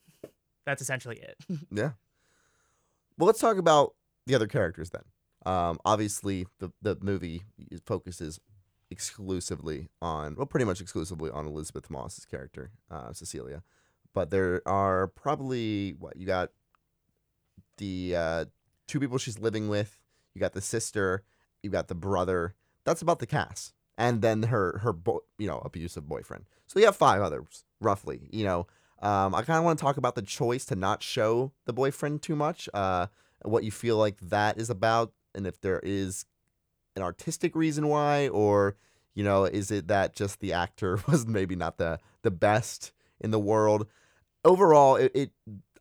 That's 0.65 0.81
essentially 0.81 1.19
it. 1.19 1.37
Yeah. 1.71 1.91
Well, 3.19 3.27
let's 3.27 3.41
talk 3.41 3.57
about 3.57 3.95
the 4.27 4.35
other 4.37 4.47
characters 4.47 4.91
then. 4.91 5.03
Um, 5.45 5.79
obviously, 5.85 6.47
the 6.61 6.71
the 6.83 6.97
movie 7.01 7.43
focuses 7.85 8.39
exclusively 8.91 9.89
on, 10.01 10.37
well, 10.37 10.47
pretty 10.47 10.67
much 10.67 10.81
exclusively 10.81 11.31
on 11.31 11.47
Elisabeth 11.47 11.91
Moss's 11.91 12.25
character, 12.27 12.71
uh, 12.91 13.13
Cecilia. 13.13 13.63
But 14.15 14.31
there 14.31 14.63
are 14.67 15.09
probably 15.09 15.95
what 15.99 16.17
you 16.17 16.27
got 16.27 16.51
the 17.79 18.15
uh, 18.17 18.45
two 18.87 19.01
people 19.01 19.19
she's 19.19 19.39
living 19.39 19.69
with. 19.69 19.99
You 20.35 20.41
got 20.41 20.53
the 20.53 20.61
sister. 20.61 21.25
You 21.67 21.73
got 21.73 21.89
the 21.89 21.97
brother. 21.97 22.55
That's 22.85 23.03
about 23.03 23.19
the 23.19 23.27
cast, 23.27 23.75
and 23.99 24.23
then 24.23 24.45
her 24.45 24.79
her 24.79 24.93
bo- 24.93 25.25
you 25.37 25.49
know 25.49 25.61
abusive 25.65 26.09
boyfriend. 26.09 26.45
So 26.69 26.79
you 26.79 26.85
have 26.85 26.95
five 26.95 27.23
others 27.23 27.65
roughly. 27.81 28.29
You 28.31 28.45
know, 28.45 28.67
um, 29.03 29.35
I 29.35 29.43
kind 29.43 29.59
of 29.59 29.65
want 29.65 29.81
to 29.81 29.85
talk 29.85 29.97
about 29.97 30.15
the 30.15 30.23
choice 30.23 30.65
to 30.67 30.77
not 30.77 31.03
show 31.03 31.51
the 31.65 31.73
boyfriend 31.73 32.23
too 32.23 32.37
much. 32.37 32.69
Uh, 32.73 33.09
what 33.43 33.65
you 33.65 33.73
feel 33.73 33.97
like 33.97 34.21
that 34.21 34.59
is 34.59 34.71
about, 34.71 35.13
and 35.35 35.45
if 35.45 35.61
there 35.61 35.81
is 35.83 36.25
an 36.95 37.03
artistic 37.03 37.57
reason 37.57 37.89
why, 37.89 38.29
or 38.29 38.77
you 39.17 39.25
know, 39.25 39.45
is 39.45 39.73
it 39.73 39.89
that 39.89 40.15
just 40.15 40.39
the 40.39 40.53
actor 40.53 41.01
was 41.09 41.27
maybe 41.27 41.57
not 41.57 41.79
the 41.79 41.99
the 42.23 42.31
best 42.31 42.93
in 43.21 43.33
the 43.33 43.41
world? 43.41 43.89
Overall, 44.45 44.95
it, 44.95 45.11
it 45.17 45.31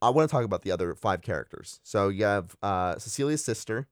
I 0.02 0.10
want 0.10 0.28
to 0.28 0.32
talk 0.32 0.46
about 0.46 0.64
the 0.64 0.72
other 0.72 0.96
five 0.96 1.22
characters. 1.22 1.80
So 1.84 2.10
you 2.10 2.26
have 2.26 2.56
uh, 2.64 2.98
Cecilia's 2.98 3.46
sister, 3.46 3.88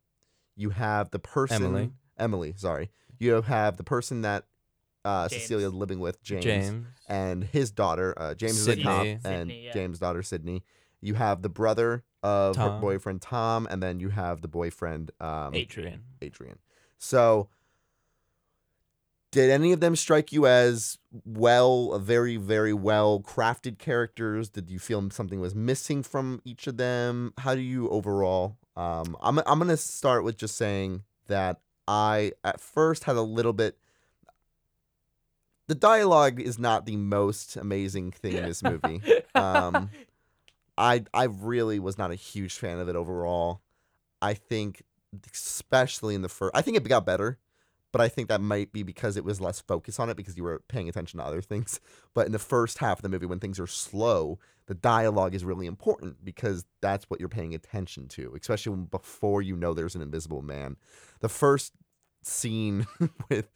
you 0.56 0.70
have 0.72 1.12
the 1.12 1.20
person 1.20 1.64
Emily. 1.64 1.92
Emily, 2.18 2.54
sorry, 2.58 2.90
you 3.20 3.42
have 3.42 3.78
the 3.78 3.84
person 3.84 4.22
that 4.22 4.46
uh, 5.06 5.28
James. 5.28 5.42
Cecilia 5.42 5.68
is 5.68 5.74
living 5.74 6.00
with, 6.00 6.22
James, 6.24 6.44
James. 6.44 6.88
and 7.08 7.44
his 7.44 7.72
daughter, 7.72 8.14
uh, 8.18 8.34
James 8.34 8.60
is 8.60 8.68
a 8.68 8.72
Sydney. 8.72 8.84
cop, 8.84 9.06
and 9.06 9.22
Sydney, 9.22 9.66
yeah. 9.66 9.74
James' 9.74 10.00
daughter 10.00 10.24
Sydney. 10.24 10.64
You 11.02 11.16
have 11.16 11.42
the 11.42 11.50
brother 11.50 12.04
of 12.22 12.56
her 12.56 12.70
Tom. 12.70 12.82
boyfriend 12.82 13.22
Tom, 13.22 13.68
and 13.70 13.84
then 13.84 14.00
you 14.00 14.10
have 14.10 14.42
the 14.42 14.48
boyfriend 14.48 15.12
um, 15.20 15.54
Adrian. 15.54 16.04
Adrian. 16.22 16.60
So, 16.98 17.50
did 19.32 19.50
any 19.50 19.74
of 19.74 19.82
them 19.82 19.98
strike 19.98 20.32
you 20.32 20.48
as 20.48 20.98
well, 21.26 22.00
very, 22.00 22.38
very 22.38 22.74
well 22.74 23.20
crafted 23.20 23.80
characters? 23.80 24.48
Did 24.48 24.70
you 24.70 24.80
feel 24.80 25.10
something 25.10 25.42
was 25.42 25.54
missing 25.54 26.04
from 26.04 26.42
each 26.46 26.68
of 26.68 26.78
them? 26.78 27.34
How 27.40 27.56
do 27.56 27.62
you 27.62 27.90
overall? 27.90 28.56
Um, 28.76 29.16
I'm 29.22 29.40
I'm 29.40 29.60
gonna 29.60 29.78
start 29.78 30.24
with 30.24 30.38
just 30.38 30.56
saying 30.56 31.04
that 31.28 31.60
I 31.88 32.34
at 32.44 32.60
first 32.60 33.04
had 33.04 33.16
a 33.16 33.22
little 33.22 33.54
bit. 33.54 33.78
The 35.68 35.76
dialogue 35.76 36.42
is 36.42 36.60
not 36.60 36.86
the 36.86 36.98
most 36.98 37.56
amazing 37.56 38.12
thing 38.12 38.34
in 38.34 38.46
this 38.46 38.64
movie. 38.64 39.02
Um, 39.36 39.90
I 40.78 41.04
I 41.14 41.24
really 41.24 41.80
was 41.80 41.98
not 41.98 42.12
a 42.12 42.16
huge 42.16 42.54
fan 42.54 42.78
of 42.80 42.88
it 42.88 42.96
overall. 42.96 43.62
I 44.22 44.36
think 44.36 44.84
especially 45.34 46.14
in 46.16 46.22
the 46.22 46.30
first 46.30 46.52
I 46.56 46.62
think 46.62 46.78
it 46.78 46.88
got 46.88 47.06
better, 47.06 47.40
but 47.92 48.00
I 48.00 48.10
think 48.10 48.28
that 48.30 48.42
might 48.42 48.72
be 48.72 48.84
because 48.84 49.18
it 49.18 49.26
was 49.26 49.42
less 49.42 49.60
focus 49.60 50.00
on 50.00 50.10
it 50.10 50.18
because 50.18 50.38
you 50.38 50.44
were 50.44 50.62
paying 50.68 50.88
attention 50.88 51.20
to 51.20 51.26
other 51.26 51.42
things. 51.42 51.80
But 52.14 52.28
in 52.28 52.32
the 52.32 52.40
first 52.40 52.78
half 52.78 53.00
of 53.00 53.02
the 53.02 53.10
movie 53.10 53.26
when 53.26 53.40
things 53.40 53.60
are 53.60 53.68
slow, 53.68 54.38
the 54.68 54.74
dialogue 54.74 55.36
is 55.36 55.44
really 55.44 55.68
important 55.68 56.24
because 56.24 56.66
that's 56.82 57.06
what 57.10 57.20
you're 57.20 57.30
paying 57.30 57.54
attention 57.54 58.08
to, 58.10 58.34
especially 58.40 58.76
before 58.78 59.42
you 59.42 59.56
know 59.56 59.74
there's 59.74 59.96
an 59.96 60.02
invisible 60.02 60.42
man. 60.42 60.78
The 61.20 61.30
first 61.30 61.74
scene 62.24 62.88
with 63.30 63.50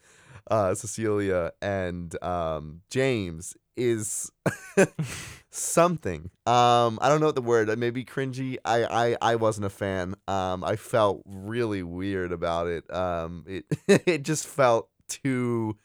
uh, 0.50 0.76
Cecilia 0.76 1.52
and 1.62 2.22
um, 2.24 2.82
James 2.90 3.56
is 3.76 4.32
something. 5.52 6.32
Um, 6.46 7.00
I 7.02 7.10
don't 7.10 7.20
know 7.20 7.28
what 7.28 7.36
the 7.36 7.42
word. 7.42 7.78
Maybe 7.78 8.04
cringy. 8.04 8.58
I, 8.66 8.84
I, 8.86 9.18
I 9.22 9.36
wasn't 9.36 9.68
a 9.68 9.70
fan. 9.70 10.16
Um, 10.28 10.64
I 10.64 10.76
felt 10.76 11.22
really 11.26 11.84
weird 11.84 12.32
about 12.32 12.68
it. 12.68 12.92
Um, 12.94 13.46
it 13.48 13.66
it 13.88 14.24
just 14.24 14.48
felt 14.48 14.90
too 15.08 15.78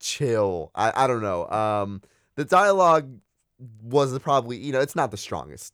chill. 0.00 0.70
I, 0.74 1.04
I 1.04 1.06
don't 1.06 1.22
know. 1.22 1.48
Um, 1.48 2.02
the 2.36 2.44
dialogue 2.44 3.20
was 3.82 4.18
probably 4.18 4.56
you 4.56 4.72
know 4.72 4.80
it's 4.80 4.96
not 4.96 5.10
the 5.10 5.16
strongest 5.16 5.72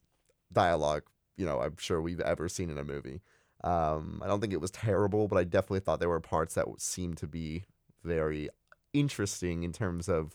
dialogue 0.53 1.03
you 1.37 1.47
know 1.47 1.61
I'm 1.61 1.77
sure 1.79 2.01
we've 2.01 2.21
ever 2.21 2.49
seen 2.49 2.71
in 2.71 2.79
a 2.79 2.85
movie. 2.85 3.23
Um, 3.63 4.23
I 4.25 4.27
don't 4.27 4.41
think 4.41 4.53
it 4.55 4.61
was 4.61 4.71
terrible, 4.71 5.29
but 5.29 5.37
I 5.37 5.45
definitely 5.45 5.81
thought 5.81 6.01
there 6.01 6.09
were 6.09 6.21
parts 6.21 6.55
that 6.55 6.67
seemed 6.79 7.19
to 7.19 7.27
be 7.27 7.65
very 8.03 8.49
interesting 8.95 9.63
in 9.63 9.73
terms 9.73 10.09
of 10.09 10.35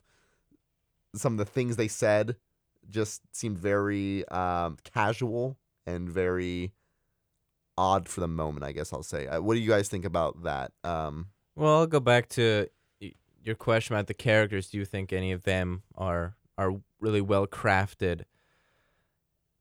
some 1.15 1.34
of 1.34 1.38
the 1.39 1.46
things 1.46 1.76
they 1.76 1.88
said 1.88 2.36
just 2.89 3.22
seemed 3.32 3.58
very 3.58 4.28
um, 4.28 4.78
casual 4.84 5.58
and 5.88 6.08
very 6.10 6.72
odd 7.78 8.08
for 8.08 8.22
the 8.22 8.28
moment. 8.28 8.63
I 8.63 8.72
guess 8.72 8.94
I'll 8.94 9.04
say. 9.04 9.28
Uh, 9.28 9.41
what 9.41 9.56
do 9.56 9.60
you 9.60 9.70
guys 9.70 9.89
think 9.89 10.06
about 10.06 10.44
that? 10.44 10.72
Um, 10.84 11.30
Well, 11.56 11.80
I'll 11.80 11.88
go 11.88 12.00
back 12.00 12.30
to 12.30 12.68
your 13.44 13.56
question 13.56 13.96
about 13.96 14.08
the 14.08 14.13
characters. 14.13 14.70
Do 14.70 14.78
you 14.78 14.86
think 14.86 15.12
any 15.13 15.32
of 15.32 15.44
them 15.44 15.84
are 15.96 16.36
are 16.58 16.74
really 17.06 17.22
well 17.22 17.46
crafted? 17.46 18.24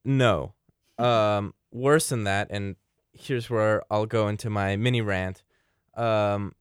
No. 0.04 0.54
Um, 0.98 1.52
worse 1.70 2.08
than 2.08 2.24
that, 2.24 2.48
and 2.50 2.76
here's 3.12 3.50
where 3.50 3.82
I'll 3.90 4.06
go 4.06 4.28
into 4.28 4.48
my 4.48 4.76
mini 4.76 5.02
rant. 5.02 5.42
Um, 5.94 6.54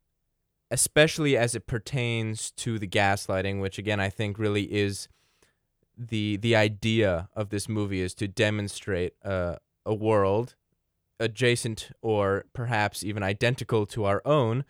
especially 0.70 1.38
as 1.38 1.56
it 1.56 1.68
pertains 1.68 2.52
to 2.52 2.78
the 2.78 2.88
gaslighting, 2.88 3.62
which 3.62 3.78
again 3.78 4.00
I 4.00 4.10
think 4.10 4.38
really 4.38 4.64
is 4.74 5.08
the 5.98 6.38
the 6.38 6.56
idea 6.56 7.30
of 7.36 7.50
this 7.50 7.70
movie 7.70 8.02
is 8.02 8.14
to 8.16 8.28
demonstrate 8.28 9.14
uh, 9.24 9.58
a 9.86 9.94
world 9.94 10.56
adjacent 11.20 11.92
or 12.02 12.46
perhaps 12.54 13.04
even 13.04 13.24
identical 13.24 13.86
to 13.86 14.04
our 14.04 14.22
own 14.26 14.66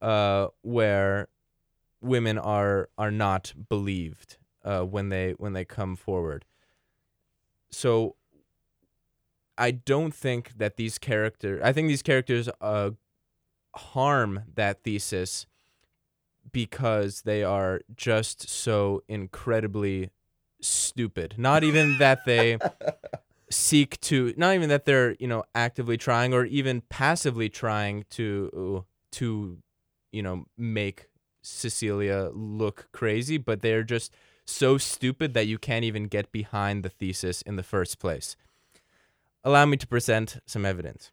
uh, 0.00 0.48
where 0.62 1.28
women 2.00 2.38
are 2.38 2.90
are 2.96 3.10
not 3.10 3.54
believed 3.68 4.36
uh, 4.66 4.82
when 4.82 5.08
they 5.08 5.32
when 5.38 5.52
they 5.52 5.64
come 5.64 5.96
forward. 5.96 6.44
So 7.70 8.16
I 9.56 9.70
don't 9.70 10.14
think 10.14 10.58
that 10.58 10.76
these 10.76 10.98
characters. 10.98 11.60
I 11.64 11.72
think 11.72 11.88
these 11.88 12.02
characters 12.02 12.48
uh, 12.60 12.90
harm 13.74 14.42
that 14.54 14.82
thesis 14.82 15.46
because 16.52 17.22
they 17.22 17.42
are 17.42 17.80
just 17.96 18.48
so 18.48 19.02
incredibly 19.08 20.10
stupid. 20.60 21.34
Not 21.38 21.64
even 21.64 21.98
that 21.98 22.24
they 22.26 22.58
seek 23.50 24.00
to 24.00 24.34
not 24.36 24.54
even 24.54 24.68
that 24.68 24.84
they're 24.84 25.14
you 25.20 25.28
know 25.28 25.44
actively 25.54 25.96
trying 25.96 26.34
or 26.34 26.44
even 26.44 26.80
passively 26.88 27.48
trying 27.48 28.04
to 28.10 28.84
to 29.12 29.58
you 30.10 30.22
know 30.22 30.46
make 30.58 31.06
Cecilia 31.42 32.30
look 32.34 32.88
crazy 32.90 33.38
but 33.38 33.62
they're 33.62 33.84
just 33.84 34.12
so 34.46 34.78
stupid 34.78 35.34
that 35.34 35.46
you 35.46 35.58
can't 35.58 35.84
even 35.84 36.06
get 36.06 36.32
behind 36.32 36.82
the 36.82 36.88
thesis 36.88 37.42
in 37.42 37.56
the 37.56 37.62
first 37.62 37.98
place 37.98 38.36
allow 39.44 39.66
me 39.66 39.76
to 39.76 39.86
present 39.86 40.38
some 40.46 40.64
evidence 40.64 41.12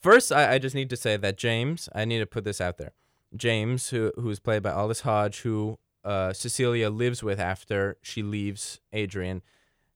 first 0.00 0.32
I, 0.32 0.54
I 0.54 0.58
just 0.58 0.74
need 0.74 0.90
to 0.90 0.96
say 0.96 1.16
that 1.16 1.38
James 1.38 1.88
I 1.94 2.04
need 2.04 2.18
to 2.18 2.26
put 2.26 2.44
this 2.44 2.60
out 2.60 2.78
there 2.78 2.92
James, 3.34 3.90
who 3.90 4.12
who's 4.16 4.38
played 4.38 4.62
by 4.62 4.70
Aldis 4.72 5.00
Hodge, 5.00 5.40
who 5.40 5.78
uh, 6.04 6.32
Cecilia 6.32 6.90
lives 6.90 7.22
with 7.22 7.40
after 7.40 7.96
she 8.02 8.22
leaves 8.22 8.80
Adrian. 8.92 9.42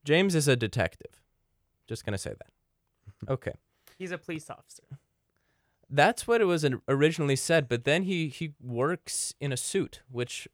James 0.04 0.34
is 0.34 0.48
a 0.48 0.56
detective. 0.56 1.22
Just 1.86 2.04
gonna 2.04 2.18
say 2.18 2.30
that. 2.30 2.46
Okay. 3.28 3.52
He's 3.98 4.12
a 4.12 4.18
police 4.18 4.48
officer. 4.48 4.82
That's 5.90 6.26
what 6.26 6.40
it 6.40 6.46
was 6.46 6.64
originally 6.88 7.36
said, 7.36 7.68
but 7.68 7.84
then 7.84 8.04
he 8.04 8.28
he 8.28 8.54
works 8.62 9.34
in 9.40 9.52
a 9.52 9.58
suit, 9.58 10.00
which 10.10 10.48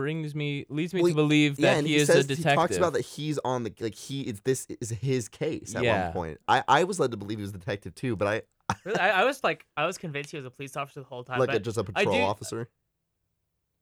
brings 0.00 0.34
me 0.34 0.64
leads 0.68 0.94
me 0.94 1.02
Well, 1.02 1.10
to 1.10 1.14
believe 1.16 1.56
that 1.56 1.62
yeah, 1.62 1.74
and 1.78 1.86
he, 1.86 1.94
he, 1.94 1.98
is 2.00 2.06
says 2.06 2.24
a 2.24 2.28
detective. 2.28 2.50
he 2.52 2.56
talks 2.56 2.76
about 2.76 2.92
that 2.94 3.02
he's 3.02 3.38
on 3.44 3.64
the 3.64 3.72
like 3.80 3.94
he 3.94 4.22
it's 4.22 4.40
this 4.40 4.66
is 4.80 4.90
his 4.90 5.28
case 5.28 5.74
at 5.74 5.82
Yeah. 5.82 6.04
one 6.04 6.12
point. 6.12 6.40
I 6.48 6.62
I 6.66 6.84
was 6.84 6.98
led 6.98 7.10
to 7.10 7.16
believe 7.16 7.38
he 7.38 7.42
was 7.42 7.50
a 7.50 7.58
detective 7.58 7.94
too, 7.94 8.16
but 8.16 8.26
I 8.28 8.42
Really, 8.84 8.98
I, 8.98 9.22
I 9.22 9.24
was 9.24 9.42
like, 9.44 9.66
I 9.76 9.84
was 9.86 9.98
convinced 9.98 10.30
he 10.30 10.36
was 10.36 10.46
a 10.46 10.50
police 10.50 10.76
officer 10.76 11.00
the 11.00 11.06
whole 11.06 11.24
time. 11.24 11.38
like 11.38 11.48
but 11.48 11.56
a, 11.56 11.60
just 11.60 11.76
a 11.76 11.80
I 11.80 12.04
patrol 12.04 12.14
do- 12.16 12.22
officer. 12.22 12.68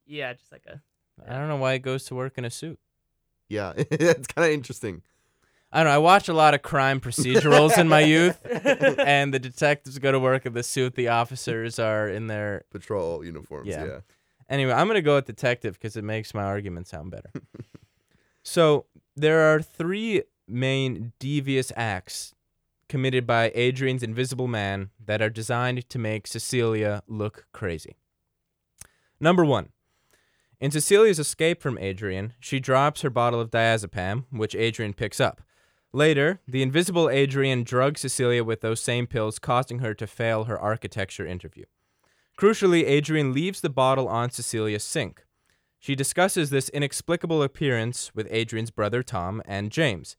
yeah, 0.06 0.32
just 0.32 0.50
like 0.52 0.64
a. 0.66 0.80
I 1.28 1.36
don't 1.38 1.48
know 1.48 1.56
why 1.56 1.74
he 1.74 1.78
goes 1.78 2.04
to 2.06 2.14
work 2.14 2.38
in 2.38 2.44
a 2.44 2.50
suit. 2.50 2.78
Yeah, 3.48 3.72
it's 3.76 4.26
kind 4.28 4.46
of 4.46 4.52
interesting. 4.52 5.02
I 5.70 5.78
don't 5.78 5.86
know. 5.88 5.94
I 5.94 5.98
watched 5.98 6.28
a 6.28 6.32
lot 6.32 6.54
of 6.54 6.62
crime 6.62 7.00
procedurals 7.00 7.76
in 7.76 7.88
my 7.88 8.00
youth, 8.00 8.38
and 8.98 9.34
the 9.34 9.38
detectives 9.38 9.98
go 9.98 10.10
to 10.12 10.18
work 10.18 10.46
in 10.46 10.54
the 10.54 10.62
suit. 10.62 10.94
The 10.94 11.08
officers 11.08 11.78
are 11.78 12.08
in 12.08 12.26
their. 12.26 12.64
Patrol 12.70 13.24
uniforms. 13.24 13.68
Yeah. 13.68 13.84
Yeah. 13.84 14.00
Anyway, 14.48 14.72
I'm 14.72 14.86
gonna 14.86 15.02
go 15.02 15.16
with 15.16 15.26
detective 15.26 15.74
because 15.74 15.96
it 15.96 16.04
makes 16.04 16.34
my 16.34 16.42
argument 16.42 16.88
sound 16.88 17.10
better. 17.10 17.30
so 18.42 18.86
there 19.14 19.52
are 19.52 19.60
three 19.60 20.22
main 20.46 21.12
devious 21.18 21.70
acts 21.76 22.34
committed 22.88 23.26
by 23.26 23.52
Adrian's 23.54 24.02
invisible 24.02 24.48
man 24.48 24.90
that 25.04 25.20
are 25.20 25.28
designed 25.28 25.88
to 25.90 25.98
make 25.98 26.26
Cecilia 26.26 27.02
look 27.06 27.46
crazy. 27.52 27.96
Number 29.20 29.44
one. 29.44 29.70
In 30.60 30.72
Cecilia's 30.72 31.20
escape 31.20 31.62
from 31.62 31.78
Adrian, 31.78 32.32
she 32.40 32.58
drops 32.58 33.02
her 33.02 33.10
bottle 33.10 33.40
of 33.40 33.50
diazepam, 33.50 34.24
which 34.30 34.56
Adrian 34.56 34.92
picks 34.92 35.20
up. 35.20 35.42
Later, 35.92 36.40
the 36.48 36.62
invisible 36.62 37.08
Adrian 37.08 37.62
drugs 37.62 38.00
Cecilia 38.00 38.42
with 38.42 38.60
those 38.60 38.80
same 38.80 39.06
pills, 39.06 39.38
causing 39.38 39.78
her 39.78 39.94
to 39.94 40.06
fail 40.06 40.44
her 40.44 40.58
architecture 40.58 41.26
interview. 41.26 41.64
Crucially, 42.38 42.84
Adrian 42.86 43.32
leaves 43.32 43.60
the 43.60 43.68
bottle 43.68 44.06
on 44.06 44.30
Cecilia's 44.30 44.84
sink. 44.84 45.24
She 45.80 45.96
discusses 45.96 46.50
this 46.50 46.68
inexplicable 46.68 47.42
appearance 47.42 48.14
with 48.14 48.28
Adrian's 48.30 48.70
brother 48.70 49.02
Tom 49.02 49.42
and 49.44 49.72
James. 49.72 50.16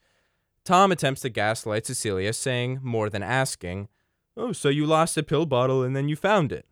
Tom 0.65 0.91
attempts 0.91 1.21
to 1.21 1.29
gaslight 1.29 1.85
Cecilia, 1.85 2.33
saying, 2.33 2.81
more 2.83 3.09
than 3.09 3.23
asking, 3.23 3.87
Oh, 4.35 4.51
so 4.51 4.67
you 4.67 4.85
lost 4.85 5.17
a 5.17 5.23
pill 5.23 5.45
bottle 5.45 5.81
and 5.81 5.95
then 5.95 6.09
you 6.09 6.17
found 6.17 6.51
it. 6.51 6.65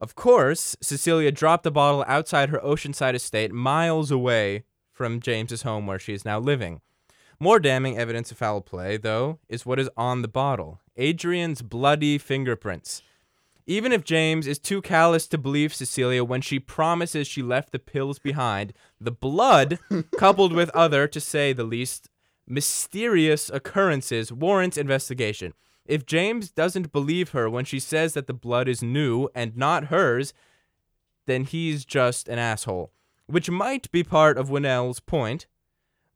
Of 0.00 0.14
course, 0.14 0.76
Cecilia 0.80 1.32
dropped 1.32 1.64
the 1.64 1.72
bottle 1.72 2.04
outside 2.06 2.50
her 2.50 2.60
oceanside 2.60 3.14
estate, 3.14 3.52
miles 3.52 4.12
away 4.12 4.62
from 4.92 5.20
James's 5.20 5.62
home 5.62 5.88
where 5.88 5.98
she 5.98 6.14
is 6.14 6.24
now 6.24 6.38
living. 6.38 6.80
More 7.40 7.58
damning 7.58 7.98
evidence 7.98 8.30
of 8.30 8.38
foul 8.38 8.60
play, 8.60 8.98
though, 8.98 9.40
is 9.48 9.66
what 9.66 9.80
is 9.80 9.90
on 9.96 10.22
the 10.22 10.28
bottle 10.28 10.80
Adrian's 10.96 11.60
bloody 11.62 12.18
fingerprints. 12.18 13.02
Even 13.68 13.92
if 13.92 14.02
James 14.02 14.46
is 14.46 14.58
too 14.58 14.80
callous 14.80 15.26
to 15.26 15.36
believe 15.36 15.74
Cecilia 15.74 16.24
when 16.24 16.40
she 16.40 16.58
promises 16.58 17.28
she 17.28 17.42
left 17.42 17.70
the 17.70 17.78
pills 17.78 18.18
behind, 18.18 18.72
the 18.98 19.10
blood, 19.10 19.78
coupled 20.16 20.54
with 20.54 20.70
other, 20.70 21.06
to 21.06 21.20
say 21.20 21.52
the 21.52 21.64
least, 21.64 22.08
mysterious 22.46 23.50
occurrences, 23.50 24.32
warrants 24.32 24.78
investigation. 24.78 25.52
If 25.84 26.06
James 26.06 26.50
doesn't 26.50 26.92
believe 26.92 27.32
her 27.32 27.50
when 27.50 27.66
she 27.66 27.78
says 27.78 28.14
that 28.14 28.26
the 28.26 28.32
blood 28.32 28.68
is 28.68 28.82
new 28.82 29.28
and 29.34 29.54
not 29.54 29.84
hers, 29.84 30.32
then 31.26 31.44
he's 31.44 31.84
just 31.84 32.26
an 32.26 32.38
asshole. 32.38 32.90
Which 33.26 33.50
might 33.50 33.92
be 33.92 34.02
part 34.02 34.38
of 34.38 34.48
Whannell's 34.48 35.00
point, 35.00 35.46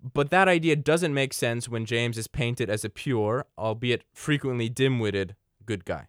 but 0.02 0.30
that 0.30 0.48
idea 0.48 0.74
doesn't 0.74 1.12
make 1.12 1.34
sense 1.34 1.68
when 1.68 1.84
James 1.84 2.16
is 2.16 2.28
painted 2.28 2.70
as 2.70 2.82
a 2.82 2.88
pure, 2.88 3.44
albeit 3.58 4.04
frequently 4.14 4.70
dim 4.70 4.98
witted, 5.00 5.36
good 5.66 5.84
guy. 5.84 6.06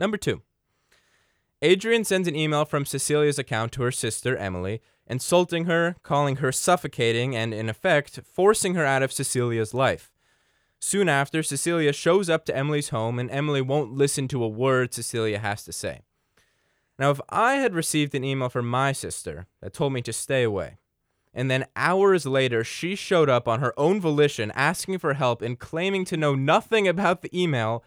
Number 0.00 0.16
two. 0.16 0.42
Adrian 1.62 2.04
sends 2.04 2.26
an 2.26 2.34
email 2.34 2.64
from 2.64 2.86
Cecilia's 2.86 3.38
account 3.38 3.70
to 3.72 3.82
her 3.82 3.92
sister, 3.92 4.34
Emily, 4.34 4.80
insulting 5.06 5.66
her, 5.66 5.94
calling 6.02 6.36
her 6.36 6.50
suffocating, 6.50 7.36
and 7.36 7.52
in 7.52 7.68
effect, 7.68 8.18
forcing 8.24 8.74
her 8.74 8.86
out 8.86 9.02
of 9.02 9.12
Cecilia's 9.12 9.74
life. 9.74 10.10
Soon 10.78 11.10
after, 11.10 11.42
Cecilia 11.42 11.92
shows 11.92 12.30
up 12.30 12.46
to 12.46 12.56
Emily's 12.56 12.88
home, 12.88 13.18
and 13.18 13.30
Emily 13.30 13.60
won't 13.60 13.92
listen 13.92 14.26
to 14.28 14.42
a 14.42 14.48
word 14.48 14.94
Cecilia 14.94 15.38
has 15.38 15.62
to 15.64 15.72
say. 15.72 16.00
Now, 16.98 17.10
if 17.10 17.20
I 17.28 17.54
had 17.56 17.74
received 17.74 18.14
an 18.14 18.24
email 18.24 18.48
from 18.48 18.68
my 18.68 18.92
sister 18.92 19.46
that 19.60 19.74
told 19.74 19.92
me 19.92 20.00
to 20.02 20.12
stay 20.14 20.42
away, 20.42 20.78
and 21.34 21.50
then 21.50 21.66
hours 21.76 22.24
later 22.24 22.64
she 22.64 22.94
showed 22.94 23.28
up 23.28 23.46
on 23.46 23.60
her 23.60 23.78
own 23.78 24.00
volition 24.00 24.50
asking 24.52 24.98
for 24.98 25.14
help 25.14 25.42
and 25.42 25.58
claiming 25.58 26.06
to 26.06 26.16
know 26.16 26.34
nothing 26.34 26.88
about 26.88 27.20
the 27.20 27.38
email, 27.38 27.84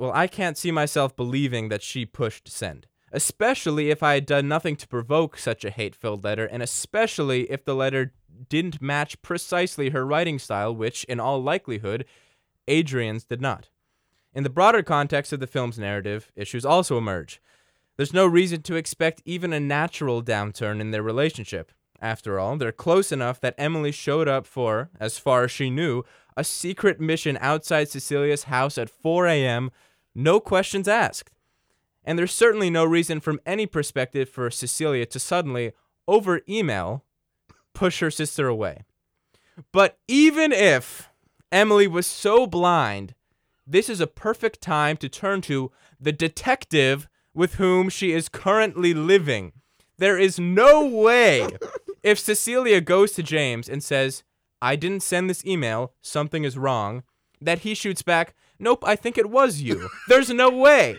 well, 0.00 0.12
I 0.14 0.28
can't 0.28 0.56
see 0.56 0.70
myself 0.70 1.14
believing 1.14 1.68
that 1.68 1.82
she 1.82 2.06
pushed 2.06 2.48
send. 2.48 2.86
Especially 3.12 3.90
if 3.90 4.02
I 4.02 4.14
had 4.14 4.24
done 4.24 4.48
nothing 4.48 4.74
to 4.76 4.88
provoke 4.88 5.36
such 5.36 5.62
a 5.62 5.70
hate 5.70 5.94
filled 5.94 6.24
letter, 6.24 6.46
and 6.46 6.62
especially 6.62 7.42
if 7.50 7.66
the 7.66 7.74
letter 7.74 8.14
didn't 8.48 8.80
match 8.80 9.20
precisely 9.20 9.90
her 9.90 10.06
writing 10.06 10.38
style, 10.38 10.74
which, 10.74 11.04
in 11.04 11.20
all 11.20 11.42
likelihood, 11.42 12.06
Adrian's 12.66 13.24
did 13.24 13.42
not. 13.42 13.68
In 14.32 14.42
the 14.42 14.48
broader 14.48 14.82
context 14.82 15.34
of 15.34 15.40
the 15.40 15.46
film's 15.46 15.78
narrative, 15.78 16.32
issues 16.34 16.64
also 16.64 16.96
emerge. 16.96 17.42
There's 17.98 18.14
no 18.14 18.26
reason 18.26 18.62
to 18.62 18.76
expect 18.76 19.20
even 19.26 19.52
a 19.52 19.60
natural 19.60 20.22
downturn 20.22 20.80
in 20.80 20.92
their 20.92 21.02
relationship. 21.02 21.72
After 22.00 22.38
all, 22.38 22.56
they're 22.56 22.72
close 22.72 23.12
enough 23.12 23.38
that 23.40 23.56
Emily 23.58 23.92
showed 23.92 24.28
up 24.28 24.46
for, 24.46 24.88
as 24.98 25.18
far 25.18 25.44
as 25.44 25.50
she 25.50 25.68
knew, 25.68 26.04
a 26.38 26.44
secret 26.44 27.00
mission 27.00 27.36
outside 27.42 27.90
Cecilia's 27.90 28.44
house 28.44 28.78
at 28.78 28.88
4 28.88 29.26
a.m., 29.26 29.70
no 30.14 30.40
questions 30.40 30.88
asked. 30.88 31.30
And 32.04 32.18
there's 32.18 32.32
certainly 32.32 32.70
no 32.70 32.84
reason 32.84 33.20
from 33.20 33.40
any 33.44 33.66
perspective 33.66 34.28
for 34.28 34.50
Cecilia 34.50 35.06
to 35.06 35.18
suddenly, 35.18 35.72
over 36.08 36.40
email, 36.48 37.04
push 37.74 38.00
her 38.00 38.10
sister 38.10 38.48
away. 38.48 38.84
But 39.72 39.98
even 40.08 40.52
if 40.52 41.10
Emily 41.52 41.86
was 41.86 42.06
so 42.06 42.46
blind, 42.46 43.14
this 43.66 43.88
is 43.88 44.00
a 44.00 44.06
perfect 44.06 44.60
time 44.60 44.96
to 44.98 45.08
turn 45.08 45.40
to 45.42 45.70
the 46.00 46.12
detective 46.12 47.08
with 47.34 47.54
whom 47.54 47.88
she 47.88 48.12
is 48.12 48.28
currently 48.28 48.94
living. 48.94 49.52
There 49.98 50.18
is 50.18 50.40
no 50.40 50.84
way 50.84 51.46
if 52.02 52.18
Cecilia 52.18 52.80
goes 52.80 53.12
to 53.12 53.22
James 53.22 53.68
and 53.68 53.84
says, 53.84 54.22
I 54.62 54.76
didn't 54.76 55.02
send 55.02 55.28
this 55.28 55.44
email, 55.44 55.92
something 56.02 56.44
is 56.44 56.58
wrong, 56.58 57.02
that 57.40 57.60
he 57.60 57.74
shoots 57.74 58.02
back, 58.02 58.34
Nope, 58.60 58.84
I 58.86 58.94
think 58.94 59.16
it 59.16 59.30
was 59.30 59.60
you. 59.60 59.88
There's 60.08 60.30
no 60.30 60.50
way. 60.50 60.98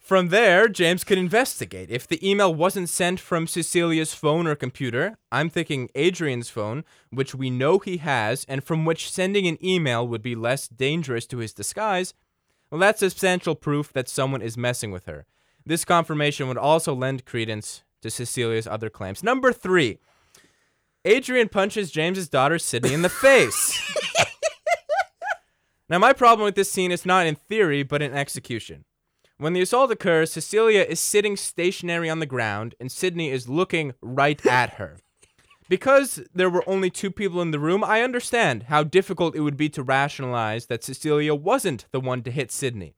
From 0.00 0.28
there, 0.28 0.68
James 0.68 1.04
could 1.04 1.16
investigate. 1.16 1.88
If 1.88 2.06
the 2.06 2.28
email 2.28 2.52
wasn't 2.52 2.88
sent 2.88 3.20
from 3.20 3.46
Cecilia's 3.46 4.12
phone 4.12 4.46
or 4.46 4.54
computer, 4.54 5.16
I'm 5.30 5.48
thinking 5.48 5.88
Adrian's 5.94 6.50
phone, 6.50 6.84
which 7.10 7.34
we 7.34 7.48
know 7.48 7.78
he 7.78 7.98
has, 7.98 8.44
and 8.48 8.62
from 8.62 8.84
which 8.84 9.10
sending 9.10 9.46
an 9.46 9.64
email 9.64 10.06
would 10.06 10.20
be 10.20 10.34
less 10.34 10.68
dangerous 10.68 11.24
to 11.28 11.38
his 11.38 11.54
disguise, 11.54 12.12
well, 12.70 12.80
that's 12.80 13.00
substantial 13.00 13.54
proof 13.54 13.92
that 13.92 14.08
someone 14.08 14.42
is 14.42 14.56
messing 14.56 14.90
with 14.90 15.06
her. 15.06 15.24
This 15.64 15.84
confirmation 15.84 16.48
would 16.48 16.58
also 16.58 16.94
lend 16.94 17.24
credence 17.24 17.82
to 18.02 18.10
Cecilia's 18.10 18.66
other 18.66 18.90
claims. 18.90 19.22
Number 19.22 19.52
three, 19.52 19.98
Adrian 21.04 21.48
punches 21.48 21.90
James's 21.90 22.28
daughter 22.28 22.58
Sydney 22.58 22.92
in 22.92 23.02
the 23.02 23.08
face. 23.08 23.80
now, 25.92 25.98
my 25.98 26.14
problem 26.14 26.46
with 26.46 26.54
this 26.54 26.72
scene 26.72 26.90
is 26.90 27.04
not 27.04 27.26
in 27.26 27.34
theory, 27.34 27.82
but 27.82 28.00
in 28.00 28.14
execution. 28.14 28.86
When 29.36 29.52
the 29.52 29.60
assault 29.60 29.90
occurs, 29.90 30.32
Cecilia 30.32 30.86
is 30.88 30.98
sitting 30.98 31.36
stationary 31.36 32.08
on 32.08 32.18
the 32.18 32.24
ground, 32.24 32.74
and 32.80 32.90
Sydney 32.90 33.30
is 33.30 33.46
looking 33.46 33.92
right 34.00 34.44
at 34.46 34.70
her. 34.76 34.96
Because 35.68 36.22
there 36.34 36.48
were 36.48 36.64
only 36.66 36.88
two 36.88 37.10
people 37.10 37.42
in 37.42 37.50
the 37.50 37.58
room, 37.58 37.84
I 37.84 38.00
understand 38.00 38.64
how 38.64 38.82
difficult 38.82 39.36
it 39.36 39.40
would 39.40 39.58
be 39.58 39.68
to 39.70 39.82
rationalize 39.82 40.66
that 40.66 40.82
Cecilia 40.82 41.34
wasn't 41.34 41.84
the 41.92 42.00
one 42.00 42.22
to 42.22 42.30
hit 42.30 42.50
Sydney. 42.50 42.94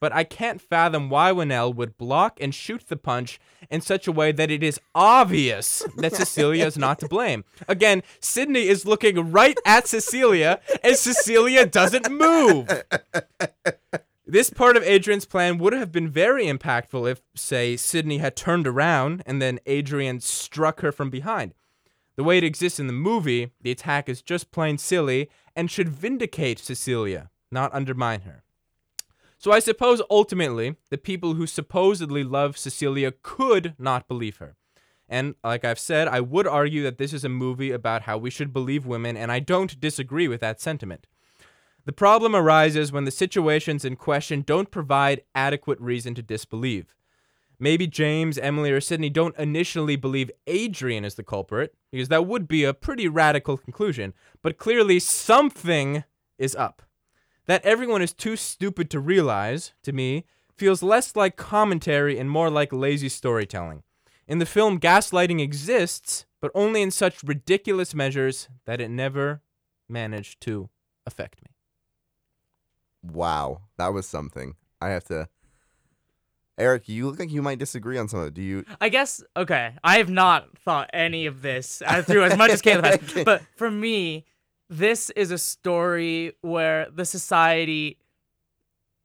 But 0.00 0.12
I 0.12 0.24
can't 0.24 0.60
fathom 0.60 1.10
why 1.10 1.32
Whannell 1.32 1.74
would 1.74 1.98
block 1.98 2.38
and 2.40 2.54
shoot 2.54 2.84
the 2.88 2.96
punch 2.96 3.40
in 3.70 3.80
such 3.80 4.06
a 4.06 4.12
way 4.12 4.30
that 4.32 4.50
it 4.50 4.62
is 4.62 4.80
obvious 4.94 5.82
that 5.96 6.14
Cecilia 6.16 6.66
is 6.66 6.78
not 6.78 7.00
to 7.00 7.08
blame. 7.08 7.44
Again, 7.66 8.02
Sydney 8.20 8.68
is 8.68 8.86
looking 8.86 9.32
right 9.32 9.58
at 9.66 9.88
Cecilia, 9.88 10.60
and 10.82 10.96
Cecilia 10.96 11.66
doesn't 11.66 12.10
move. 12.10 12.84
This 14.30 14.50
part 14.50 14.76
of 14.76 14.82
Adrian's 14.82 15.24
plan 15.24 15.56
would 15.56 15.72
have 15.72 15.90
been 15.90 16.10
very 16.10 16.44
impactful 16.44 17.10
if, 17.10 17.22
say, 17.34 17.78
Sydney 17.78 18.18
had 18.18 18.36
turned 18.36 18.66
around 18.66 19.22
and 19.24 19.40
then 19.40 19.58
Adrian 19.64 20.20
struck 20.20 20.82
her 20.82 20.92
from 20.92 21.08
behind. 21.08 21.54
The 22.16 22.24
way 22.24 22.36
it 22.36 22.44
exists 22.44 22.78
in 22.78 22.88
the 22.88 22.92
movie, 22.92 23.52
the 23.62 23.70
attack 23.70 24.06
is 24.06 24.20
just 24.20 24.50
plain 24.50 24.76
silly 24.76 25.30
and 25.56 25.70
should 25.70 25.88
vindicate 25.88 26.58
Cecilia, 26.58 27.30
not 27.50 27.72
undermine 27.72 28.20
her. 28.22 28.42
So 29.38 29.52
I 29.52 29.60
suppose 29.60 30.02
ultimately 30.10 30.76
the 30.90 30.98
people 30.98 31.34
who 31.34 31.46
supposedly 31.46 32.24
love 32.24 32.58
Cecilia 32.58 33.12
could 33.22 33.74
not 33.78 34.08
believe 34.08 34.38
her. 34.38 34.56
And 35.08 35.36
like 35.42 35.64
I've 35.64 35.78
said, 35.78 36.08
I 36.08 36.20
would 36.20 36.46
argue 36.46 36.82
that 36.82 36.98
this 36.98 37.12
is 37.12 37.24
a 37.24 37.30
movie 37.30 37.70
about 37.70 38.02
how 38.02 38.18
we 38.18 38.30
should 38.30 38.52
believe 38.52 38.84
women, 38.84 39.16
and 39.16 39.32
I 39.32 39.38
don't 39.38 39.80
disagree 39.80 40.28
with 40.28 40.40
that 40.40 40.60
sentiment. 40.60 41.06
The 41.86 41.92
problem 41.92 42.36
arises 42.36 42.92
when 42.92 43.04
the 43.04 43.10
situations 43.10 43.84
in 43.84 43.96
question 43.96 44.42
don't 44.42 44.70
provide 44.70 45.22
adequate 45.34 45.80
reason 45.80 46.14
to 46.16 46.22
disbelieve. 46.22 46.94
Maybe 47.58 47.86
James, 47.86 48.36
Emily, 48.36 48.70
or 48.70 48.80
Sydney 48.80 49.08
don't 49.08 49.36
initially 49.38 49.96
believe 49.96 50.30
Adrian 50.46 51.04
is 51.04 51.14
the 51.14 51.22
culprit, 51.22 51.74
because 51.90 52.08
that 52.08 52.26
would 52.26 52.46
be 52.46 52.64
a 52.64 52.74
pretty 52.74 53.08
radical 53.08 53.56
conclusion, 53.56 54.12
but 54.42 54.58
clearly 54.58 54.98
something 54.98 56.04
is 56.38 56.54
up. 56.54 56.82
That 57.48 57.64
everyone 57.64 58.02
is 58.02 58.12
too 58.12 58.36
stupid 58.36 58.90
to 58.90 59.00
realize, 59.00 59.72
to 59.82 59.92
me, 59.92 60.26
feels 60.54 60.82
less 60.82 61.16
like 61.16 61.36
commentary 61.36 62.18
and 62.18 62.30
more 62.30 62.50
like 62.50 62.72
lazy 62.72 63.08
storytelling. 63.08 63.82
In 64.28 64.38
the 64.38 64.46
film, 64.46 64.78
gaslighting 64.78 65.40
exists, 65.40 66.26
but 66.40 66.50
only 66.54 66.82
in 66.82 66.90
such 66.90 67.24
ridiculous 67.24 67.94
measures 67.94 68.48
that 68.66 68.80
it 68.80 68.90
never 68.90 69.40
managed 69.88 70.42
to 70.42 70.68
affect 71.06 71.40
me. 71.42 71.48
Wow, 73.02 73.62
that 73.78 73.94
was 73.94 74.06
something. 74.06 74.54
I 74.80 74.90
have 74.90 75.04
to. 75.04 75.28
Eric, 76.58 76.88
you 76.88 77.06
look 77.06 77.18
like 77.18 77.30
you 77.30 77.40
might 77.40 77.58
disagree 77.58 77.96
on 77.96 78.08
some 78.08 78.20
of 78.20 78.26
it. 78.26 78.34
Do 78.34 78.42
you? 78.42 78.64
I 78.80 78.88
guess 78.88 79.22
okay. 79.36 79.74
I 79.82 79.98
have 79.98 80.10
not 80.10 80.58
thought 80.58 80.90
any 80.92 81.26
of 81.26 81.40
this 81.40 81.82
uh, 81.86 82.02
through 82.02 82.24
as 82.24 82.36
much 82.36 82.50
as 82.50 82.60
Caleb 82.62 82.84
has, 82.84 83.00
but 83.24 83.42
for 83.56 83.70
me, 83.70 84.26
this 84.68 85.10
is 85.10 85.30
a 85.30 85.38
story 85.38 86.32
where 86.42 86.88
the 86.90 87.04
society 87.04 87.98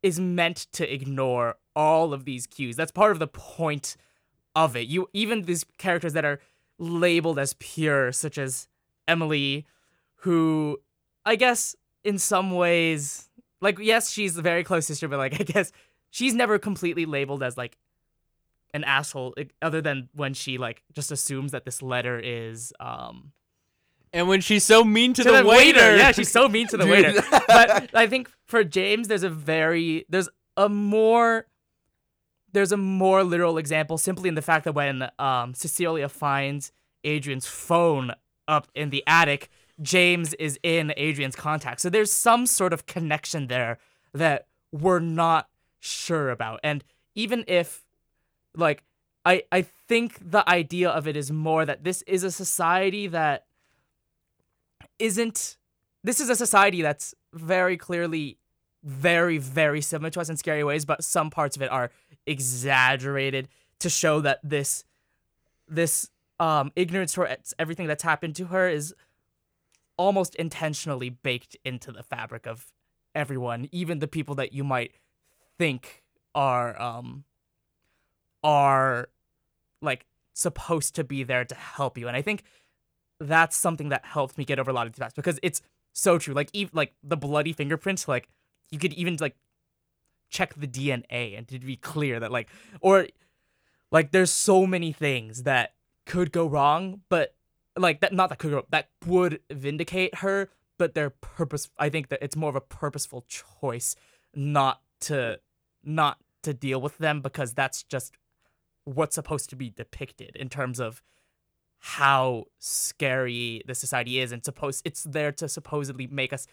is 0.01 0.19
meant 0.19 0.67
to 0.73 0.93
ignore 0.93 1.55
all 1.75 2.13
of 2.13 2.25
these 2.25 2.45
cues. 2.45 2.75
That's 2.75 2.91
part 2.91 3.11
of 3.11 3.19
the 3.19 3.27
point 3.27 3.95
of 4.55 4.75
it. 4.75 4.87
You 4.87 5.09
even 5.13 5.43
these 5.43 5.65
characters 5.77 6.13
that 6.13 6.25
are 6.25 6.39
labeled 6.77 7.39
as 7.39 7.53
pure, 7.53 8.11
such 8.11 8.37
as 8.37 8.67
Emily, 9.07 9.65
who 10.17 10.79
I 11.25 11.35
guess 11.35 11.75
in 12.03 12.17
some 12.17 12.51
ways, 12.51 13.29
like 13.61 13.79
yes, 13.79 14.11
she's 14.11 14.37
a 14.37 14.41
very 14.41 14.63
close 14.63 14.85
sister, 14.85 15.07
but 15.07 15.17
like 15.17 15.33
I 15.39 15.43
guess 15.43 15.71
she's 16.09 16.33
never 16.33 16.59
completely 16.59 17.05
labeled 17.05 17.41
as 17.41 17.57
like 17.57 17.77
an 18.73 18.83
asshole, 18.83 19.35
other 19.61 19.81
than 19.81 20.09
when 20.13 20.33
she 20.33 20.57
like 20.57 20.83
just 20.91 21.11
assumes 21.11 21.51
that 21.53 21.63
this 21.63 21.81
letter 21.81 22.19
is 22.19 22.73
um 22.79 23.31
And 24.13 24.27
when 24.27 24.41
she's 24.41 24.63
so 24.63 24.83
mean 24.83 25.13
to, 25.15 25.23
to 25.23 25.31
the, 25.31 25.45
waiter. 25.45 25.97
Yeah, 25.97 26.11
she's 26.11 26.31
so 26.31 26.47
mean 26.47 26.67
to 26.67 26.77
the 26.77 26.85
waiter. 26.85 27.21
But 27.47 27.89
I 27.95 28.05
think 28.07 28.29
for 28.45 28.63
James, 28.63 29.07
there's 29.07 29.23
a 29.23 29.29
very 29.29 30.05
there's 30.07 30.29
a 30.55 30.69
more 30.69 31.47
there's 32.51 32.71
a 32.71 32.77
more 32.77 33.23
literal 33.23 33.57
example 33.57 33.97
simply 33.97 34.29
in 34.29 34.35
the 34.35 34.41
fact 34.41 34.65
that 34.65 34.73
when 34.73 35.09
um, 35.17 35.55
Cecilia 35.55 36.07
finds 36.07 36.71
Adrian's 37.03 37.47
phone 37.47 38.13
up 38.47 38.67
in 38.75 38.91
the 38.91 39.03
attic, 39.07 39.49
James 39.81 40.35
is 40.35 40.59
in 40.61 40.93
Adrian's 40.95 41.35
contact. 41.35 41.81
So 41.81 41.89
there's 41.89 42.11
some 42.11 42.45
sort 42.45 42.71
of 42.71 42.85
connection 42.85 43.47
there 43.47 43.79
that 44.13 44.47
we're 44.71 44.99
not 44.99 45.49
sure 45.79 46.29
about. 46.29 46.59
And 46.63 46.83
even 47.15 47.43
if 47.47 47.83
like 48.55 48.83
I 49.25 49.43
I 49.51 49.63
think 49.63 50.19
the 50.31 50.47
idea 50.47 50.89
of 50.89 51.07
it 51.07 51.17
is 51.17 51.31
more 51.31 51.65
that 51.65 51.83
this 51.83 52.03
is 52.03 52.23
a 52.23 52.31
society 52.31 53.07
that 53.07 53.45
isn't 54.99 55.57
this 56.03 56.19
is 56.19 56.29
a 56.29 56.35
society 56.35 56.81
that's 56.81 57.13
very 57.33 57.77
clearly 57.77 58.37
very 58.83 59.37
very 59.37 59.81
similar 59.81 60.09
to 60.09 60.19
us 60.19 60.29
in 60.29 60.37
scary 60.37 60.63
ways 60.63 60.85
but 60.85 61.03
some 61.03 61.29
parts 61.29 61.55
of 61.55 61.61
it 61.61 61.71
are 61.71 61.91
exaggerated 62.25 63.47
to 63.79 63.89
show 63.89 64.19
that 64.21 64.39
this 64.43 64.83
this 65.67 66.09
um 66.39 66.71
ignorance 66.75 67.13
towards 67.13 67.53
everything 67.57 67.87
that's 67.87 68.03
happened 68.03 68.35
to 68.35 68.45
her 68.45 68.67
is 68.67 68.93
almost 69.97 70.35
intentionally 70.35 71.09
baked 71.09 71.55
into 71.63 71.91
the 71.91 72.03
fabric 72.03 72.45
of 72.45 72.71
everyone 73.15 73.69
even 73.71 73.99
the 73.99 74.07
people 74.07 74.35
that 74.35 74.53
you 74.53 74.63
might 74.63 74.93
think 75.57 76.03
are 76.35 76.79
um 76.81 77.23
are 78.43 79.07
like 79.81 80.05
supposed 80.33 80.95
to 80.95 81.03
be 81.03 81.23
there 81.23 81.45
to 81.45 81.55
help 81.55 81.97
you. 81.97 82.07
And 82.07 82.17
i 82.17 82.21
think 82.21 82.43
that's 83.27 83.55
something 83.55 83.89
that 83.89 84.05
helped 84.05 84.37
me 84.37 84.45
get 84.45 84.59
over 84.59 84.71
a 84.71 84.73
lot 84.73 84.87
of 84.87 84.93
these 84.93 85.13
because 85.15 85.39
it's 85.43 85.61
so 85.93 86.17
true. 86.17 86.33
Like 86.33 86.49
even 86.53 86.71
like 86.73 86.93
the 87.03 87.17
bloody 87.17 87.53
fingerprints, 87.53 88.07
like 88.07 88.27
you 88.71 88.79
could 88.79 88.93
even 88.93 89.17
like 89.19 89.35
check 90.29 90.53
the 90.55 90.67
DNA 90.67 91.37
and 91.37 91.47
to 91.47 91.59
be 91.59 91.75
clear 91.75 92.19
that 92.19 92.31
like 92.31 92.49
or 92.81 93.07
like 93.91 94.11
there's 94.11 94.31
so 94.31 94.65
many 94.65 94.91
things 94.91 95.43
that 95.43 95.73
could 96.05 96.31
go 96.31 96.45
wrong, 96.47 97.01
but 97.09 97.35
like 97.77 98.01
that 98.01 98.13
not 98.13 98.29
that 98.29 98.39
could 98.39 98.51
go 98.51 98.65
that 98.69 98.89
would 99.05 99.39
vindicate 99.51 100.15
her, 100.15 100.49
but 100.77 100.95
they're 100.95 101.11
purpose. 101.11 101.69
I 101.77 101.89
think 101.89 102.09
that 102.09 102.19
it's 102.21 102.35
more 102.35 102.49
of 102.49 102.55
a 102.55 102.61
purposeful 102.61 103.25
choice 103.27 103.95
not 104.35 104.81
to 105.01 105.39
not 105.83 106.17
to 106.41 106.53
deal 106.53 106.81
with 106.81 106.97
them 106.97 107.21
because 107.21 107.53
that's 107.53 107.83
just 107.83 108.15
what's 108.85 109.15
supposed 109.15 109.49
to 109.49 109.55
be 109.55 109.69
depicted 109.69 110.35
in 110.35 110.49
terms 110.49 110.79
of 110.79 111.01
how 111.85 112.45
scary 112.59 113.61
the 113.67 113.75
society 113.75 114.17
is 114.17 114.31
and 114.31 114.45
suppose 114.45 114.81
it's 114.85 115.03
there 115.03 115.33
to 115.33 115.49
supposedly 115.49 116.07
make 116.07 116.31
us 116.31 116.47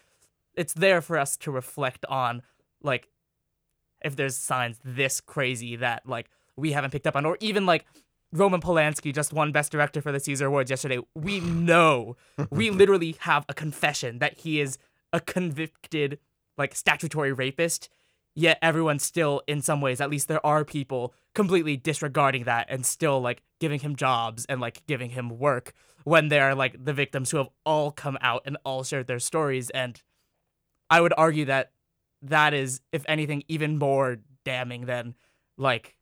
it's 0.57 0.73
there 0.73 1.01
for 1.01 1.17
us 1.17 1.37
to 1.37 1.53
reflect 1.53 2.05
on 2.07 2.43
like 2.83 3.07
if 4.05 4.17
there's 4.17 4.37
signs 4.37 4.81
this 4.85 5.21
crazy 5.21 5.77
that 5.77 6.03
like 6.05 6.29
we 6.57 6.73
haven't 6.73 6.91
picked 6.91 7.07
up 7.07 7.15
on 7.15 7.25
or 7.25 7.39
even 7.39 7.65
like 7.65 7.85
Roman 8.33 8.61
Polanski 8.61 9.15
just 9.15 9.33
won 9.33 9.53
best 9.53 9.71
director 9.71 10.03
for 10.03 10.11
the 10.11 10.19
Caesar 10.19 10.47
Awards 10.47 10.69
yesterday. 10.69 10.99
We 11.15 11.39
know 11.41 12.17
we 12.51 12.71
literally 12.71 13.15
have 13.21 13.45
a 13.49 13.55
confession 13.55 14.19
that 14.19 14.41
he 14.41 14.61
is 14.61 14.79
a 15.13 15.21
convicted 15.21 16.19
like 16.59 16.75
statutory 16.75 17.33
rapist 17.33 17.89
yet 18.35 18.59
everyone 18.63 18.99
still 18.99 19.43
in 19.47 19.61
some 19.61 19.81
ways 19.81 20.01
at 20.01 20.11
least 20.11 20.29
there 20.29 20.45
are 20.45 20.65
people 20.65 21.15
completely 21.35 21.77
disregarding 21.77 22.45
that 22.45 22.67
and 22.69 22.85
still 22.87 23.21
like 23.21 23.43
giving 23.59 23.81
him 23.81 23.97
jobs 23.97 24.47
and 24.47 24.61
like 24.61 24.85
giving 24.87 25.11
him 25.11 25.39
work 25.39 25.73
when 26.05 26.29
they're 26.29 26.55
like 26.55 26.83
the 26.83 26.93
victims 26.93 27.31
who 27.31 27.37
have 27.37 27.49
all 27.65 27.91
come 27.91 28.17
out 28.21 28.43
and 28.45 28.57
all 28.65 28.83
shared 28.83 29.07
their 29.07 29.19
stories 29.19 29.71
and 29.71 30.03
i 30.89 31.01
would 31.01 31.13
argue 31.17 31.45
that 31.45 31.73
that 32.23 32.55
is 32.55 32.81
if 32.93 33.05
anything 33.09 33.43
even 33.49 33.79
more 33.79 34.19
damning 34.45 34.87
than 34.87 35.15
like 35.57 35.97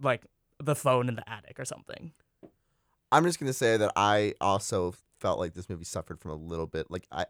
like 0.00 0.26
the 0.62 0.74
phone 0.74 1.08
in 1.08 1.14
the 1.14 1.30
attic 1.30 1.58
or 1.58 1.64
something 1.64 2.12
I'm 3.10 3.24
just 3.24 3.40
gonna 3.40 3.52
say 3.52 3.76
that 3.76 3.92
I 3.96 4.34
also 4.40 4.94
felt 5.18 5.38
like 5.38 5.54
this 5.54 5.68
movie 5.68 5.84
suffered 5.84 6.20
from 6.20 6.30
a 6.32 6.36
little 6.36 6.66
bit. 6.66 6.90
Like 6.90 7.06
I, 7.10 7.26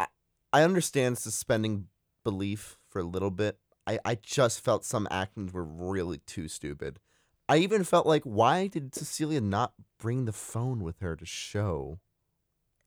I, 0.00 0.06
I 0.52 0.62
understand 0.62 1.16
suspending 1.16 1.84
belief 2.24 2.76
for 2.96 3.00
a 3.00 3.04
little 3.04 3.30
bit. 3.30 3.58
I, 3.86 3.98
I 4.06 4.14
just 4.14 4.64
felt 4.64 4.82
some 4.82 5.06
actions 5.10 5.52
were 5.52 5.62
really 5.62 6.16
too 6.16 6.48
stupid. 6.48 6.98
I 7.46 7.58
even 7.58 7.84
felt 7.84 8.06
like 8.06 8.22
why 8.22 8.68
did 8.68 8.94
Cecilia 8.94 9.42
not 9.42 9.74
bring 9.98 10.24
the 10.24 10.32
phone 10.32 10.82
with 10.82 11.00
her 11.00 11.14
to 11.14 11.26
show 11.26 11.98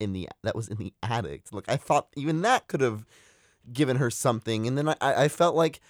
in 0.00 0.12
the 0.12 0.28
that 0.42 0.56
was 0.56 0.66
in 0.66 0.78
the 0.78 0.92
attic? 1.00 1.44
Like 1.52 1.68
I 1.68 1.76
thought 1.76 2.08
even 2.16 2.42
that 2.42 2.66
could 2.66 2.80
have 2.80 3.06
given 3.72 3.98
her 3.98 4.10
something. 4.10 4.66
And 4.66 4.76
then 4.76 4.88
I, 4.88 4.96
I 5.00 5.28
felt 5.28 5.54
like 5.54 5.80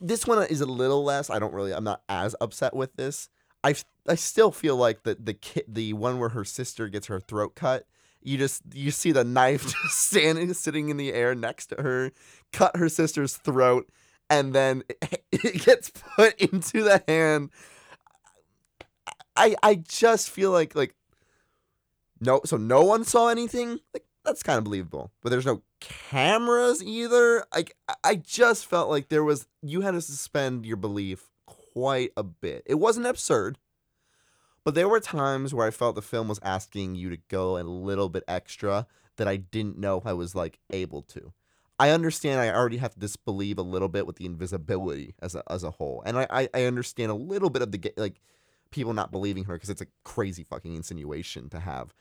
this 0.00 0.26
one 0.26 0.44
is 0.48 0.60
a 0.60 0.66
little 0.66 1.04
less. 1.04 1.30
I 1.30 1.38
don't 1.38 1.54
really 1.54 1.72
I'm 1.72 1.84
not 1.84 2.02
as 2.08 2.34
upset 2.40 2.74
with 2.74 2.96
this. 2.96 3.28
I 3.62 3.76
I 4.08 4.16
still 4.16 4.50
feel 4.50 4.74
like 4.74 5.04
the 5.04 5.16
the 5.20 5.34
kid 5.34 5.66
the 5.68 5.92
one 5.92 6.18
where 6.18 6.30
her 6.30 6.44
sister 6.44 6.88
gets 6.88 7.06
her 7.06 7.20
throat 7.20 7.54
cut. 7.54 7.86
You 8.28 8.36
just 8.36 8.62
you 8.74 8.90
see 8.90 9.10
the 9.12 9.24
knife 9.24 9.62
just 9.82 10.06
standing 10.06 10.52
sitting 10.52 10.90
in 10.90 10.98
the 10.98 11.14
air 11.14 11.34
next 11.34 11.66
to 11.68 11.76
her, 11.82 12.12
cut 12.52 12.76
her 12.76 12.90
sister's 12.90 13.36
throat, 13.38 13.88
and 14.28 14.52
then 14.52 14.82
it 15.32 15.64
gets 15.64 15.90
put 15.90 16.38
into 16.38 16.82
the 16.82 17.02
hand. 17.08 17.48
I 19.34 19.56
I 19.62 19.76
just 19.76 20.28
feel 20.28 20.50
like 20.50 20.74
like 20.74 20.94
no 22.20 22.42
so 22.44 22.58
no 22.58 22.82
one 22.84 23.04
saw 23.04 23.28
anything? 23.28 23.78
Like 23.94 24.04
that's 24.24 24.42
kind 24.42 24.58
of 24.58 24.64
believable. 24.64 25.10
But 25.22 25.30
there's 25.30 25.46
no 25.46 25.62
cameras 25.80 26.82
either? 26.82 27.46
Like 27.54 27.74
I- 28.04 28.16
just 28.16 28.66
felt 28.66 28.90
like 28.90 29.08
there 29.08 29.24
was 29.24 29.46
you 29.62 29.80
had 29.80 29.92
to 29.92 30.02
suspend 30.02 30.66
your 30.66 30.76
belief 30.76 31.30
quite 31.46 32.12
a 32.14 32.22
bit. 32.22 32.62
It 32.66 32.74
wasn't 32.74 33.06
absurd 33.06 33.56
but 34.68 34.74
there 34.74 34.86
were 34.86 35.00
times 35.00 35.54
where 35.54 35.66
I 35.66 35.70
felt 35.70 35.94
the 35.94 36.02
film 36.02 36.28
was 36.28 36.40
asking 36.42 36.94
you 36.94 37.08
to 37.08 37.16
go 37.30 37.56
a 37.56 37.64
little 37.64 38.10
bit 38.10 38.22
extra 38.28 38.86
that 39.16 39.26
I 39.26 39.36
didn't 39.36 39.78
know 39.78 40.02
I 40.04 40.12
was 40.12 40.34
like 40.34 40.58
able 40.68 41.00
to. 41.04 41.32
I 41.78 41.88
understand 41.88 42.38
I 42.38 42.50
already 42.50 42.76
have 42.76 42.92
to 42.92 43.00
disbelieve 43.00 43.56
a 43.56 43.62
little 43.62 43.88
bit 43.88 44.06
with 44.06 44.16
the 44.16 44.26
invisibility 44.26 45.14
as 45.22 45.34
a 45.34 45.42
as 45.50 45.64
a 45.64 45.70
whole, 45.70 46.02
and 46.04 46.18
I 46.18 46.26
I, 46.28 46.48
I 46.52 46.64
understand 46.64 47.10
a 47.10 47.14
little 47.14 47.48
bit 47.48 47.62
of 47.62 47.72
the 47.72 47.94
like 47.96 48.20
people 48.70 48.92
not 48.92 49.10
believing 49.10 49.44
her 49.44 49.54
because 49.54 49.70
it's 49.70 49.80
a 49.80 49.86
crazy 50.04 50.44
fucking 50.44 50.74
insinuation 50.74 51.48
to 51.48 51.60
have. 51.60 51.94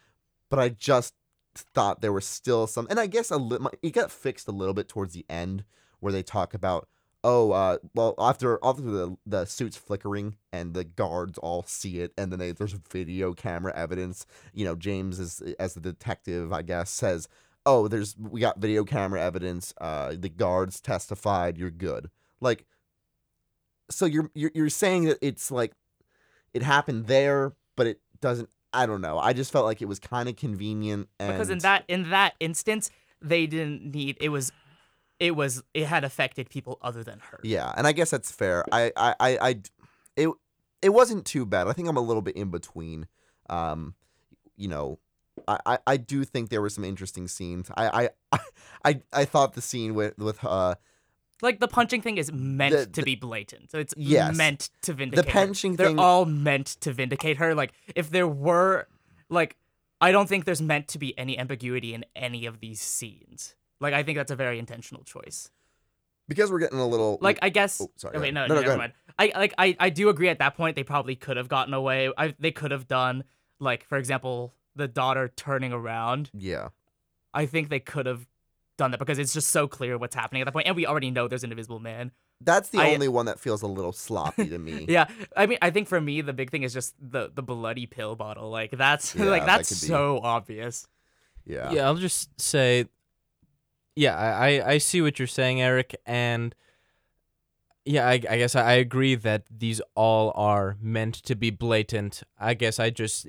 But 0.50 0.60
I 0.60 0.68
just 0.68 1.14
thought 1.56 2.02
there 2.02 2.12
was 2.12 2.26
still 2.26 2.68
some, 2.68 2.86
and 2.90 3.00
I 3.00 3.08
guess 3.08 3.32
a 3.32 3.38
li- 3.38 3.66
it 3.82 3.94
got 3.94 4.12
fixed 4.12 4.50
a 4.50 4.52
little 4.52 4.74
bit 4.74 4.90
towards 4.90 5.14
the 5.14 5.26
end 5.30 5.64
where 6.02 6.12
they 6.12 6.22
talk 6.22 6.54
about 6.54 6.90
oh, 7.28 7.52
uh, 7.52 7.78
well, 7.94 8.16
after 8.18 8.58
after 8.64 8.82
the 8.82 9.18
the 9.26 9.46
suits 9.46 9.76
flickering 9.76 10.38
and 10.54 10.74
the 10.74 10.86
guards 10.86 11.38
all 11.38 11.64
see 11.64 12.00
it, 12.00 12.14
and 12.18 12.32
then 12.32 12.40
they, 12.40 12.54
there's 12.54 12.72
video 12.72 13.34
camera 13.34 13.74
evidence. 13.76 14.26
You 14.54 14.64
know, 14.64 14.76
James 14.76 15.20
is 15.20 15.42
as 15.60 15.74
the 15.74 15.82
detective, 15.82 16.54
I 16.54 16.62
guess, 16.62 16.90
says, 16.90 17.28
"Oh, 17.66 17.90
there's 17.90 18.16
we 18.18 18.40
got 18.40 18.60
video 18.60 18.86
camera 18.86 19.22
evidence. 19.22 19.74
Uh, 19.80 20.16
the 20.18 20.30
guards 20.30 20.80
testified. 20.80 21.58
You're 21.58 21.70
good." 21.70 22.10
Like, 22.40 22.66
so 23.92 24.06
you're 24.06 24.32
you're 24.34 24.52
you're 24.56 24.70
saying 24.70 25.04
that 25.06 25.18
it's 25.22 25.52
like 25.52 25.74
it 26.54 26.64
happened 26.64 27.08
there, 27.08 27.54
but 27.76 27.88
it 27.88 28.00
doesn't. 28.22 28.50
I 28.72 28.86
don't 28.86 29.02
know. 29.02 29.20
I 29.20 29.34
just 29.34 29.52
felt 29.52 29.66
like 29.66 29.82
it 29.82 29.88
was 29.88 30.00
kind 30.00 30.30
of 30.30 30.38
convenient, 30.38 31.10
and 31.20 31.34
because 31.34 31.50
in 31.50 31.60
that 31.60 31.84
in 31.90 32.10
that 32.10 32.36
instance 32.40 32.90
they 33.20 33.48
didn't 33.48 33.84
need 33.92 34.16
it 34.22 34.30
was 34.30 34.52
it 35.20 35.36
was 35.36 35.64
it 35.74 35.86
had 35.86 36.04
affected 36.04 36.50
people 36.50 36.78
other 36.82 37.04
than 37.04 37.20
her. 37.32 37.40
Yeah, 37.44 37.72
and 37.76 37.88
I 37.88 37.92
guess 37.92 38.10
that's 38.12 38.32
fair. 38.32 38.64
I, 38.72 38.92
I, 38.96 39.16
I, 39.20 39.38
I 39.50 39.56
it, 40.16 40.30
it 40.82 40.90
wasn't 40.90 41.26
too 41.26 41.46
bad. 41.46 41.68
I 41.68 41.74
think 41.74 41.88
I'm 41.90 41.98
a 41.98 42.02
little 42.02 42.22
bit 42.22 42.36
in 42.36 42.50
between. 42.52 43.08
Um, 43.50 43.96
you 44.56 44.68
know, 44.68 45.00
I, 45.48 45.60
I, 45.66 45.78
I 45.88 45.98
do 45.98 46.24
think 46.24 46.50
there 46.50 46.62
were 46.62 46.70
some 46.70 46.84
interesting 46.84 47.28
scenes. 47.28 47.70
I, 47.78 48.10
I, 48.32 48.40
I, 48.86 49.02
I 49.14 49.26
thought 49.26 49.54
the 49.54 49.62
scene 49.62 49.94
with 49.96 50.18
with 50.18 50.44
uh 50.46 50.76
Like 51.42 51.60
the 51.60 51.68
punching 51.68 52.02
thing 52.02 52.18
is 52.18 52.32
meant 52.32 52.74
The- 52.76 52.86
to 52.88 53.02
be 53.04 53.16
blatant. 53.16 53.72
So 53.72 53.80
it's 53.80 53.94
Yes. 53.98 54.36
meant 54.36 54.70
to 54.84 54.94
vindicate. 54.94 55.26
The 55.26 55.32
punching 55.32 55.76
They're 55.78 55.88
thing- 55.88 56.00
all 56.00 56.26
meant 56.26 56.68
to 56.82 56.94
vindicate 56.94 57.38
her. 57.38 57.54
Like 57.56 57.74
if 57.96 58.10
there 58.10 58.28
were 58.28 58.88
like 59.30 59.56
I 60.00 60.12
don't 60.12 60.28
think 60.30 60.46
there's 60.46 60.62
meant 60.62 60.88
to 60.90 61.00
be 61.00 61.18
any 61.18 61.40
ambiguity 61.40 61.94
in 61.96 62.06
any 62.16 62.46
of 62.46 62.60
these 62.60 62.80
scenes. 62.82 63.56
Like 63.80 63.94
I 63.94 64.04
think 64.04 64.18
that's 64.18 64.32
a 64.32 64.36
very 64.36 64.60
intentional 64.60 65.04
choice. 65.04 65.50
because 66.28 66.52
we're 66.52 66.60
getting 66.60 66.80
a 66.80 66.88
little 66.88 67.18
Like 67.22 67.40
I 67.42 67.50
guess. 67.50 67.80
Oh, 67.82 67.90
sorry, 67.96 68.20
wait, 68.20 68.34
no, 68.34 68.48
no, 68.48 68.56
No, 68.56 68.62
no, 68.62 68.68
never 68.68 68.78
mind. 68.78 68.94
I 69.20 69.32
like 69.36 69.54
I 69.58 69.76
I 69.80 69.90
do 69.90 70.10
agree 70.10 70.30
at 70.30 70.40
that 70.40 70.56
point 70.58 70.76
they 70.76 70.84
probably 70.84 71.16
could 71.16 71.38
have 71.38 71.48
gotten 71.50 71.74
away. 71.74 72.12
I 72.18 72.34
they 72.40 72.52
could 72.52 72.72
have 72.72 72.88
done 72.88 73.24
like 73.60 73.84
for 73.86 73.98
example 73.98 74.54
the 74.76 74.88
daughter 74.88 75.32
turning 75.36 75.74
around. 75.74 76.30
yeah. 76.34 76.70
I 77.34 77.46
think 77.46 77.70
they 77.70 77.80
could 77.80 78.06
have 78.08 78.28
done 78.78 78.92
that 78.92 79.00
because 79.00 79.20
it's 79.20 79.34
just 79.34 79.50
so 79.50 79.68
clear 79.68 79.98
what's 79.98 80.16
happening 80.16 80.42
at 80.42 80.46
that 80.46 80.52
point, 80.54 80.68
and 80.68 80.76
we 80.76 80.86
already 80.88 81.12
know 81.12 81.28
there's 81.28 81.44
an 81.44 81.52
invisible 81.52 81.80
man. 81.80 82.12
That's 82.42 82.70
the 82.70 82.80
I- 82.80 82.94
only 82.94 83.08
one 83.08 83.26
that 83.28 83.40
feels 83.40 83.62
a 83.64 83.68
little 83.68 83.92
sloppy 83.92 84.50
to 84.50 84.58
me. 84.60 84.86
Yeah, 84.90 85.08
I 85.36 85.46
mean, 85.48 85.58
I 85.62 85.70
think 85.72 85.88
for 85.88 86.00
me 86.00 86.22
the 86.22 86.34
big 86.34 86.52
thing 86.52 86.64
is 86.64 86.74
just 86.74 86.94
the 87.00 87.32
the 87.34 87.42
bloody 87.44 87.86
pill 87.88 88.16
bottle. 88.16 88.50
Like 88.52 88.72
that's 88.72 89.16
Yeah, 89.16 89.26
like 89.26 89.46
that 89.46 89.58
that's 89.58 89.70
could 89.70 89.82
be- 89.82 89.88
so 89.88 90.20
obvious. 90.24 90.88
yeah. 91.46 91.72
Yeah, 91.72 91.86
I'll 91.88 91.96
just 91.96 92.30
say, 92.40 92.86
yeah, 93.98 94.16
I, 94.16 94.74
I, 94.74 94.78
see 94.78 95.02
what 95.02 95.18
you're 95.18 95.28
saying, 95.28 95.60
Eric, 95.60 95.96
and 96.06 96.54
yeah, 97.84 98.08
I, 98.08 98.14
I 98.14 98.38
guess 98.38 98.56
I 98.56 98.74
agree 98.74 99.16
that 99.16 99.46
these 99.50 99.82
all 99.96 100.32
are 100.36 100.78
meant 100.80 101.16
to 101.24 101.36
be 101.36 101.50
blatant. 101.50 102.22
I 102.40 102.54
guess 102.54 102.80
I 102.80 102.92
just 102.92 103.28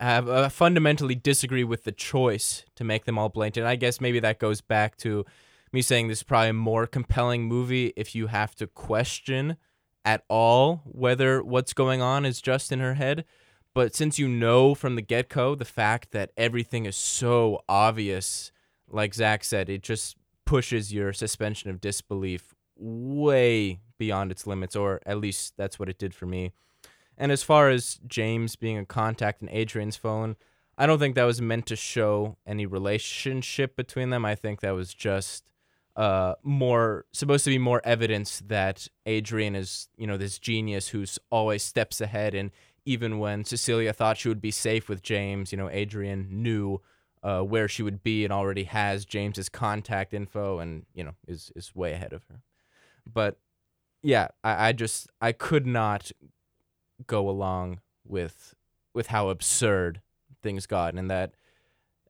have 0.00 0.28
uh, 0.28 0.48
fundamentally 0.48 1.14
disagree 1.14 1.62
with 1.62 1.84
the 1.84 1.92
choice 1.92 2.64
to 2.74 2.82
make 2.82 3.04
them 3.04 3.18
all 3.18 3.28
blatant. 3.28 3.66
I 3.66 3.76
guess 3.76 4.00
maybe 4.00 4.18
that 4.20 4.40
goes 4.40 4.60
back 4.60 4.96
to 4.98 5.24
me 5.72 5.80
saying 5.80 6.08
this 6.08 6.18
is 6.18 6.22
probably 6.24 6.50
a 6.50 6.54
more 6.54 6.86
compelling 6.86 7.44
movie 7.44 7.92
if 7.96 8.14
you 8.16 8.26
have 8.26 8.54
to 8.56 8.66
question 8.66 9.56
at 10.04 10.24
all 10.28 10.82
whether 10.84 11.42
what's 11.42 11.72
going 11.72 12.02
on 12.02 12.24
is 12.24 12.42
just 12.42 12.72
in 12.72 12.80
her 12.80 12.94
head. 12.94 13.24
But 13.74 13.94
since 13.94 14.18
you 14.18 14.28
know 14.28 14.74
from 14.74 14.96
the 14.96 15.02
get 15.02 15.28
go 15.28 15.54
the 15.54 15.64
fact 15.64 16.10
that 16.10 16.32
everything 16.36 16.84
is 16.84 16.96
so 16.96 17.62
obvious, 17.68 18.50
like 18.90 19.14
Zach 19.14 19.44
said, 19.44 19.68
it 19.68 19.82
just 19.82 20.16
pushes 20.44 20.92
your 20.92 21.12
suspension 21.12 21.70
of 21.70 21.80
disbelief 21.80 22.54
way 22.76 23.80
beyond 23.98 24.30
its 24.30 24.46
limits, 24.46 24.76
or 24.76 25.00
at 25.06 25.18
least 25.18 25.54
that's 25.56 25.78
what 25.78 25.88
it 25.88 25.98
did 25.98 26.14
for 26.14 26.26
me. 26.26 26.52
And 27.16 27.30
as 27.30 27.42
far 27.42 27.70
as 27.70 28.00
James 28.06 28.56
being 28.56 28.78
a 28.78 28.84
contact 28.84 29.40
in 29.40 29.48
Adrian's 29.48 29.96
phone, 29.96 30.36
I 30.76 30.86
don't 30.86 30.98
think 30.98 31.14
that 31.14 31.24
was 31.24 31.40
meant 31.40 31.66
to 31.66 31.76
show 31.76 32.36
any 32.46 32.66
relationship 32.66 33.76
between 33.76 34.10
them. 34.10 34.24
I 34.24 34.34
think 34.34 34.60
that 34.60 34.72
was 34.72 34.92
just 34.92 35.44
uh, 35.94 36.34
more 36.42 37.06
supposed 37.12 37.44
to 37.44 37.50
be 37.50 37.58
more 37.58 37.80
evidence 37.84 38.42
that 38.46 38.88
Adrian 39.06 39.54
is, 39.54 39.88
you 39.96 40.08
know, 40.08 40.16
this 40.16 40.40
genius 40.40 40.88
who's 40.88 41.18
always 41.30 41.62
steps 41.62 42.00
ahead. 42.00 42.34
And 42.34 42.50
even 42.84 43.20
when 43.20 43.44
Cecilia 43.44 43.92
thought 43.92 44.18
she 44.18 44.28
would 44.28 44.40
be 44.40 44.50
safe 44.50 44.88
with 44.88 45.02
James, 45.02 45.52
you 45.52 45.58
know, 45.58 45.70
Adrian 45.70 46.26
knew 46.30 46.80
uh, 47.24 47.40
where 47.40 47.66
she 47.66 47.82
would 47.82 48.02
be 48.04 48.22
and 48.22 48.32
already 48.32 48.64
has 48.64 49.04
James's 49.04 49.48
contact 49.48 50.12
info 50.14 50.58
and, 50.60 50.84
you 50.94 51.02
know, 51.02 51.14
is, 51.26 51.50
is 51.56 51.74
way 51.74 51.92
ahead 51.92 52.12
of 52.12 52.22
her. 52.30 52.42
But 53.10 53.38
yeah, 54.02 54.28
I, 54.44 54.68
I 54.68 54.72
just, 54.72 55.08
I 55.20 55.32
could 55.32 55.66
not 55.66 56.12
go 57.06 57.28
along 57.28 57.80
with 58.06 58.54
with 58.94 59.08
how 59.08 59.30
absurd 59.30 60.00
things 60.42 60.66
got 60.66 60.94
and 60.94 61.10
that 61.10 61.32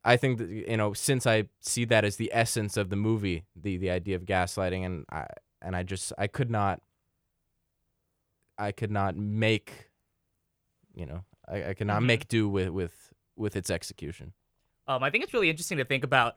I 0.04 0.16
think 0.18 0.36
that 0.38 0.48
you 0.50 0.76
know 0.76 0.92
since 0.92 1.26
I 1.26 1.44
see 1.60 1.86
that 1.86 2.04
as 2.04 2.16
the 2.16 2.30
essence 2.34 2.76
of 2.76 2.90
the 2.90 2.96
movie 2.96 3.44
the 3.56 3.78
the 3.78 3.88
idea 3.90 4.16
of 4.16 4.24
gaslighting 4.26 4.84
and 4.84 5.06
I 5.10 5.26
and 5.62 5.74
I 5.74 5.82
just 5.84 6.12
I 6.18 6.26
could 6.26 6.50
not 6.50 6.82
I 8.58 8.72
could 8.72 8.90
not 8.90 9.16
make 9.16 9.88
you 10.94 11.06
know 11.06 11.24
I, 11.48 11.70
I 11.70 11.74
could 11.74 11.86
not 11.86 12.02
Mhm. 12.02 12.06
make 12.06 12.28
do 12.28 12.48
with 12.48 12.68
with 12.68 13.12
with 13.36 13.56
its 13.56 13.70
execution 13.70 14.34
Um, 14.86 15.02
I 15.02 15.10
think 15.10 15.24
it's 15.24 15.34
really 15.34 15.50
interesting 15.50 15.78
to 15.78 15.84
think 15.84 16.04
about 16.04 16.36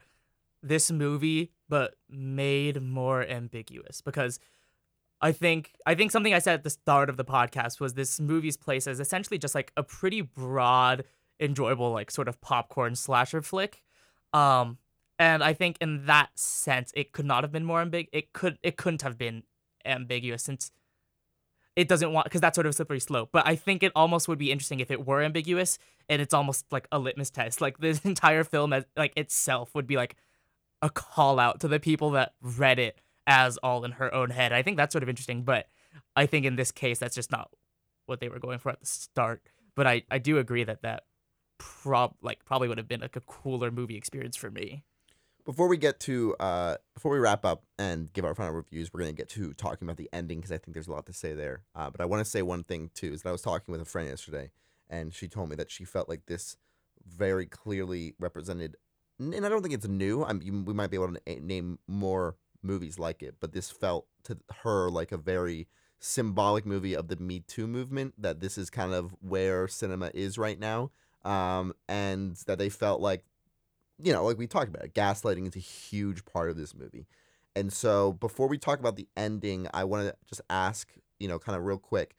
this 0.64 0.92
movie, 0.92 1.52
but 1.70 1.96
made 2.10 2.82
more 2.82 3.26
ambiguous 3.26 4.02
because 4.02 4.40
I 5.22 5.32
think 5.32 5.74
I 5.86 5.96
think 5.96 6.12
something 6.12 6.34
I 6.34 6.40
said 6.40 6.56
at 6.56 6.64
the 6.64 6.70
start 6.70 7.10
of 7.10 7.18
the 7.18 7.26
podcast 7.26 7.80
was 7.80 7.94
this 7.94 8.20
movie's 8.20 8.58
place 8.58 8.88
as 8.88 9.00
essentially 9.00 9.38
just 9.38 9.56
like 9.56 9.72
a 9.76 9.84
pretty 9.84 10.22
broad, 10.22 11.04
enjoyable, 11.40 11.92
like 11.92 12.12
sort 12.12 12.28
of 12.28 12.40
popcorn 12.42 12.96
slasher 12.96 13.42
flick. 13.42 13.84
Um, 14.34 14.78
and 15.20 15.44
I 15.44 15.54
think 15.54 15.78
in 15.82 16.06
that 16.06 16.30
sense, 16.36 16.92
it 16.96 17.12
could 17.12 17.26
not 17.26 17.44
have 17.44 17.52
been 17.52 17.66
more 17.66 17.84
ambig. 17.84 18.08
It 18.12 18.34
could 18.34 18.60
it 18.62 18.78
couldn't 18.78 19.02
have 19.02 19.18
been 19.18 19.44
ambiguous 19.86 20.44
since 20.44 20.72
it 21.78 21.88
doesn't 21.88 22.12
want 22.12 22.26
because 22.26 22.42
that's 22.42 22.56
sort 22.56 22.66
of 22.66 22.72
a 22.72 22.74
slippery 22.74 23.00
slope. 23.00 23.30
But 23.32 23.46
I 23.46 23.56
think 23.56 23.84
it 23.84 23.92
almost 23.96 24.28
would 24.28 24.40
be 24.40 24.52
interesting 24.52 24.80
if 24.80 24.90
it 24.90 25.06
were 25.06 25.22
ambiguous 25.22 25.78
and 26.10 26.20
it's 26.20 26.34
almost 26.34 26.66
like 26.72 26.88
a 26.92 26.98
litmus 26.98 27.30
test. 27.30 27.62
Like 27.62 27.78
this 27.78 28.00
entire 28.04 28.44
film 28.44 28.74
as 28.74 28.86
like 28.98 29.14
itself 29.16 29.76
would 29.76 29.86
be 29.86 29.96
like 29.96 30.16
a 30.82 30.90
call 30.90 31.40
out 31.40 31.60
to 31.60 31.68
the 31.68 31.80
people 31.80 32.10
that 32.12 32.34
read 32.42 32.80
it 32.80 33.00
as 33.28 33.58
all 33.58 33.86
in 33.86 33.92
her 33.92 34.12
own 34.12 34.32
head. 34.32 34.52
I 34.52 34.64
think 34.64 34.76
that's 34.76 34.92
sort 34.92 35.04
of 35.04 35.10
interesting, 35.10 35.44
but 35.44 35.68
I 36.16 36.26
think 36.26 36.48
in 36.48 36.56
this 36.56 36.72
case 36.72 36.98
that's 36.98 37.16
just 37.16 37.32
not 37.32 37.52
what 38.08 38.22
they 38.22 38.30
were 38.30 38.40
going 38.40 38.58
for 38.58 38.70
at 38.70 38.80
the 38.80 38.88
start. 38.88 39.44
But 39.76 39.86
I 39.86 40.02
I 40.10 40.18
do 40.18 40.40
agree 40.40 40.64
that 40.64 40.82
that 40.82 41.04
prob 41.60 42.16
like 42.24 42.44
probably 42.44 42.70
would 42.70 42.80
have 42.80 42.88
been 42.88 43.02
like 43.02 43.16
a 43.16 43.22
cooler 43.22 43.70
movie 43.70 43.98
experience 43.98 44.36
for 44.36 44.50
me. 44.50 44.84
Before 45.48 45.70
we 45.70 45.78
get 45.78 46.02
to 46.02 46.36
uh, 46.42 46.76
before 46.94 47.10
we 47.10 47.20
wrap 47.20 47.46
up 47.46 47.64
and 47.80 48.12
give 48.12 48.26
our 48.26 48.36
final 48.36 48.52
reviews, 48.52 48.92
we're 48.92 49.00
gonna 49.00 49.14
get 49.14 49.30
to 49.30 49.54
talking 49.54 49.88
about 49.88 49.96
the 49.96 50.10
ending 50.12 50.40
because 50.40 50.52
I 50.52 50.58
think 50.58 50.74
there's 50.74 50.90
a 50.90 50.92
lot 50.92 51.06
to 51.06 51.14
say 51.14 51.34
there. 51.34 51.62
Uh, 51.74 51.90
but 51.90 52.02
I 52.02 52.06
want 52.06 52.20
to 52.20 52.30
say 52.30 52.42
one 52.42 52.66
thing 52.66 52.90
too 52.94 53.14
is 53.14 53.22
that 53.22 53.30
I 53.30 53.32
was 53.32 53.44
talking 53.44 53.72
with 53.72 53.80
a 53.80 53.86
friend 53.86 54.10
yesterday, 54.10 54.52
and 54.90 55.14
she 55.14 55.30
told 55.30 55.50
me 55.50 55.56
that 55.56 55.72
she 55.72 55.86
felt 55.86 56.10
like 56.10 56.26
this 56.26 56.58
very 57.08 57.46
clearly 57.46 58.14
represented, 58.20 58.76
and 59.20 59.46
I 59.46 59.48
don't 59.48 59.62
think 59.62 59.74
it's 59.74 59.88
new. 59.88 60.26
I'm 60.26 60.42
you, 60.42 60.52
we 60.52 60.74
might 60.74 60.92
be 60.92 60.98
able 60.98 61.14
to 61.14 61.40
name 61.40 61.80
more 61.88 62.36
movies 62.62 63.00
like 63.00 63.24
it, 63.24 63.36
but 63.40 63.54
this 63.54 63.72
felt 63.72 64.06
to 64.26 64.38
her 64.64 64.90
like 64.90 65.14
a 65.14 65.18
very 65.18 65.70
symbolic 65.98 66.66
movie 66.66 66.94
of 66.94 67.08
the 67.08 67.16
Me 67.16 67.40
Too 67.40 67.68
movement. 67.68 68.16
That 68.18 68.42
this 68.42 68.58
is 68.58 68.70
kind 68.70 68.94
of 68.94 69.16
where 69.22 69.70
cinema 69.70 70.12
is 70.14 70.38
right 70.38 70.60
now, 70.60 70.92
um, 71.24 71.74
and 71.88 72.36
that 72.48 72.58
they 72.58 72.68
felt 72.68 73.00
like 73.00 73.24
you 74.02 74.14
know, 74.14 74.26
like 74.26 74.38
we 74.38 74.48
talked 74.48 74.70
about, 74.70 74.86
it, 74.86 74.94
gaslighting 74.94 75.48
is 75.48 75.56
a 75.56 75.60
huge 75.60 76.26
part 76.26 76.50
of 76.50 76.58
this 76.58 76.76
movie. 76.76 77.08
And 77.56 77.74
so 77.74 78.14
before 78.14 78.48
we 78.48 78.58
talk 78.58 78.80
about 78.80 78.96
the 78.96 79.08
ending, 79.18 79.68
I 79.74 79.84
want 79.84 80.08
to 80.08 80.16
just 80.28 80.42
ask, 80.50 80.92
you 81.20 81.28
know, 81.28 81.40
kind 81.40 81.58
of 81.58 81.66
real 81.66 81.80
quick, 81.80 82.16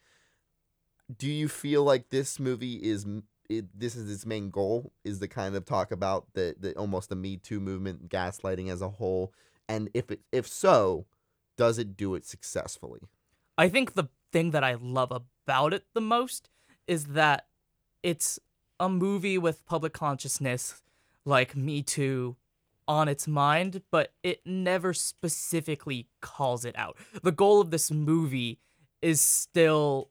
do 1.17 1.29
you 1.29 1.49
feel 1.49 1.85
like 1.85 2.11
this 2.11 2.39
movie 2.39 2.75
is 2.75 3.07
it, 3.49 3.67
this 3.79 3.97
is 3.97 4.11
its 4.13 4.27
main 4.27 4.51
goal 4.51 4.93
is 5.05 5.21
to 5.21 5.29
kind 5.29 5.57
of 5.57 5.65
talk 5.65 5.91
about 5.91 6.27
the, 6.35 6.55
the 6.59 6.75
almost 6.75 7.09
the 7.09 7.17
Me 7.17 7.37
Too 7.37 7.61
movement, 7.61 8.09
gaslighting 8.09 8.71
as 8.71 8.83
a 8.83 8.91
whole, 8.91 9.33
and 9.69 9.89
if 9.95 10.11
it 10.11 10.21
if 10.33 10.47
so, 10.47 11.07
does 11.57 11.79
it 11.79 11.97
do 11.97 12.15
it 12.15 12.27
successfully? 12.27 13.01
I 13.57 13.69
think 13.69 13.95
the 13.95 14.09
thing 14.33 14.51
that 14.51 14.65
I 14.65 14.75
love 14.75 15.11
about 15.13 15.73
it 15.73 15.85
the 15.95 16.01
most 16.01 16.51
is 16.87 17.07
that 17.07 17.47
it's 18.03 18.39
a 18.79 18.89
movie 18.89 19.39
with 19.39 19.65
public 19.65 19.93
consciousness 19.93 20.83
like 21.29 21.57
Me 21.57 21.83
Too 21.83 22.37
on 22.87 23.07
its 23.07 23.29
mind, 23.29 23.83
but 23.91 24.13
it 24.23 24.41
never 24.47 24.95
specifically 24.95 26.09
calls 26.21 26.65
it 26.65 26.77
out. 26.77 26.97
The 27.23 27.33
goal 27.33 27.61
of 27.61 27.71
this 27.71 27.91
movie 27.91 28.59
is 29.03 29.21
still 29.21 30.11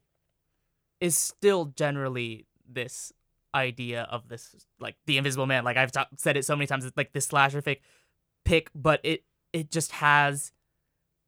is 1.01 1.18
still 1.18 1.65
generally 1.65 2.45
this 2.68 3.11
idea 3.53 4.03
of 4.11 4.30
this 4.30 4.55
like 4.80 4.95
the 5.05 5.18
invisible 5.18 5.45
man 5.45 5.63
like 5.63 5.78
i've 5.78 5.91
ta- 5.91 6.07
said 6.15 6.38
it 6.38 6.45
so 6.45 6.55
many 6.55 6.68
times 6.68 6.86
it's 6.86 6.97
like 6.97 7.11
this 7.13 7.26
slasher 7.26 7.61
fic 7.61 7.80
pick 8.45 8.70
but 8.76 8.99
it 9.03 9.24
it 9.53 9.72
just 9.72 9.93
has 9.93 10.51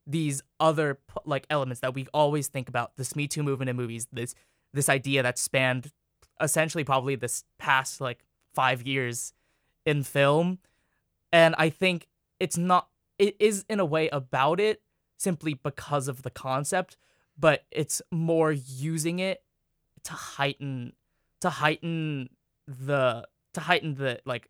these 0.10 0.42
other 0.60 1.00
like 1.26 1.46
elements 1.50 1.82
that 1.82 1.94
we 1.94 2.08
always 2.14 2.48
think 2.48 2.68
about 2.68 2.98
this 2.98 3.16
Me 3.16 3.28
Too 3.28 3.44
movement 3.44 3.70
in 3.70 3.76
movies. 3.76 4.08
This 4.12 4.34
this 4.74 4.90
idea 4.90 5.24
that 5.24 5.38
spanned 5.38 5.92
essentially 6.42 6.84
probably 6.84 7.16
this 7.16 7.44
past 7.60 8.02
like 8.02 8.26
five 8.56 8.86
years 8.88 9.34
in 9.90 10.04
film, 10.04 10.60
and 11.34 11.56
I 11.58 11.70
think 11.70 12.08
it's 12.40 12.58
not. 12.58 12.88
It 13.18 13.36
is 13.40 13.66
in 13.70 13.80
a 13.80 13.86
way 13.86 14.08
about 14.10 14.60
it 14.60 14.82
simply 15.18 15.54
because 15.54 16.08
of 16.08 16.22
the 16.22 16.30
concept, 16.30 16.96
but 17.38 17.66
it's 17.72 18.02
more 18.12 18.52
using 18.52 19.20
it 19.20 19.44
to 20.04 20.14
heighten 20.14 20.94
to 21.42 21.50
heighten 21.50 22.30
the 22.68 23.28
to 23.54 23.62
heighten 23.62 23.96
the 23.96 24.20
like 24.26 24.50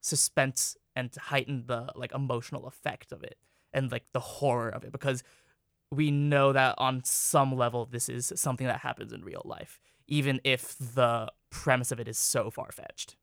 suspense 0.00 0.76
and 0.96 1.12
to 1.12 1.20
heighten 1.20 1.64
the 1.66 1.92
like 1.94 2.12
emotional 2.12 2.66
effect 2.66 3.12
of 3.12 3.22
it 3.22 3.36
and 3.72 3.92
like 3.92 4.04
the 4.12 4.20
horror 4.20 4.70
of 4.70 4.84
it 4.84 4.92
because 4.92 5.22
we 5.92 6.10
know 6.10 6.52
that 6.52 6.74
on 6.78 7.02
some 7.04 7.54
level 7.54 7.84
this 7.84 8.08
is 8.08 8.32
something 8.36 8.66
that 8.66 8.80
happens 8.80 9.12
in 9.12 9.22
real 9.22 9.42
life 9.44 9.78
even 10.08 10.40
if 10.44 10.76
the 10.78 11.30
premise 11.50 11.92
of 11.92 12.00
it 12.00 12.08
is 12.08 12.18
so 12.18 12.50
far-fetched 12.50 13.16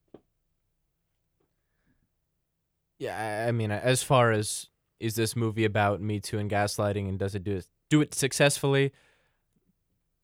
Yeah, 2.99 3.45
I 3.47 3.51
mean, 3.51 3.71
as 3.71 4.03
far 4.03 4.31
as 4.31 4.67
is 4.99 5.15
this 5.15 5.35
movie 5.35 5.65
about 5.65 6.01
Me 6.01 6.19
Too 6.19 6.39
and 6.39 6.49
gaslighting, 6.49 7.07
and 7.07 7.19
does 7.19 7.35
it 7.35 7.43
do 7.43 7.57
it 7.57 7.67
do 7.89 8.01
it 8.01 8.13
successfully? 8.13 8.91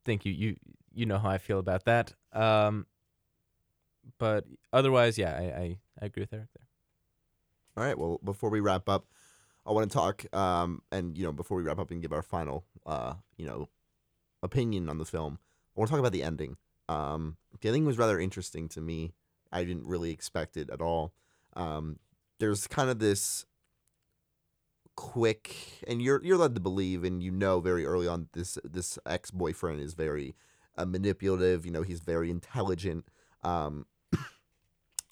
think 0.03 0.25
you 0.25 0.31
you 0.31 0.55
you 0.93 1.05
know 1.05 1.17
how 1.17 1.29
I 1.29 1.37
feel 1.37 1.59
about 1.59 1.85
that. 1.85 2.13
Um, 2.31 2.85
but 4.17 4.45
otherwise, 4.71 5.17
yeah, 5.17 5.35
I 5.35 5.43
I, 5.43 5.77
I 6.01 6.05
agree 6.05 6.23
with 6.23 6.33
Eric 6.33 6.49
there. 6.55 6.67
All 7.75 7.83
right. 7.83 7.97
Well, 7.97 8.19
before 8.23 8.49
we 8.49 8.59
wrap 8.59 8.87
up, 8.87 9.07
I 9.65 9.71
want 9.71 9.89
to 9.89 9.93
talk, 9.93 10.25
um, 10.35 10.81
and 10.91 11.17
you 11.17 11.23
know, 11.23 11.31
before 11.31 11.57
we 11.57 11.63
wrap 11.63 11.79
up 11.79 11.91
and 11.91 12.01
give 12.01 12.13
our 12.13 12.21
final, 12.21 12.65
uh, 12.85 13.15
you 13.37 13.45
know, 13.45 13.69
opinion 14.43 14.89
on 14.89 14.97
the 14.97 15.05
film, 15.05 15.39
I 15.75 15.79
want 15.79 15.87
to 15.87 15.91
talk 15.91 15.99
about 15.99 16.11
the 16.11 16.23
ending. 16.23 16.57
Um, 16.89 17.37
the 17.59 17.67
ending 17.67 17.85
was 17.85 17.97
rather 17.97 18.19
interesting 18.19 18.67
to 18.69 18.81
me. 18.81 19.13
I 19.51 19.63
didn't 19.63 19.87
really 19.87 20.11
expect 20.11 20.57
it 20.57 20.69
at 20.69 20.81
all. 20.81 21.13
Um, 21.55 21.99
there's 22.43 22.67
kind 22.67 22.89
of 22.89 22.99
this 22.99 23.45
quick, 24.97 25.55
and 25.87 26.01
you're 26.01 26.21
you're 26.25 26.37
led 26.37 26.55
to 26.55 26.59
believe, 26.61 27.05
and 27.05 27.23
you 27.23 27.31
know 27.31 27.61
very 27.61 27.85
early 27.85 28.05
on 28.05 28.27
this 28.33 28.57
this 28.65 28.99
ex 29.05 29.31
boyfriend 29.31 29.79
is 29.79 29.93
very 29.93 30.35
uh, 30.77 30.83
manipulative. 30.83 31.65
You 31.65 31.71
know, 31.71 31.83
he's 31.83 32.01
very 32.01 32.29
intelligent. 32.29 33.05
Um, 33.43 33.85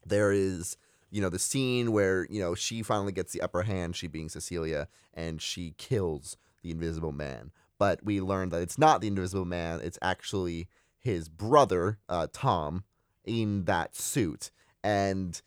there 0.06 0.34
is 0.34 0.76
you 1.10 1.22
know 1.22 1.30
the 1.30 1.40
scene 1.40 1.94
where 1.94 2.28
you 2.30 2.42
know 2.42 2.54
she 2.54 2.84
finally 2.84 3.14
gets 3.14 3.32
the 3.32 3.40
upper 3.40 3.64
hand 3.64 3.96
she 3.96 4.08
being 4.08 4.30
cecilia 4.30 4.88
and 5.14 5.42
she 5.42 5.74
kills 5.78 6.38
the 6.64 6.72
invisible 6.72 7.12
man 7.12 7.52
but 7.78 8.02
we 8.02 8.22
learn 8.22 8.48
that 8.48 8.62
it's 8.62 8.78
not 8.78 9.02
the 9.02 9.08
invisible 9.08 9.44
man 9.44 9.82
it's 9.84 10.00
actually 10.02 10.70
his 10.98 11.28
brother 11.28 12.00
uh, 12.08 12.28
tom 12.32 12.86
in 13.26 13.66
that 13.66 13.94
suit 13.94 14.52
and 14.86 15.42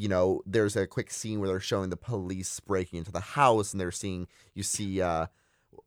you 0.00 0.08
know 0.08 0.40
there's 0.46 0.76
a 0.76 0.86
quick 0.86 1.10
scene 1.10 1.40
where 1.40 1.48
they're 1.48 1.60
showing 1.60 1.90
the 1.90 1.96
police 1.96 2.58
breaking 2.60 2.98
into 2.98 3.12
the 3.12 3.20
house 3.20 3.72
and 3.72 3.80
they're 3.80 3.90
seeing 3.90 4.26
you 4.54 4.62
see 4.62 5.02
uh 5.02 5.26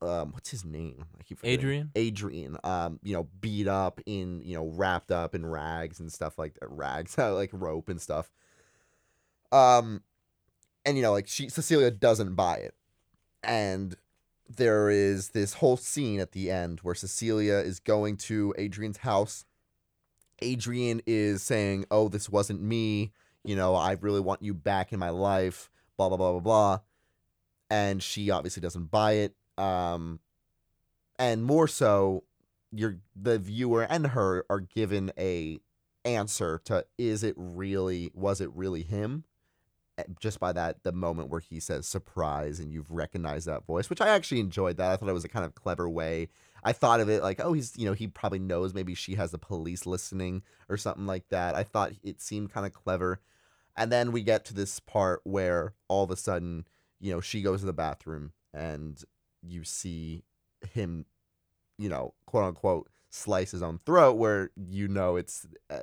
um, 0.01 0.31
what's 0.33 0.49
his 0.49 0.65
name? 0.65 1.05
I 1.19 1.23
keep 1.23 1.39
forgetting. 1.39 1.59
Adrian? 1.59 1.91
Adrian. 1.95 2.57
Um, 2.63 2.99
you 3.03 3.13
know, 3.13 3.27
beat 3.39 3.67
up 3.67 4.01
in, 4.05 4.41
you 4.41 4.55
know, 4.55 4.65
wrapped 4.65 5.11
up 5.11 5.33
in 5.33 5.45
rags 5.45 5.99
and 5.99 6.11
stuff 6.11 6.37
like 6.37 6.55
that. 6.55 6.69
Rags, 6.69 7.17
like 7.17 7.49
rope 7.53 7.89
and 7.89 8.01
stuff. 8.01 8.31
Um, 9.51 10.01
and 10.85 10.97
you 10.97 11.03
know, 11.03 11.11
like 11.11 11.27
she 11.27 11.49
Cecilia 11.49 11.91
doesn't 11.91 12.35
buy 12.35 12.57
it, 12.57 12.75
and 13.43 13.95
there 14.49 14.89
is 14.89 15.29
this 15.29 15.55
whole 15.55 15.77
scene 15.77 16.19
at 16.19 16.33
the 16.33 16.51
end 16.51 16.79
where 16.81 16.95
Cecilia 16.95 17.55
is 17.55 17.79
going 17.79 18.17
to 18.17 18.53
Adrian's 18.57 18.97
house. 18.97 19.45
Adrian 20.41 21.01
is 21.05 21.43
saying, 21.43 21.85
"Oh, 21.91 22.09
this 22.09 22.29
wasn't 22.29 22.61
me. 22.61 23.13
You 23.43 23.55
know, 23.55 23.75
I 23.75 23.93
really 23.99 24.21
want 24.21 24.41
you 24.41 24.53
back 24.53 24.93
in 24.93 24.99
my 24.99 25.09
life." 25.09 25.69
Blah 25.97 26.09
blah 26.09 26.17
blah 26.17 26.31
blah 26.31 26.39
blah, 26.39 26.79
and 27.69 28.01
she 28.01 28.31
obviously 28.31 28.61
doesn't 28.61 28.89
buy 28.89 29.13
it. 29.13 29.35
Um, 29.57 30.19
and 31.19 31.43
more 31.43 31.67
so, 31.67 32.23
you're 32.71 32.97
the 33.15 33.37
viewer 33.37 33.83
and 33.83 34.07
her 34.07 34.45
are 34.49 34.59
given 34.59 35.11
a 35.17 35.59
answer 36.03 36.59
to 36.65 36.85
is 36.97 37.23
it 37.23 37.35
really 37.37 38.11
was 38.13 38.41
it 38.41 38.51
really 38.53 38.83
him 38.83 39.23
Eh, 39.99 40.03
just 40.19 40.39
by 40.39 40.51
that 40.51 40.83
the 40.83 40.91
moment 40.91 41.29
where 41.29 41.39
he 41.39 41.59
says 41.59 41.87
surprise 41.87 42.59
and 42.59 42.73
you've 42.73 42.89
recognized 42.89 43.45
that 43.45 43.63
voice 43.63 43.91
which 43.91 44.01
i 44.01 44.07
actually 44.07 44.39
enjoyed 44.39 44.75
that 44.77 44.91
i 44.91 44.95
thought 44.95 45.07
it 45.07 45.13
was 45.13 45.23
a 45.23 45.29
kind 45.29 45.45
of 45.45 45.53
clever 45.53 45.87
way 45.87 46.27
i 46.63 46.73
thought 46.73 46.99
of 46.99 47.09
it 47.09 47.21
like 47.21 47.39
oh 47.39 47.53
he's 47.53 47.77
you 47.77 47.85
know 47.85 47.93
he 47.93 48.07
probably 48.07 48.39
knows 48.39 48.73
maybe 48.73 48.95
she 48.95 49.13
has 49.13 49.29
the 49.29 49.37
police 49.37 49.85
listening 49.85 50.41
or 50.67 50.77
something 50.77 51.05
like 51.05 51.29
that 51.29 51.53
i 51.53 51.61
thought 51.61 51.91
it 52.01 52.19
seemed 52.19 52.51
kind 52.51 52.65
of 52.65 52.73
clever 52.73 53.19
and 53.75 53.91
then 53.91 54.11
we 54.11 54.21
get 54.21 54.45
to 54.45 54.53
this 54.53 54.79
part 54.79 55.21
where 55.23 55.73
all 55.87 56.03
of 56.03 56.11
a 56.11 56.15
sudden 56.15 56.65
you 56.99 57.11
know 57.11 57.21
she 57.21 57.41
goes 57.41 57.61
to 57.61 57.65
the 57.65 57.73
bathroom 57.73 58.31
and 58.53 59.03
you 59.41 59.63
see 59.63 60.23
him 60.71 61.05
you 61.77 61.89
know 61.89 62.13
quote 62.25 62.45
unquote 62.45 62.89
slice 63.09 63.51
his 63.51 63.61
own 63.61 63.77
throat 63.77 64.13
where 64.13 64.49
you 64.55 64.87
know 64.87 65.15
it's 65.15 65.45
uh, 65.69 65.79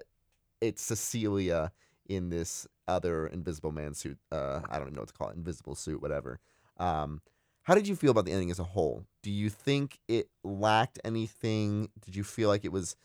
it's 0.60 0.82
cecilia 0.82 1.72
in 2.08 2.28
this 2.28 2.66
other 2.88 3.28
invisible 3.28 3.70
man 3.70 3.94
suit. 3.94 4.18
Uh, 4.32 4.60
I 4.68 4.76
don't 4.76 4.88
even 4.88 4.94
know 4.94 5.02
what 5.02 5.08
to 5.08 5.14
call 5.14 5.28
it, 5.28 5.36
invisible 5.36 5.76
suit, 5.76 6.02
whatever. 6.02 6.40
Um, 6.76 7.22
how 7.62 7.74
did 7.74 7.86
you 7.86 7.94
feel 7.94 8.10
about 8.10 8.24
the 8.24 8.32
ending 8.32 8.50
as 8.50 8.58
a 8.58 8.64
whole? 8.64 9.04
Do 9.22 9.30
you 9.30 9.48
think 9.48 10.00
it 10.08 10.28
lacked 10.42 10.98
anything? 11.04 11.88
Did 12.04 12.16
you 12.16 12.24
feel 12.24 12.48
like 12.48 12.64
it 12.64 12.72
was? 12.72 12.96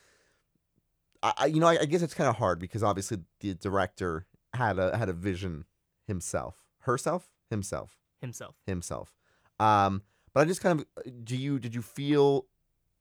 I, 1.22 1.46
you 1.48 1.60
know, 1.60 1.68
I, 1.68 1.80
I 1.82 1.86
guess 1.86 2.02
it's 2.02 2.14
kind 2.14 2.30
of 2.30 2.36
hard 2.36 2.60
because 2.60 2.84
obviously 2.84 3.18
the 3.40 3.56
director 3.56 4.26
had 4.56 4.80
a 4.80 4.98
had 4.98 5.10
a 5.10 5.14
vision 5.14 5.66
himself, 6.08 6.68
herself, 6.80 7.32
himself, 7.50 7.98
himself 8.22 8.56
himself. 8.66 9.14
Um, 9.60 10.02
but 10.34 10.42
I 10.42 10.46
just 10.46 10.62
kind 10.62 10.80
of 10.82 11.26
do 11.26 11.36
you 11.36 11.60
did 11.60 11.76
you 11.76 11.82
feel 11.82 12.46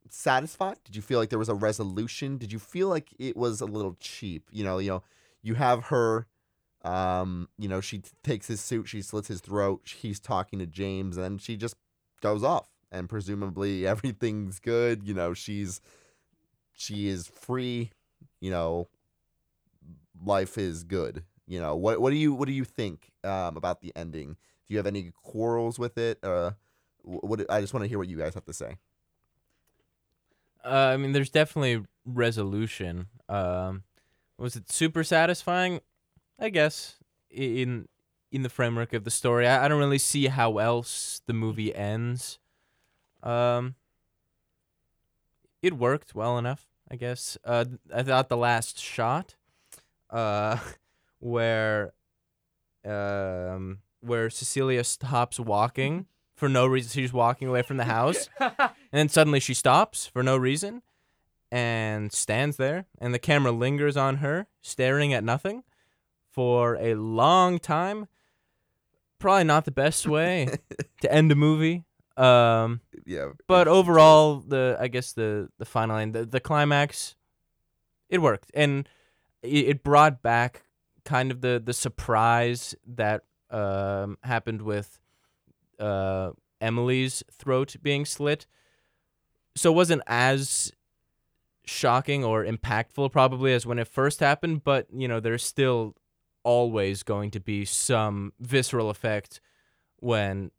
satisfied? 0.08 0.78
Did 0.84 0.96
you 0.96 1.02
feel 1.02 1.18
like 1.18 1.30
there 1.30 1.38
was 1.38 1.48
a 1.48 1.54
resolution? 1.54 2.38
Did 2.38 2.52
you 2.52 2.58
feel 2.58 2.88
like 2.88 3.08
it 3.18 3.36
was 3.36 3.60
a 3.60 3.66
little 3.66 3.96
cheap? 4.00 4.48
You 4.52 4.64
know, 4.64 4.78
you 4.78 4.90
know, 4.90 5.02
you 5.42 5.54
have 5.54 5.84
her 5.84 6.26
um, 6.84 7.48
you 7.58 7.66
know, 7.66 7.80
she 7.80 7.98
t- 7.98 8.10
takes 8.22 8.46
his 8.46 8.60
suit, 8.60 8.88
she 8.88 9.00
slits 9.00 9.28
his 9.28 9.40
throat, 9.40 9.94
he's 10.00 10.20
talking 10.20 10.58
to 10.58 10.66
James, 10.66 11.16
and 11.16 11.24
then 11.24 11.38
she 11.38 11.56
just 11.56 11.76
goes 12.20 12.44
off. 12.44 12.68
And 12.92 13.08
presumably 13.08 13.86
everything's 13.86 14.60
good. 14.60 15.02
You 15.02 15.14
know, 15.14 15.34
she's 15.34 15.80
she 16.72 17.08
is 17.08 17.26
free. 17.26 17.90
You 18.40 18.50
know, 18.50 18.88
life 20.22 20.58
is 20.58 20.84
good. 20.84 21.24
You 21.46 21.60
know, 21.60 21.76
what 21.76 22.00
what 22.00 22.10
do 22.10 22.16
you 22.16 22.34
what 22.34 22.46
do 22.46 22.54
you 22.54 22.64
think 22.64 23.10
um, 23.22 23.56
about 23.56 23.80
the 23.80 23.92
ending? 23.94 24.36
Do 24.66 24.72
you 24.72 24.78
have 24.78 24.86
any 24.86 25.12
quarrels 25.22 25.78
with 25.78 25.98
it? 25.98 26.18
Uh, 26.22 26.52
what 27.02 27.44
I 27.50 27.60
just 27.60 27.74
want 27.74 27.84
to 27.84 27.88
hear 27.88 27.98
what 27.98 28.08
you 28.08 28.16
guys 28.16 28.34
have 28.34 28.46
to 28.46 28.52
say. 28.52 28.76
Uh, 30.64 30.68
I 30.68 30.96
mean, 30.96 31.12
there's 31.12 31.28
definitely 31.28 31.84
resolution. 32.06 33.08
Um, 33.28 33.82
was 34.38 34.56
it 34.56 34.70
super 34.72 35.04
satisfying? 35.04 35.80
I 36.38 36.48
guess 36.48 36.96
in 37.30 37.88
in 38.32 38.42
the 38.42 38.48
framework 38.48 38.92
of 38.92 39.04
the 39.04 39.10
story, 39.10 39.46
I, 39.46 39.66
I 39.66 39.68
don't 39.68 39.78
really 39.78 39.98
see 39.98 40.26
how 40.26 40.58
else 40.58 41.20
the 41.26 41.34
movie 41.34 41.74
ends. 41.74 42.38
Um, 43.22 43.76
it 45.62 45.74
worked 45.74 46.14
well 46.14 46.36
enough, 46.36 46.66
I 46.90 46.96
guess. 46.96 47.38
Uh, 47.44 47.64
I 47.94 48.02
thought 48.02 48.28
the 48.28 48.36
last 48.36 48.78
shot, 48.78 49.36
uh, 50.10 50.58
where, 51.24 51.94
um, 52.84 53.78
where 54.00 54.28
Cecilia 54.28 54.84
stops 54.84 55.40
walking 55.40 56.06
for 56.36 56.48
no 56.48 56.66
reason. 56.66 56.90
She's 56.90 57.12
walking 57.12 57.48
away 57.48 57.62
from 57.62 57.78
the 57.78 57.84
house, 57.84 58.28
and 58.40 58.70
then 58.92 59.08
suddenly 59.08 59.40
she 59.40 59.54
stops 59.54 60.06
for 60.06 60.22
no 60.22 60.36
reason, 60.36 60.82
and 61.50 62.12
stands 62.12 62.58
there, 62.58 62.84
and 62.98 63.14
the 63.14 63.18
camera 63.18 63.52
lingers 63.52 63.96
on 63.96 64.16
her, 64.16 64.46
staring 64.60 65.14
at 65.14 65.24
nothing 65.24 65.64
for 66.30 66.76
a 66.76 66.94
long 66.94 67.58
time. 67.58 68.06
Probably 69.18 69.44
not 69.44 69.64
the 69.64 69.70
best 69.70 70.06
way 70.06 70.58
to 71.00 71.10
end 71.10 71.32
a 71.32 71.34
movie. 71.34 71.84
Um, 72.18 72.82
Yeah, 73.06 73.30
but 73.48 73.66
overall, 73.66 74.40
the 74.40 74.76
I 74.78 74.88
guess 74.88 75.12
the 75.12 75.48
the 75.58 75.64
final 75.64 75.96
line, 75.96 76.12
the, 76.12 76.26
the 76.26 76.40
climax, 76.40 77.16
it 78.10 78.18
worked, 78.18 78.50
and 78.52 78.86
it, 79.42 79.68
it 79.68 79.82
brought 79.82 80.22
back 80.22 80.63
kind 81.04 81.30
of 81.30 81.40
the 81.40 81.60
the 81.64 81.72
surprise 81.72 82.74
that 82.86 83.24
um, 83.50 84.18
happened 84.22 84.62
with 84.62 84.98
uh, 85.78 86.30
Emily's 86.60 87.22
throat 87.30 87.76
being 87.82 88.04
slit. 88.04 88.46
So 89.56 89.72
it 89.72 89.74
wasn't 89.74 90.02
as 90.06 90.72
shocking 91.64 92.24
or 92.24 92.44
impactful 92.44 93.12
probably 93.12 93.52
as 93.52 93.66
when 93.66 93.78
it 93.78 93.88
first 93.88 94.20
happened, 94.20 94.64
but 94.64 94.86
you 94.92 95.08
know 95.08 95.20
there's 95.20 95.44
still 95.44 95.94
always 96.42 97.02
going 97.02 97.30
to 97.30 97.40
be 97.40 97.64
some 97.64 98.32
visceral 98.38 98.90
effect 98.90 99.40
when 100.00 100.50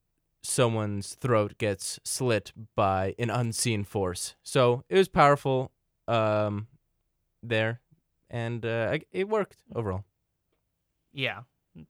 someone's 0.42 1.16
throat 1.16 1.58
gets 1.58 2.00
slit 2.04 2.52
by 2.76 3.16
an 3.18 3.30
unseen 3.30 3.84
force. 3.84 4.36
So 4.44 4.84
it 4.90 4.98
was 4.98 5.08
powerful 5.08 5.72
um, 6.08 6.68
there, 7.42 7.82
and 8.30 8.66
uh, 8.66 8.98
it 9.12 9.28
worked 9.30 9.58
overall. 9.74 10.04
Yeah. 11.16 11.42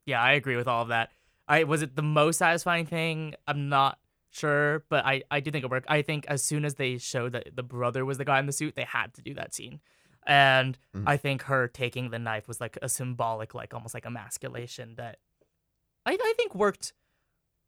Yeah, 0.06 0.22
I 0.22 0.34
agree 0.34 0.56
with 0.56 0.68
all 0.68 0.84
of 0.84 0.88
that. 0.90 1.12
I 1.48 1.64
was 1.64 1.82
it 1.82 1.96
the 1.96 2.02
most 2.02 2.38
satisfying 2.38 2.86
thing? 2.86 3.36
I'm 3.48 3.70
not 3.70 4.00
sure, 4.32 4.86
but 4.90 5.06
I 5.06 5.24
I 5.30 5.40
do 5.42 5.52
think 5.52 5.64
it 5.64 5.70
worked. 5.72 5.90
I 5.90 6.02
think 6.02 6.26
as 6.28 6.44
soon 6.44 6.64
as 6.66 6.76
they 6.76 6.98
showed 6.98 7.34
that 7.34 7.56
the 7.56 7.64
brother 7.64 8.06
was 8.06 8.18
the 8.18 8.26
guy 8.26 8.40
in 8.40 8.46
the 8.46 8.52
suit, 8.54 8.76
they 8.76 8.84
had 8.84 9.14
to 9.16 9.22
do 9.22 9.34
that 9.34 9.54
scene. 9.54 9.82
And 10.26 10.78
Mhm. 10.96 11.04
I 11.06 11.18
think 11.18 11.44
her 11.44 11.68
taking 11.68 12.10
the 12.10 12.18
knife 12.20 12.48
was 12.48 12.60
like 12.60 12.78
a 12.82 12.90
symbolic 12.90 13.54
like 13.54 13.74
almost 13.74 13.94
like 13.94 14.06
emasculation 14.06 14.96
that 14.96 15.20
I 16.06 16.14
I 16.20 16.34
think 16.38 16.56
worked 16.56 16.94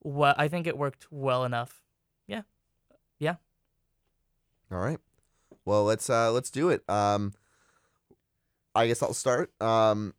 well 0.02 0.34
I 0.38 0.48
think 0.48 0.66
it 0.68 0.78
worked 0.78 1.08
well 1.12 1.44
enough. 1.46 1.84
Yeah. 2.28 2.44
Yeah. 3.20 3.36
All 4.72 4.80
right. 4.80 5.00
Well, 5.66 5.84
let's 5.84 6.10
uh 6.10 6.32
let's 6.32 6.50
do 6.50 6.70
it. 6.70 6.88
Um 6.90 7.34
I 8.74 8.88
guess 8.88 9.04
I'll 9.04 9.14
start. 9.14 9.52
Um 9.62 10.14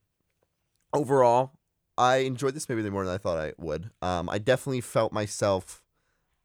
overall, 0.92 1.52
I 1.96 2.18
enjoyed 2.18 2.54
this 2.54 2.68
movie 2.68 2.88
more 2.90 3.04
than 3.04 3.14
I 3.14 3.18
thought 3.18 3.38
I 3.38 3.52
would. 3.58 3.90
Um 4.02 4.28
I 4.28 4.38
definitely 4.38 4.80
felt 4.80 5.12
myself 5.12 5.82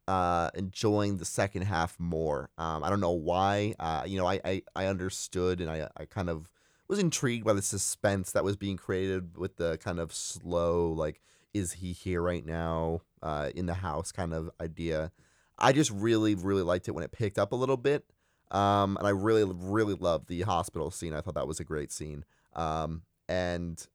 uh 0.07 0.49
enjoying 0.53 1.17
the 1.17 1.25
second 1.25 1.63
half 1.63 1.99
more. 1.99 2.49
Um 2.57 2.83
I 2.83 2.89
don't 2.89 2.99
know 2.99 3.11
why. 3.11 3.75
Uh 3.79 4.03
you 4.05 4.17
know, 4.17 4.27
I 4.27 4.39
I, 4.43 4.61
I 4.75 4.85
understood 4.87 5.61
and 5.61 5.69
I 5.69 5.89
I 5.97 6.05
kind 6.05 6.29
of 6.29 6.49
was 6.87 6.99
intrigued 6.99 7.45
by 7.45 7.53
the 7.53 7.61
suspense 7.61 8.31
that 8.31 8.43
was 8.43 8.57
being 8.57 8.77
created 8.77 9.37
with 9.37 9.57
the 9.57 9.77
kind 9.77 9.99
of 9.99 10.13
slow 10.13 10.91
like 10.91 11.21
is 11.53 11.73
he 11.73 11.93
here 11.93 12.21
right 12.21 12.45
now 12.45 13.01
uh 13.21 13.49
in 13.55 13.65
the 13.67 13.75
house 13.75 14.11
kind 14.11 14.33
of 14.33 14.49
idea. 14.61 15.11
I 15.57 15.71
just 15.71 15.91
really, 15.91 16.35
really 16.35 16.63
liked 16.63 16.87
it 16.87 16.91
when 16.91 17.03
it 17.03 17.11
picked 17.11 17.37
up 17.37 17.51
a 17.51 17.55
little 17.55 17.77
bit. 17.77 18.05
Um, 18.51 18.97
and 18.97 19.07
I 19.07 19.11
really, 19.11 19.43
really 19.45 19.95
loved 19.95 20.27
the 20.27 20.41
hospital 20.41 20.91
scene. 20.91 21.13
I 21.13 21.21
thought 21.21 21.35
that 21.35 21.47
was 21.47 21.59
a 21.59 21.63
great 21.63 21.91
scene. 21.91 22.25
Um, 22.53 23.03
and 23.27 23.85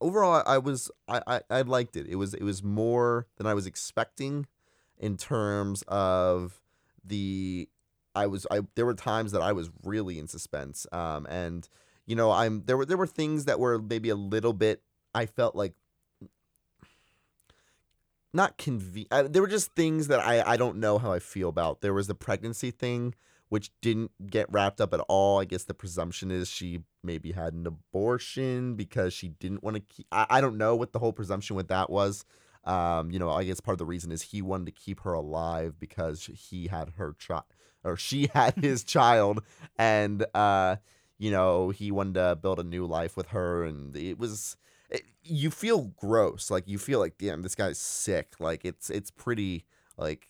overall, 0.00 0.42
I, 0.46 0.58
was, 0.58 0.90
I, 1.08 1.20
I, 1.26 1.40
I 1.50 1.62
liked 1.62 1.96
it. 1.96 2.06
It 2.08 2.16
was, 2.16 2.34
it 2.34 2.42
was 2.42 2.62
more 2.62 3.26
than 3.36 3.46
I 3.46 3.54
was 3.54 3.66
expecting 3.66 4.46
in 4.98 5.16
terms 5.16 5.82
of 5.88 6.60
the, 7.04 7.68
I 8.14 8.26
was, 8.26 8.46
I, 8.50 8.60
there 8.74 8.86
were 8.86 8.94
times 8.94 9.32
that 9.32 9.42
I 9.42 9.52
was 9.52 9.70
really 9.82 10.18
in 10.18 10.28
suspense. 10.28 10.86
Um, 10.92 11.26
and 11.26 11.68
you 12.06 12.16
know, 12.16 12.30
I'm, 12.30 12.64
there 12.64 12.76
were, 12.76 12.86
there 12.86 12.96
were 12.96 13.06
things 13.06 13.44
that 13.44 13.60
were 13.60 13.78
maybe 13.78 14.08
a 14.08 14.16
little 14.16 14.52
bit, 14.52 14.82
I 15.14 15.26
felt 15.26 15.54
like 15.54 15.74
not 18.32 18.58
conven- 18.58 19.32
there 19.32 19.42
were 19.42 19.48
just 19.48 19.74
things 19.74 20.08
that 20.08 20.20
I, 20.20 20.42
I 20.42 20.56
don't 20.56 20.78
know 20.78 20.98
how 20.98 21.12
I 21.12 21.18
feel 21.18 21.48
about. 21.48 21.80
There 21.80 21.94
was 21.94 22.06
the 22.06 22.14
pregnancy 22.14 22.70
thing, 22.70 23.14
which 23.48 23.70
didn't 23.80 24.10
get 24.30 24.50
wrapped 24.50 24.80
up 24.80 24.92
at 24.94 25.00
all. 25.08 25.40
I 25.40 25.44
guess 25.44 25.64
the 25.64 25.74
presumption 25.74 26.30
is 26.30 26.48
she 26.48 26.82
maybe 27.02 27.32
had 27.32 27.54
an 27.54 27.66
abortion 27.66 28.74
because 28.74 29.12
she 29.12 29.28
didn't 29.28 29.62
want 29.62 29.76
to 29.76 29.80
keep. 29.80 30.06
I, 30.12 30.26
I 30.28 30.40
don't 30.40 30.58
know 30.58 30.76
what 30.76 30.92
the 30.92 30.98
whole 30.98 31.12
presumption 31.12 31.56
with 31.56 31.68
that 31.68 31.90
was. 31.90 32.24
Um, 32.64 33.10
you 33.10 33.18
know, 33.18 33.30
I 33.30 33.44
guess 33.44 33.60
part 33.60 33.74
of 33.74 33.78
the 33.78 33.86
reason 33.86 34.12
is 34.12 34.22
he 34.22 34.42
wanted 34.42 34.66
to 34.66 34.72
keep 34.72 35.00
her 35.00 35.12
alive 35.12 35.78
because 35.78 36.28
he 36.34 36.66
had 36.66 36.92
her 36.96 37.14
child 37.18 37.44
or 37.84 37.96
she 37.96 38.28
had 38.34 38.54
his 38.56 38.84
child, 38.84 39.42
and 39.78 40.24
uh, 40.34 40.76
you 41.18 41.30
know, 41.30 41.70
he 41.70 41.90
wanted 41.90 42.14
to 42.14 42.36
build 42.36 42.60
a 42.60 42.64
new 42.64 42.86
life 42.86 43.16
with 43.16 43.28
her, 43.28 43.64
and 43.64 43.96
it 43.96 44.18
was 44.18 44.56
it, 44.90 45.02
you 45.22 45.50
feel 45.50 45.92
gross. 45.96 46.50
Like 46.50 46.68
you 46.68 46.78
feel 46.78 46.98
like, 46.98 47.18
damn, 47.18 47.42
this 47.42 47.54
guy's 47.54 47.78
sick. 47.78 48.34
Like 48.38 48.64
it's 48.64 48.90
it's 48.90 49.10
pretty 49.10 49.64
like 49.96 50.28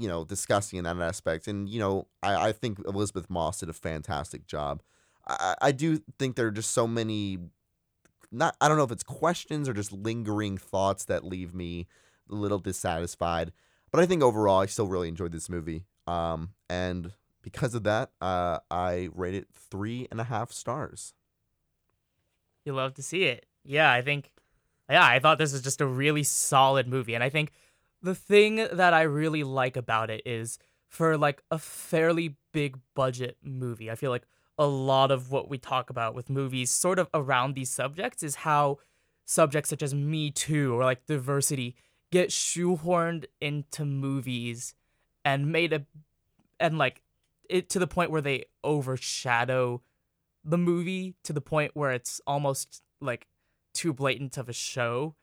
you 0.00 0.08
know 0.08 0.24
disgusting 0.24 0.78
in 0.78 0.84
that 0.84 0.98
aspect. 0.98 1.46
And 1.46 1.68
you 1.68 1.78
know, 1.78 2.08
I 2.22 2.48
I 2.48 2.52
think 2.52 2.78
Elisabeth 2.86 3.28
Moss 3.28 3.60
did 3.60 3.68
a 3.68 3.74
fantastic 3.74 4.46
job. 4.46 4.82
I 5.26 5.54
I 5.60 5.72
do 5.72 6.00
think 6.18 6.36
there 6.36 6.46
are 6.46 6.52
just 6.52 6.72
so 6.72 6.86
many. 6.86 7.38
Not 8.32 8.56
I 8.60 8.68
don't 8.68 8.78
know 8.78 8.84
if 8.84 8.92
it's 8.92 9.02
questions 9.02 9.68
or 9.68 9.74
just 9.74 9.92
lingering 9.92 10.56
thoughts 10.56 11.04
that 11.04 11.24
leave 11.24 11.54
me 11.54 11.86
a 12.30 12.34
little 12.34 12.58
dissatisfied. 12.58 13.52
But 13.90 14.00
I 14.00 14.06
think 14.06 14.22
overall, 14.22 14.60
I 14.60 14.66
still 14.66 14.86
really 14.86 15.08
enjoyed 15.08 15.32
this 15.32 15.50
movie. 15.50 15.84
Um, 16.06 16.50
and 16.68 17.12
because 17.42 17.74
of 17.74 17.82
that, 17.82 18.10
uh, 18.20 18.60
I 18.70 19.08
rate 19.14 19.34
it 19.34 19.48
three 19.52 20.06
and 20.10 20.20
a 20.20 20.24
half 20.24 20.52
stars. 20.52 21.12
You 22.64 22.72
love 22.72 22.94
to 22.94 23.02
see 23.02 23.24
it. 23.24 23.46
Yeah, 23.64 23.92
I 23.92 24.00
think 24.00 24.30
yeah, 24.88 25.04
I 25.04 25.18
thought 25.18 25.38
this 25.38 25.52
was 25.52 25.62
just 25.62 25.80
a 25.80 25.86
really 25.86 26.22
solid 26.22 26.88
movie 26.88 27.14
and 27.14 27.22
I 27.22 27.28
think 27.28 27.52
the 28.02 28.14
thing 28.14 28.66
that 28.72 28.94
I 28.94 29.02
really 29.02 29.44
like 29.44 29.76
about 29.76 30.10
it 30.10 30.22
is 30.24 30.58
for 30.88 31.16
like 31.16 31.42
a 31.50 31.58
fairly 31.58 32.36
big 32.52 32.78
budget 32.94 33.36
movie. 33.42 33.90
I 33.90 33.94
feel 33.94 34.10
like 34.10 34.26
a 34.58 34.66
lot 34.66 35.10
of 35.10 35.30
what 35.30 35.48
we 35.48 35.58
talk 35.58 35.90
about 35.90 36.14
with 36.14 36.28
movies 36.28 36.70
sort 36.70 36.98
of 36.98 37.08
around 37.14 37.54
these 37.54 37.70
subjects 37.70 38.22
is 38.22 38.36
how 38.36 38.78
subjects 39.24 39.70
such 39.70 39.82
as 39.82 39.94
Me 39.94 40.30
Too 40.30 40.74
or 40.74 40.84
like 40.84 41.06
diversity 41.06 41.76
get 42.10 42.30
shoehorned 42.30 43.26
into 43.40 43.84
movies 43.84 44.74
and 45.24 45.52
made 45.52 45.72
a 45.72 45.86
and 46.58 46.76
like 46.76 47.02
it 47.48 47.68
to 47.70 47.78
the 47.78 47.86
point 47.86 48.10
where 48.10 48.20
they 48.20 48.44
overshadow 48.64 49.80
the 50.44 50.58
movie 50.58 51.14
to 51.24 51.32
the 51.32 51.40
point 51.40 51.72
where 51.74 51.92
it's 51.92 52.20
almost 52.26 52.82
like 53.00 53.26
too 53.72 53.92
blatant 53.92 54.36
of 54.36 54.48
a 54.48 54.52
show 54.52 55.14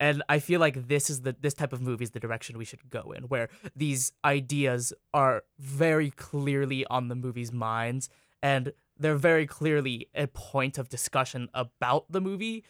and 0.00 0.22
i 0.28 0.38
feel 0.38 0.60
like 0.60 0.88
this 0.88 1.08
is 1.08 1.20
the 1.22 1.34
this 1.40 1.54
type 1.54 1.72
of 1.72 1.80
movie 1.80 2.04
is 2.04 2.10
the 2.10 2.20
direction 2.20 2.58
we 2.58 2.64
should 2.64 2.88
go 2.90 3.12
in 3.12 3.24
where 3.24 3.48
these 3.76 4.12
ideas 4.24 4.92
are 5.12 5.42
very 5.58 6.10
clearly 6.10 6.84
on 6.86 7.08
the 7.08 7.14
movie's 7.14 7.52
minds 7.52 8.08
and 8.42 8.72
they're 8.98 9.16
very 9.16 9.46
clearly 9.46 10.08
a 10.14 10.26
point 10.26 10.78
of 10.78 10.88
discussion 10.88 11.48
about 11.54 12.04
the 12.10 12.20
movie 12.20 12.64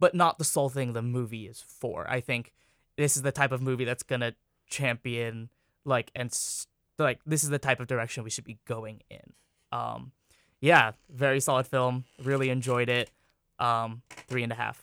but 0.00 0.14
not 0.14 0.38
the 0.38 0.44
sole 0.44 0.68
thing 0.68 0.92
the 0.92 1.02
movie 1.02 1.46
is 1.46 1.60
for 1.60 2.08
i 2.10 2.20
think 2.20 2.52
this 2.96 3.16
is 3.16 3.22
the 3.22 3.32
type 3.32 3.52
of 3.52 3.60
movie 3.62 3.84
that's 3.84 4.02
gonna 4.02 4.34
champion 4.68 5.48
like 5.84 6.10
and 6.14 6.30
s- 6.30 6.66
like 6.98 7.20
this 7.26 7.42
is 7.44 7.50
the 7.50 7.58
type 7.58 7.80
of 7.80 7.86
direction 7.86 8.22
we 8.24 8.30
should 8.30 8.44
be 8.44 8.58
going 8.66 9.00
in 9.10 9.32
um 9.72 10.12
yeah, 10.60 10.92
very 11.10 11.40
solid 11.40 11.66
film. 11.66 12.04
Really 12.22 12.48
enjoyed 12.48 12.88
it. 12.88 13.10
Um, 13.58 14.00
three 14.08 14.42
and 14.42 14.50
a 14.50 14.54
half. 14.54 14.82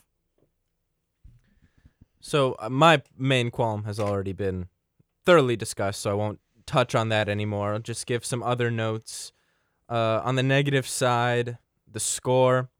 So 2.22 2.54
uh, 2.60 2.70
my 2.70 3.02
main 3.18 3.50
qualm 3.50 3.84
has 3.84 3.98
already 4.00 4.32
been 4.32 4.68
thoroughly 5.26 5.56
discussed, 5.56 6.00
so 6.00 6.10
I 6.10 6.14
won't 6.14 6.40
touch 6.64 6.94
on 6.94 7.08
that 7.10 7.28
anymore. 7.28 7.74
I'll 7.74 7.80
just 7.80 8.06
give 8.06 8.24
some 8.24 8.42
other 8.42 8.70
notes. 8.70 9.32
Uh, 9.88 10.22
on 10.24 10.36
the 10.36 10.42
negative 10.42 10.86
side, 10.86 11.58
the 11.90 12.00
score, 12.00 12.70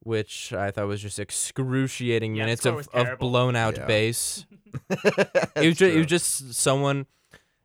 which 0.00 0.52
I 0.52 0.70
thought 0.70 0.86
was 0.86 1.00
just 1.00 1.18
excruciating 1.18 2.34
Yeah, 2.36 2.44
minutes 2.44 2.66
of, 2.66 2.86
of 2.92 3.18
blown 3.18 3.56
out 3.56 3.78
Yeah. 3.78 3.86
bass. 3.86 4.44
it 4.90 4.98
it 5.56 5.66
was 5.66 5.76
just, 5.78 5.94
it 5.94 5.98
was 5.98 6.06
just 6.06 6.54
someone 6.54 7.06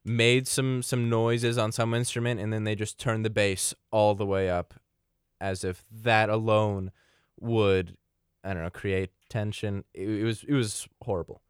made 0.05 0.47
some 0.47 0.82
some 0.82 1.09
noises 1.09 1.57
on 1.57 1.72
some 1.72 1.93
instrument 1.93 2.39
and 2.39 2.53
then 2.53 2.63
they 2.63 2.74
just 2.76 2.97
turned 2.97 3.26
the 3.26 3.30
bass 3.30 3.74
all 3.91 4.15
the 4.15 4.26
way 4.26 4.49
up 4.49 4.74
as 5.41 5.63
if 5.63 5.84
that 5.91 6.30
alone 6.30 6.91
would 7.39 7.97
I 8.43 8.53
don't 8.53 8.63
know 8.63 8.70
create 8.70 9.09
tension. 9.30 9.84
It, 9.93 10.09
it 10.09 10.23
was 10.23 10.43
it 10.43 10.53
was 10.53 10.88
horrible. 11.01 11.41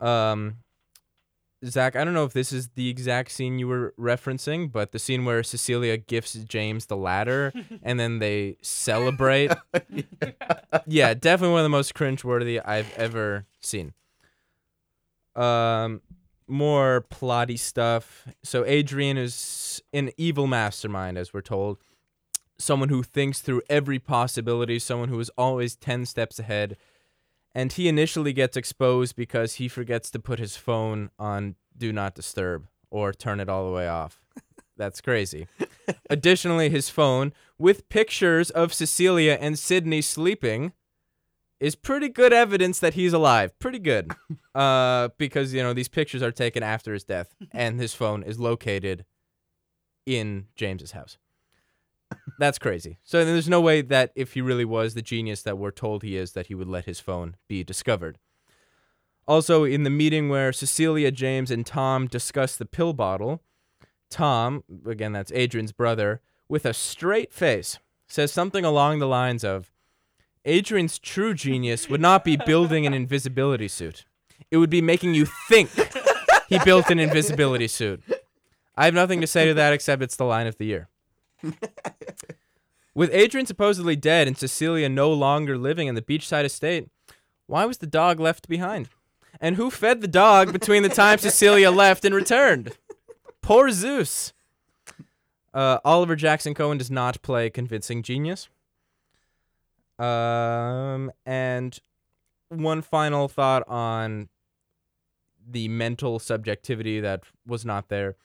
Um 0.00 0.58
Zach, 1.64 1.94
I 1.94 2.04
don't 2.04 2.14
know 2.14 2.24
if 2.24 2.32
this 2.32 2.52
is 2.52 2.68
the 2.68 2.88
exact 2.88 3.30
scene 3.30 3.58
you 3.58 3.68
were 3.68 3.92
referencing, 3.98 4.72
but 4.72 4.92
the 4.92 4.98
scene 4.98 5.26
where 5.26 5.42
Cecilia 5.42 5.98
gifts 5.98 6.32
James 6.32 6.86
the 6.86 6.96
ladder 6.96 7.52
and 7.82 8.00
then 8.00 8.18
they 8.18 8.56
celebrate. 8.62 9.52
yeah, 10.86 11.12
definitely 11.12 11.52
one 11.52 11.60
of 11.60 11.64
the 11.64 11.68
most 11.68 11.94
cringeworthy 11.94 12.62
I've 12.64 12.90
ever 12.96 13.44
seen. 13.60 13.92
Um, 15.36 16.00
more 16.48 17.06
plotty 17.10 17.58
stuff. 17.58 18.26
So 18.42 18.64
Adrian 18.64 19.18
is 19.18 19.82
an 19.92 20.10
evil 20.16 20.46
mastermind, 20.46 21.18
as 21.18 21.32
we're 21.32 21.42
told. 21.42 21.78
Someone 22.58 22.88
who 22.88 23.02
thinks 23.02 23.40
through 23.40 23.62
every 23.70 23.98
possibility. 23.98 24.78
Someone 24.78 25.08
who 25.08 25.20
is 25.20 25.30
always 25.38 25.76
ten 25.76 26.06
steps 26.06 26.38
ahead. 26.38 26.76
And 27.54 27.72
he 27.72 27.88
initially 27.88 28.32
gets 28.32 28.56
exposed 28.56 29.16
because 29.16 29.54
he 29.54 29.68
forgets 29.68 30.10
to 30.10 30.18
put 30.20 30.38
his 30.38 30.56
phone 30.56 31.10
on 31.18 31.56
do 31.76 31.92
not 31.92 32.14
disturb 32.14 32.66
or 32.90 33.12
turn 33.12 33.40
it 33.40 33.48
all 33.48 33.66
the 33.66 33.72
way 33.74 33.88
off. 33.88 34.20
That's 34.76 35.00
crazy. 35.00 35.46
Additionally, 36.10 36.70
his 36.70 36.88
phone 36.88 37.32
with 37.58 37.88
pictures 37.88 38.50
of 38.50 38.72
Cecilia 38.72 39.36
and 39.40 39.58
Sydney 39.58 40.00
sleeping 40.00 40.72
is 41.60 41.74
pretty 41.74 42.08
good 42.08 42.32
evidence 42.32 42.78
that 42.78 42.94
he's 42.94 43.12
alive. 43.12 43.56
Pretty 43.58 43.78
good. 43.78 44.12
Uh, 44.52 45.10
because 45.16 45.54
you 45.54 45.62
know 45.62 45.72
these 45.72 45.88
pictures 45.88 46.22
are 46.24 46.32
taken 46.32 46.60
after 46.60 46.92
his 46.92 47.04
death, 47.04 47.36
and 47.52 47.78
his 47.78 47.94
phone 47.94 48.24
is 48.24 48.40
located 48.40 49.04
in 50.04 50.46
James's 50.56 50.90
house. 50.90 51.18
That's 52.38 52.58
crazy. 52.58 52.98
So 53.04 53.24
there's 53.24 53.48
no 53.48 53.60
way 53.60 53.82
that 53.82 54.12
if 54.14 54.32
he 54.32 54.40
really 54.40 54.64
was 54.64 54.94
the 54.94 55.02
genius 55.02 55.42
that 55.42 55.58
we're 55.58 55.70
told 55.70 56.02
he 56.02 56.16
is, 56.16 56.32
that 56.32 56.46
he 56.46 56.54
would 56.54 56.68
let 56.68 56.86
his 56.86 57.00
phone 57.00 57.36
be 57.48 57.62
discovered. 57.62 58.18
Also, 59.28 59.64
in 59.64 59.82
the 59.84 59.90
meeting 59.90 60.28
where 60.28 60.52
Cecilia, 60.52 61.10
James, 61.10 61.50
and 61.50 61.64
Tom 61.64 62.06
discuss 62.06 62.56
the 62.56 62.64
pill 62.64 62.92
bottle, 62.92 63.42
Tom, 64.08 64.64
again, 64.86 65.12
that's 65.12 65.30
Adrian's 65.32 65.72
brother, 65.72 66.20
with 66.48 66.66
a 66.66 66.74
straight 66.74 67.32
face, 67.32 67.78
says 68.08 68.32
something 68.32 68.64
along 68.64 68.98
the 68.98 69.06
lines 69.06 69.44
of 69.44 69.70
Adrian's 70.44 70.98
true 70.98 71.34
genius 71.34 71.88
would 71.88 72.00
not 72.00 72.24
be 72.24 72.36
building 72.36 72.86
an 72.86 72.94
invisibility 72.94 73.68
suit, 73.68 74.04
it 74.50 74.56
would 74.56 74.70
be 74.70 74.82
making 74.82 75.14
you 75.14 75.26
think 75.48 75.70
he 76.48 76.58
built 76.64 76.90
an 76.90 76.98
invisibility 76.98 77.68
suit. 77.68 78.02
I 78.76 78.86
have 78.86 78.94
nothing 78.94 79.20
to 79.20 79.26
say 79.26 79.46
to 79.46 79.54
that 79.54 79.72
except 79.72 80.02
it's 80.02 80.16
the 80.16 80.24
line 80.24 80.46
of 80.46 80.56
the 80.56 80.64
year. 80.64 80.88
With 82.94 83.10
Adrian 83.12 83.46
supposedly 83.46 83.96
dead 83.96 84.26
and 84.26 84.36
Cecilia 84.36 84.88
no 84.88 85.12
longer 85.12 85.56
living 85.56 85.88
in 85.88 85.94
the 85.94 86.02
beachside 86.02 86.44
estate, 86.44 86.88
why 87.46 87.64
was 87.64 87.78
the 87.78 87.86
dog 87.86 88.20
left 88.20 88.48
behind? 88.48 88.88
And 89.40 89.56
who 89.56 89.70
fed 89.70 90.00
the 90.00 90.08
dog 90.08 90.52
between 90.52 90.82
the 90.82 90.88
time 90.88 91.18
Cecilia 91.18 91.70
left 91.70 92.04
and 92.04 92.14
returned? 92.14 92.72
Poor 93.42 93.70
Zeus. 93.70 94.32
Uh, 95.52 95.78
Oliver 95.84 96.14
Jackson 96.16 96.54
Cohen 96.54 96.78
does 96.78 96.90
not 96.90 97.22
play 97.22 97.50
convincing 97.50 98.02
genius. 98.02 98.48
Um, 99.98 101.12
and 101.26 101.78
one 102.48 102.82
final 102.82 103.28
thought 103.28 103.66
on 103.68 104.28
the 105.48 105.68
mental 105.68 106.18
subjectivity 106.18 107.00
that 107.00 107.24
was 107.46 107.64
not 107.64 107.88
there. 107.88 108.16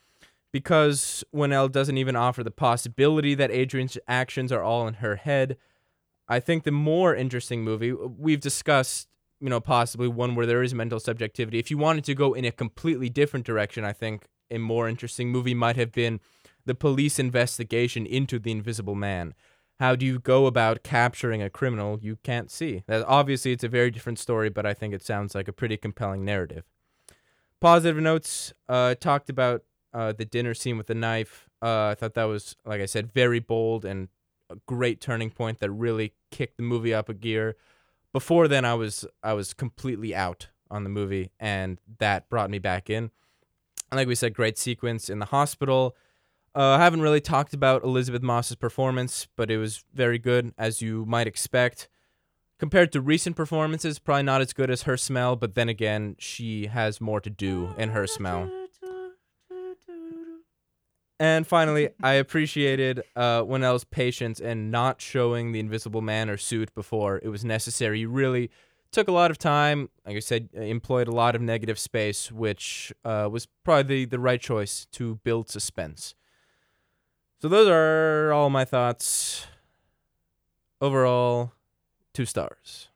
Because 0.56 1.22
Whannell 1.36 1.70
doesn't 1.70 1.98
even 1.98 2.16
offer 2.16 2.42
the 2.42 2.50
possibility 2.50 3.36
that 3.36 3.52
Adrian's 3.52 3.98
actions 4.08 4.54
are 4.54 4.64
all 4.64 4.88
in 4.88 4.94
her 4.96 5.18
head, 5.18 5.58
I 6.30 6.40
think 6.40 6.64
the 6.64 6.72
more 6.72 7.14
interesting 7.14 7.62
movie 7.62 7.92
we've 7.92 8.40
discussed, 8.40 9.10
you 9.42 9.50
know, 9.50 9.60
possibly 9.60 10.08
one 10.08 10.34
where 10.34 10.46
there 10.46 10.64
is 10.64 10.74
mental 10.74 11.02
subjectivity. 11.02 11.60
If 11.60 11.70
you 11.70 11.78
wanted 11.78 12.06
to 12.06 12.16
go 12.16 12.34
in 12.34 12.46
a 12.46 12.54
completely 12.54 13.10
different 13.10 13.46
direction, 13.46 13.84
I 13.84 13.92
think 13.92 14.28
a 14.50 14.58
more 14.58 14.88
interesting 14.88 15.30
movie 15.30 15.54
might 15.54 15.76
have 15.76 15.92
been 15.92 16.22
the 16.66 16.74
police 16.74 17.20
investigation 17.20 18.06
into 18.06 18.40
the 18.40 18.52
Invisible 18.52 18.96
Man. 18.96 19.34
How 19.82 19.94
do 19.98 20.06
you 20.06 20.20
go 20.20 20.46
about 20.46 20.84
capturing 20.84 21.42
a 21.42 21.50
criminal 21.50 22.00
you 22.02 22.16
can't 22.24 22.50
see? 22.50 22.86
Obviously 22.88 23.52
it's 23.52 23.66
a 23.66 23.68
very 23.68 23.92
different 23.92 24.20
story, 24.20 24.50
but 24.50 24.66
I 24.66 24.74
think 24.74 24.94
it 24.94 25.04
sounds 25.04 25.36
like 25.36 25.50
a 25.50 25.54
pretty 25.60 25.76
compelling 25.76 26.24
narrative. 26.24 26.64
Positive 27.60 28.02
notes 28.02 28.54
uh, 28.70 28.96
talked 28.96 29.30
about 29.30 29.64
uh, 29.96 30.12
the 30.12 30.26
dinner 30.26 30.54
scene 30.54 30.78
with 30.78 30.88
the 30.88 30.94
knife. 30.94 31.50
Uh, 31.62 31.88
I 31.88 31.96
thought 31.96 32.14
that 32.16 32.26
was, 32.26 32.58
like 32.66 32.82
I 32.82 32.86
said, 32.86 33.14
very 33.14 33.40
bold 33.40 33.86
and 33.86 34.10
a 34.50 34.58
great 34.68 35.00
turning 35.00 35.32
point 35.32 35.60
that 35.60 35.72
really 35.72 36.14
kicked 36.32 36.58
the 36.58 36.64
movie 36.64 36.94
up 36.94 37.08
a 37.08 37.14
gear. 37.14 37.56
Before 38.12 38.48
then, 38.48 38.66
I 38.66 38.74
was 38.74 39.06
I 39.24 39.34
was 39.34 39.54
completely 39.54 40.14
out 40.14 40.50
on 40.70 40.84
the 40.84 40.90
movie, 40.90 41.32
and 41.40 41.80
that 42.00 42.30
brought 42.30 42.50
me 42.50 42.60
back 42.60 42.90
in. 42.90 43.10
And 43.90 43.98
like 43.98 44.08
we 44.08 44.16
said, 44.16 44.34
great 44.34 44.58
sequence 44.58 45.10
in 45.10 45.20
the 45.20 45.26
hospital. 45.26 45.96
Uh, 46.54 46.78
I 46.78 46.80
haven't 46.80 47.02
really 47.02 47.22
talked 47.22 47.54
about 47.54 47.84
Elisabeth 47.84 48.22
Moss's 48.22 48.56
performance, 48.56 49.28
but 49.36 49.50
it 49.50 49.58
was 49.58 49.84
very 49.94 50.20
good, 50.20 50.54
as 50.58 50.82
you 50.82 51.06
might 51.06 51.28
expect. 51.28 51.88
Compared 52.58 52.92
to 52.94 53.02
recent 53.02 53.36
performances, 53.36 54.00
probably 54.00 54.24
not 54.24 54.42
as 54.42 54.54
good 54.54 54.70
as 54.70 54.84
Her 54.84 54.96
Smell, 54.96 55.36
but 55.36 55.56
then 55.56 55.68
again, 55.68 56.16
she 56.18 56.68
has 56.68 57.02
more 57.02 57.20
to 57.20 57.30
do 57.30 57.74
in 57.78 57.90
Her 57.90 58.08
Smell. 58.08 58.50
And 61.20 61.48
finally, 61.48 61.90
I 62.04 62.14
appreciated 62.14 63.04
uh, 63.16 63.42
Whannell's 63.42 63.84
patience 63.84 64.40
in 64.40 64.72
not 64.72 65.02
showing 65.02 65.52
the 65.52 65.60
Invisible 65.60 66.02
Man 66.02 66.30
or 66.30 66.38
suit 66.38 66.74
before 66.76 67.20
it 67.24 67.30
was 67.30 67.46
necessary. 67.46 68.00
He 68.00 68.06
really 68.06 68.50
took 68.92 69.08
a 69.08 69.12
lot 69.12 69.32
of 69.32 69.38
time. 69.38 69.90
Like 70.06 70.16
I 70.16 70.20
said, 70.20 70.50
employed 70.54 71.08
a 71.08 71.12
lot 71.12 71.36
of 71.36 71.42
negative 71.42 71.80
space, 71.80 72.32
which 72.32 72.94
uh, 73.04 73.30
was 73.32 73.48
probably 73.64 74.06
the, 74.06 74.12
the 74.12 74.20
right 74.20 74.42
choice 74.42 74.86
to 74.94 75.16
build 75.24 75.50
suspense. 75.50 76.16
So 77.42 77.50
those 77.50 77.68
are 77.68 78.32
all 78.32 78.50
my 78.50 78.66
thoughts. 78.66 79.48
Overall, 80.82 81.54
two 82.14 82.26
stars. 82.26 82.90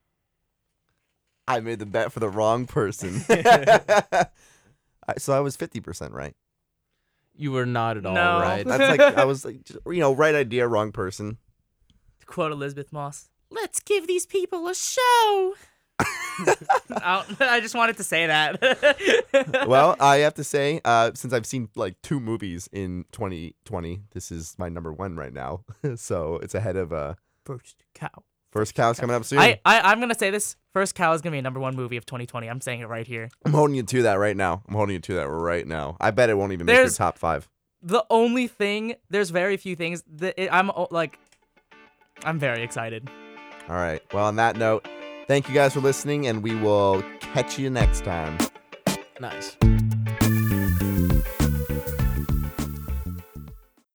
I 1.48 1.60
made 1.62 1.80
the 1.80 1.86
bet 1.86 2.12
for 2.12 2.20
the 2.20 2.30
wrong 2.30 2.66
person. 2.68 3.22
So 5.18 5.34
I 5.34 5.40
was 5.40 5.58
50% 5.58 6.14
right. 6.14 6.36
You 7.40 7.54
were 7.54 7.66
not 7.66 7.96
at 7.96 8.06
all 8.06 8.14
No. 8.14 8.40
right. 8.42 8.66
That's 8.66 8.98
like, 8.98 9.18
I 9.18 9.24
was 9.24 9.46
like, 9.46 9.64
just, 9.64 9.80
you 9.88 10.02
know, 10.02 10.14
right 10.14 10.36
idea, 10.36 10.68
wrong 10.68 10.92
person. 10.92 11.38
To 12.20 12.26
quote 12.26 12.52
Elisabeth 12.52 12.92
Moss, 12.92 13.30
let's 13.50 13.80
give 13.80 14.08
these 14.08 14.26
people 14.26 14.68
a 14.68 14.76
show. 14.76 15.56
I 16.00 17.24
I 17.40 17.60
just 17.62 17.76
wanted 17.76 17.96
to 17.98 18.04
say 18.04 18.28
that. 18.28 19.66
well, 19.68 19.96
I 20.02 20.18
have 20.18 20.34
to 20.36 20.44
say, 20.44 20.82
uh, 20.84 21.12
since 21.14 21.34
I've 21.34 21.46
seen 21.46 21.70
like 21.76 21.96
two 22.02 22.20
movies 22.20 22.68
in 22.74 23.06
2020, 23.14 24.02
this 24.12 24.32
is 24.32 24.56
my 24.58 24.68
number 24.70 24.92
one 24.94 25.16
right 25.16 25.34
now. 25.34 25.64
so 25.96 26.40
it's 26.44 26.56
ahead 26.56 26.76
of 26.76 26.92
uh, 26.94 27.16
First 27.46 27.84
Cow. 27.94 28.24
First 28.52 28.74
Cow's 28.76 29.00
coming 29.00 29.16
up 29.16 29.26
soon. 29.26 29.40
I, 29.40 29.60
I 29.66 29.82
I'm 29.82 30.00
gonna 30.00 30.16
say 30.16 30.30
this. 30.32 30.56
First 30.74 30.96
Cow 30.96 31.14
is 31.14 31.22
gonna 31.22 31.34
be 31.34 31.40
a 31.40 31.42
number 31.44 31.60
one 31.60 31.76
movie 31.76 31.98
of 31.98 32.06
2020. 32.06 32.48
I'm 32.48 32.62
saying 32.62 32.82
it 32.82 32.88
right 32.88 33.06
here. 33.06 33.30
I'm 33.46 33.54
holding 33.54 33.76
you 33.76 33.84
to 33.84 34.02
that 34.04 34.16
right 34.16 34.36
now. 34.36 34.64
I'm 34.68 34.74
holding 34.76 34.94
you 34.94 35.00
to 35.02 35.14
that 35.16 35.28
right 35.28 35.66
now. 35.68 35.98
I 36.02 36.12
bet 36.12 36.30
it 36.30 36.36
won't 36.38 36.52
even 36.54 36.66
make 36.66 36.76
There's- 36.76 36.92
your 37.00 37.06
top 37.06 37.18
five. 37.18 37.48
The 37.82 38.04
only 38.10 38.48
thing, 38.48 38.96
there's 39.10 39.30
very 39.30 39.56
few 39.56 39.76
things 39.76 40.04
that 40.16 40.34
it, 40.38 40.50
I'm 40.52 40.70
o- 40.72 40.90
like, 40.92 41.18
I'm 42.26 42.38
very 42.38 42.62
excited. 42.62 43.10
All 43.70 43.76
right. 43.78 44.02
Well, 44.14 44.26
on 44.26 44.36
that 44.36 44.58
note, 44.58 44.86
thank 45.28 45.48
you 45.48 45.54
guys 45.54 45.74
for 45.76 45.80
listening, 45.80 46.28
and 46.28 46.44
we 46.44 46.56
will 46.56 47.02
catch 47.22 47.58
you 47.58 47.70
next 47.70 48.04
time. 48.04 48.38
nice. 49.22 49.56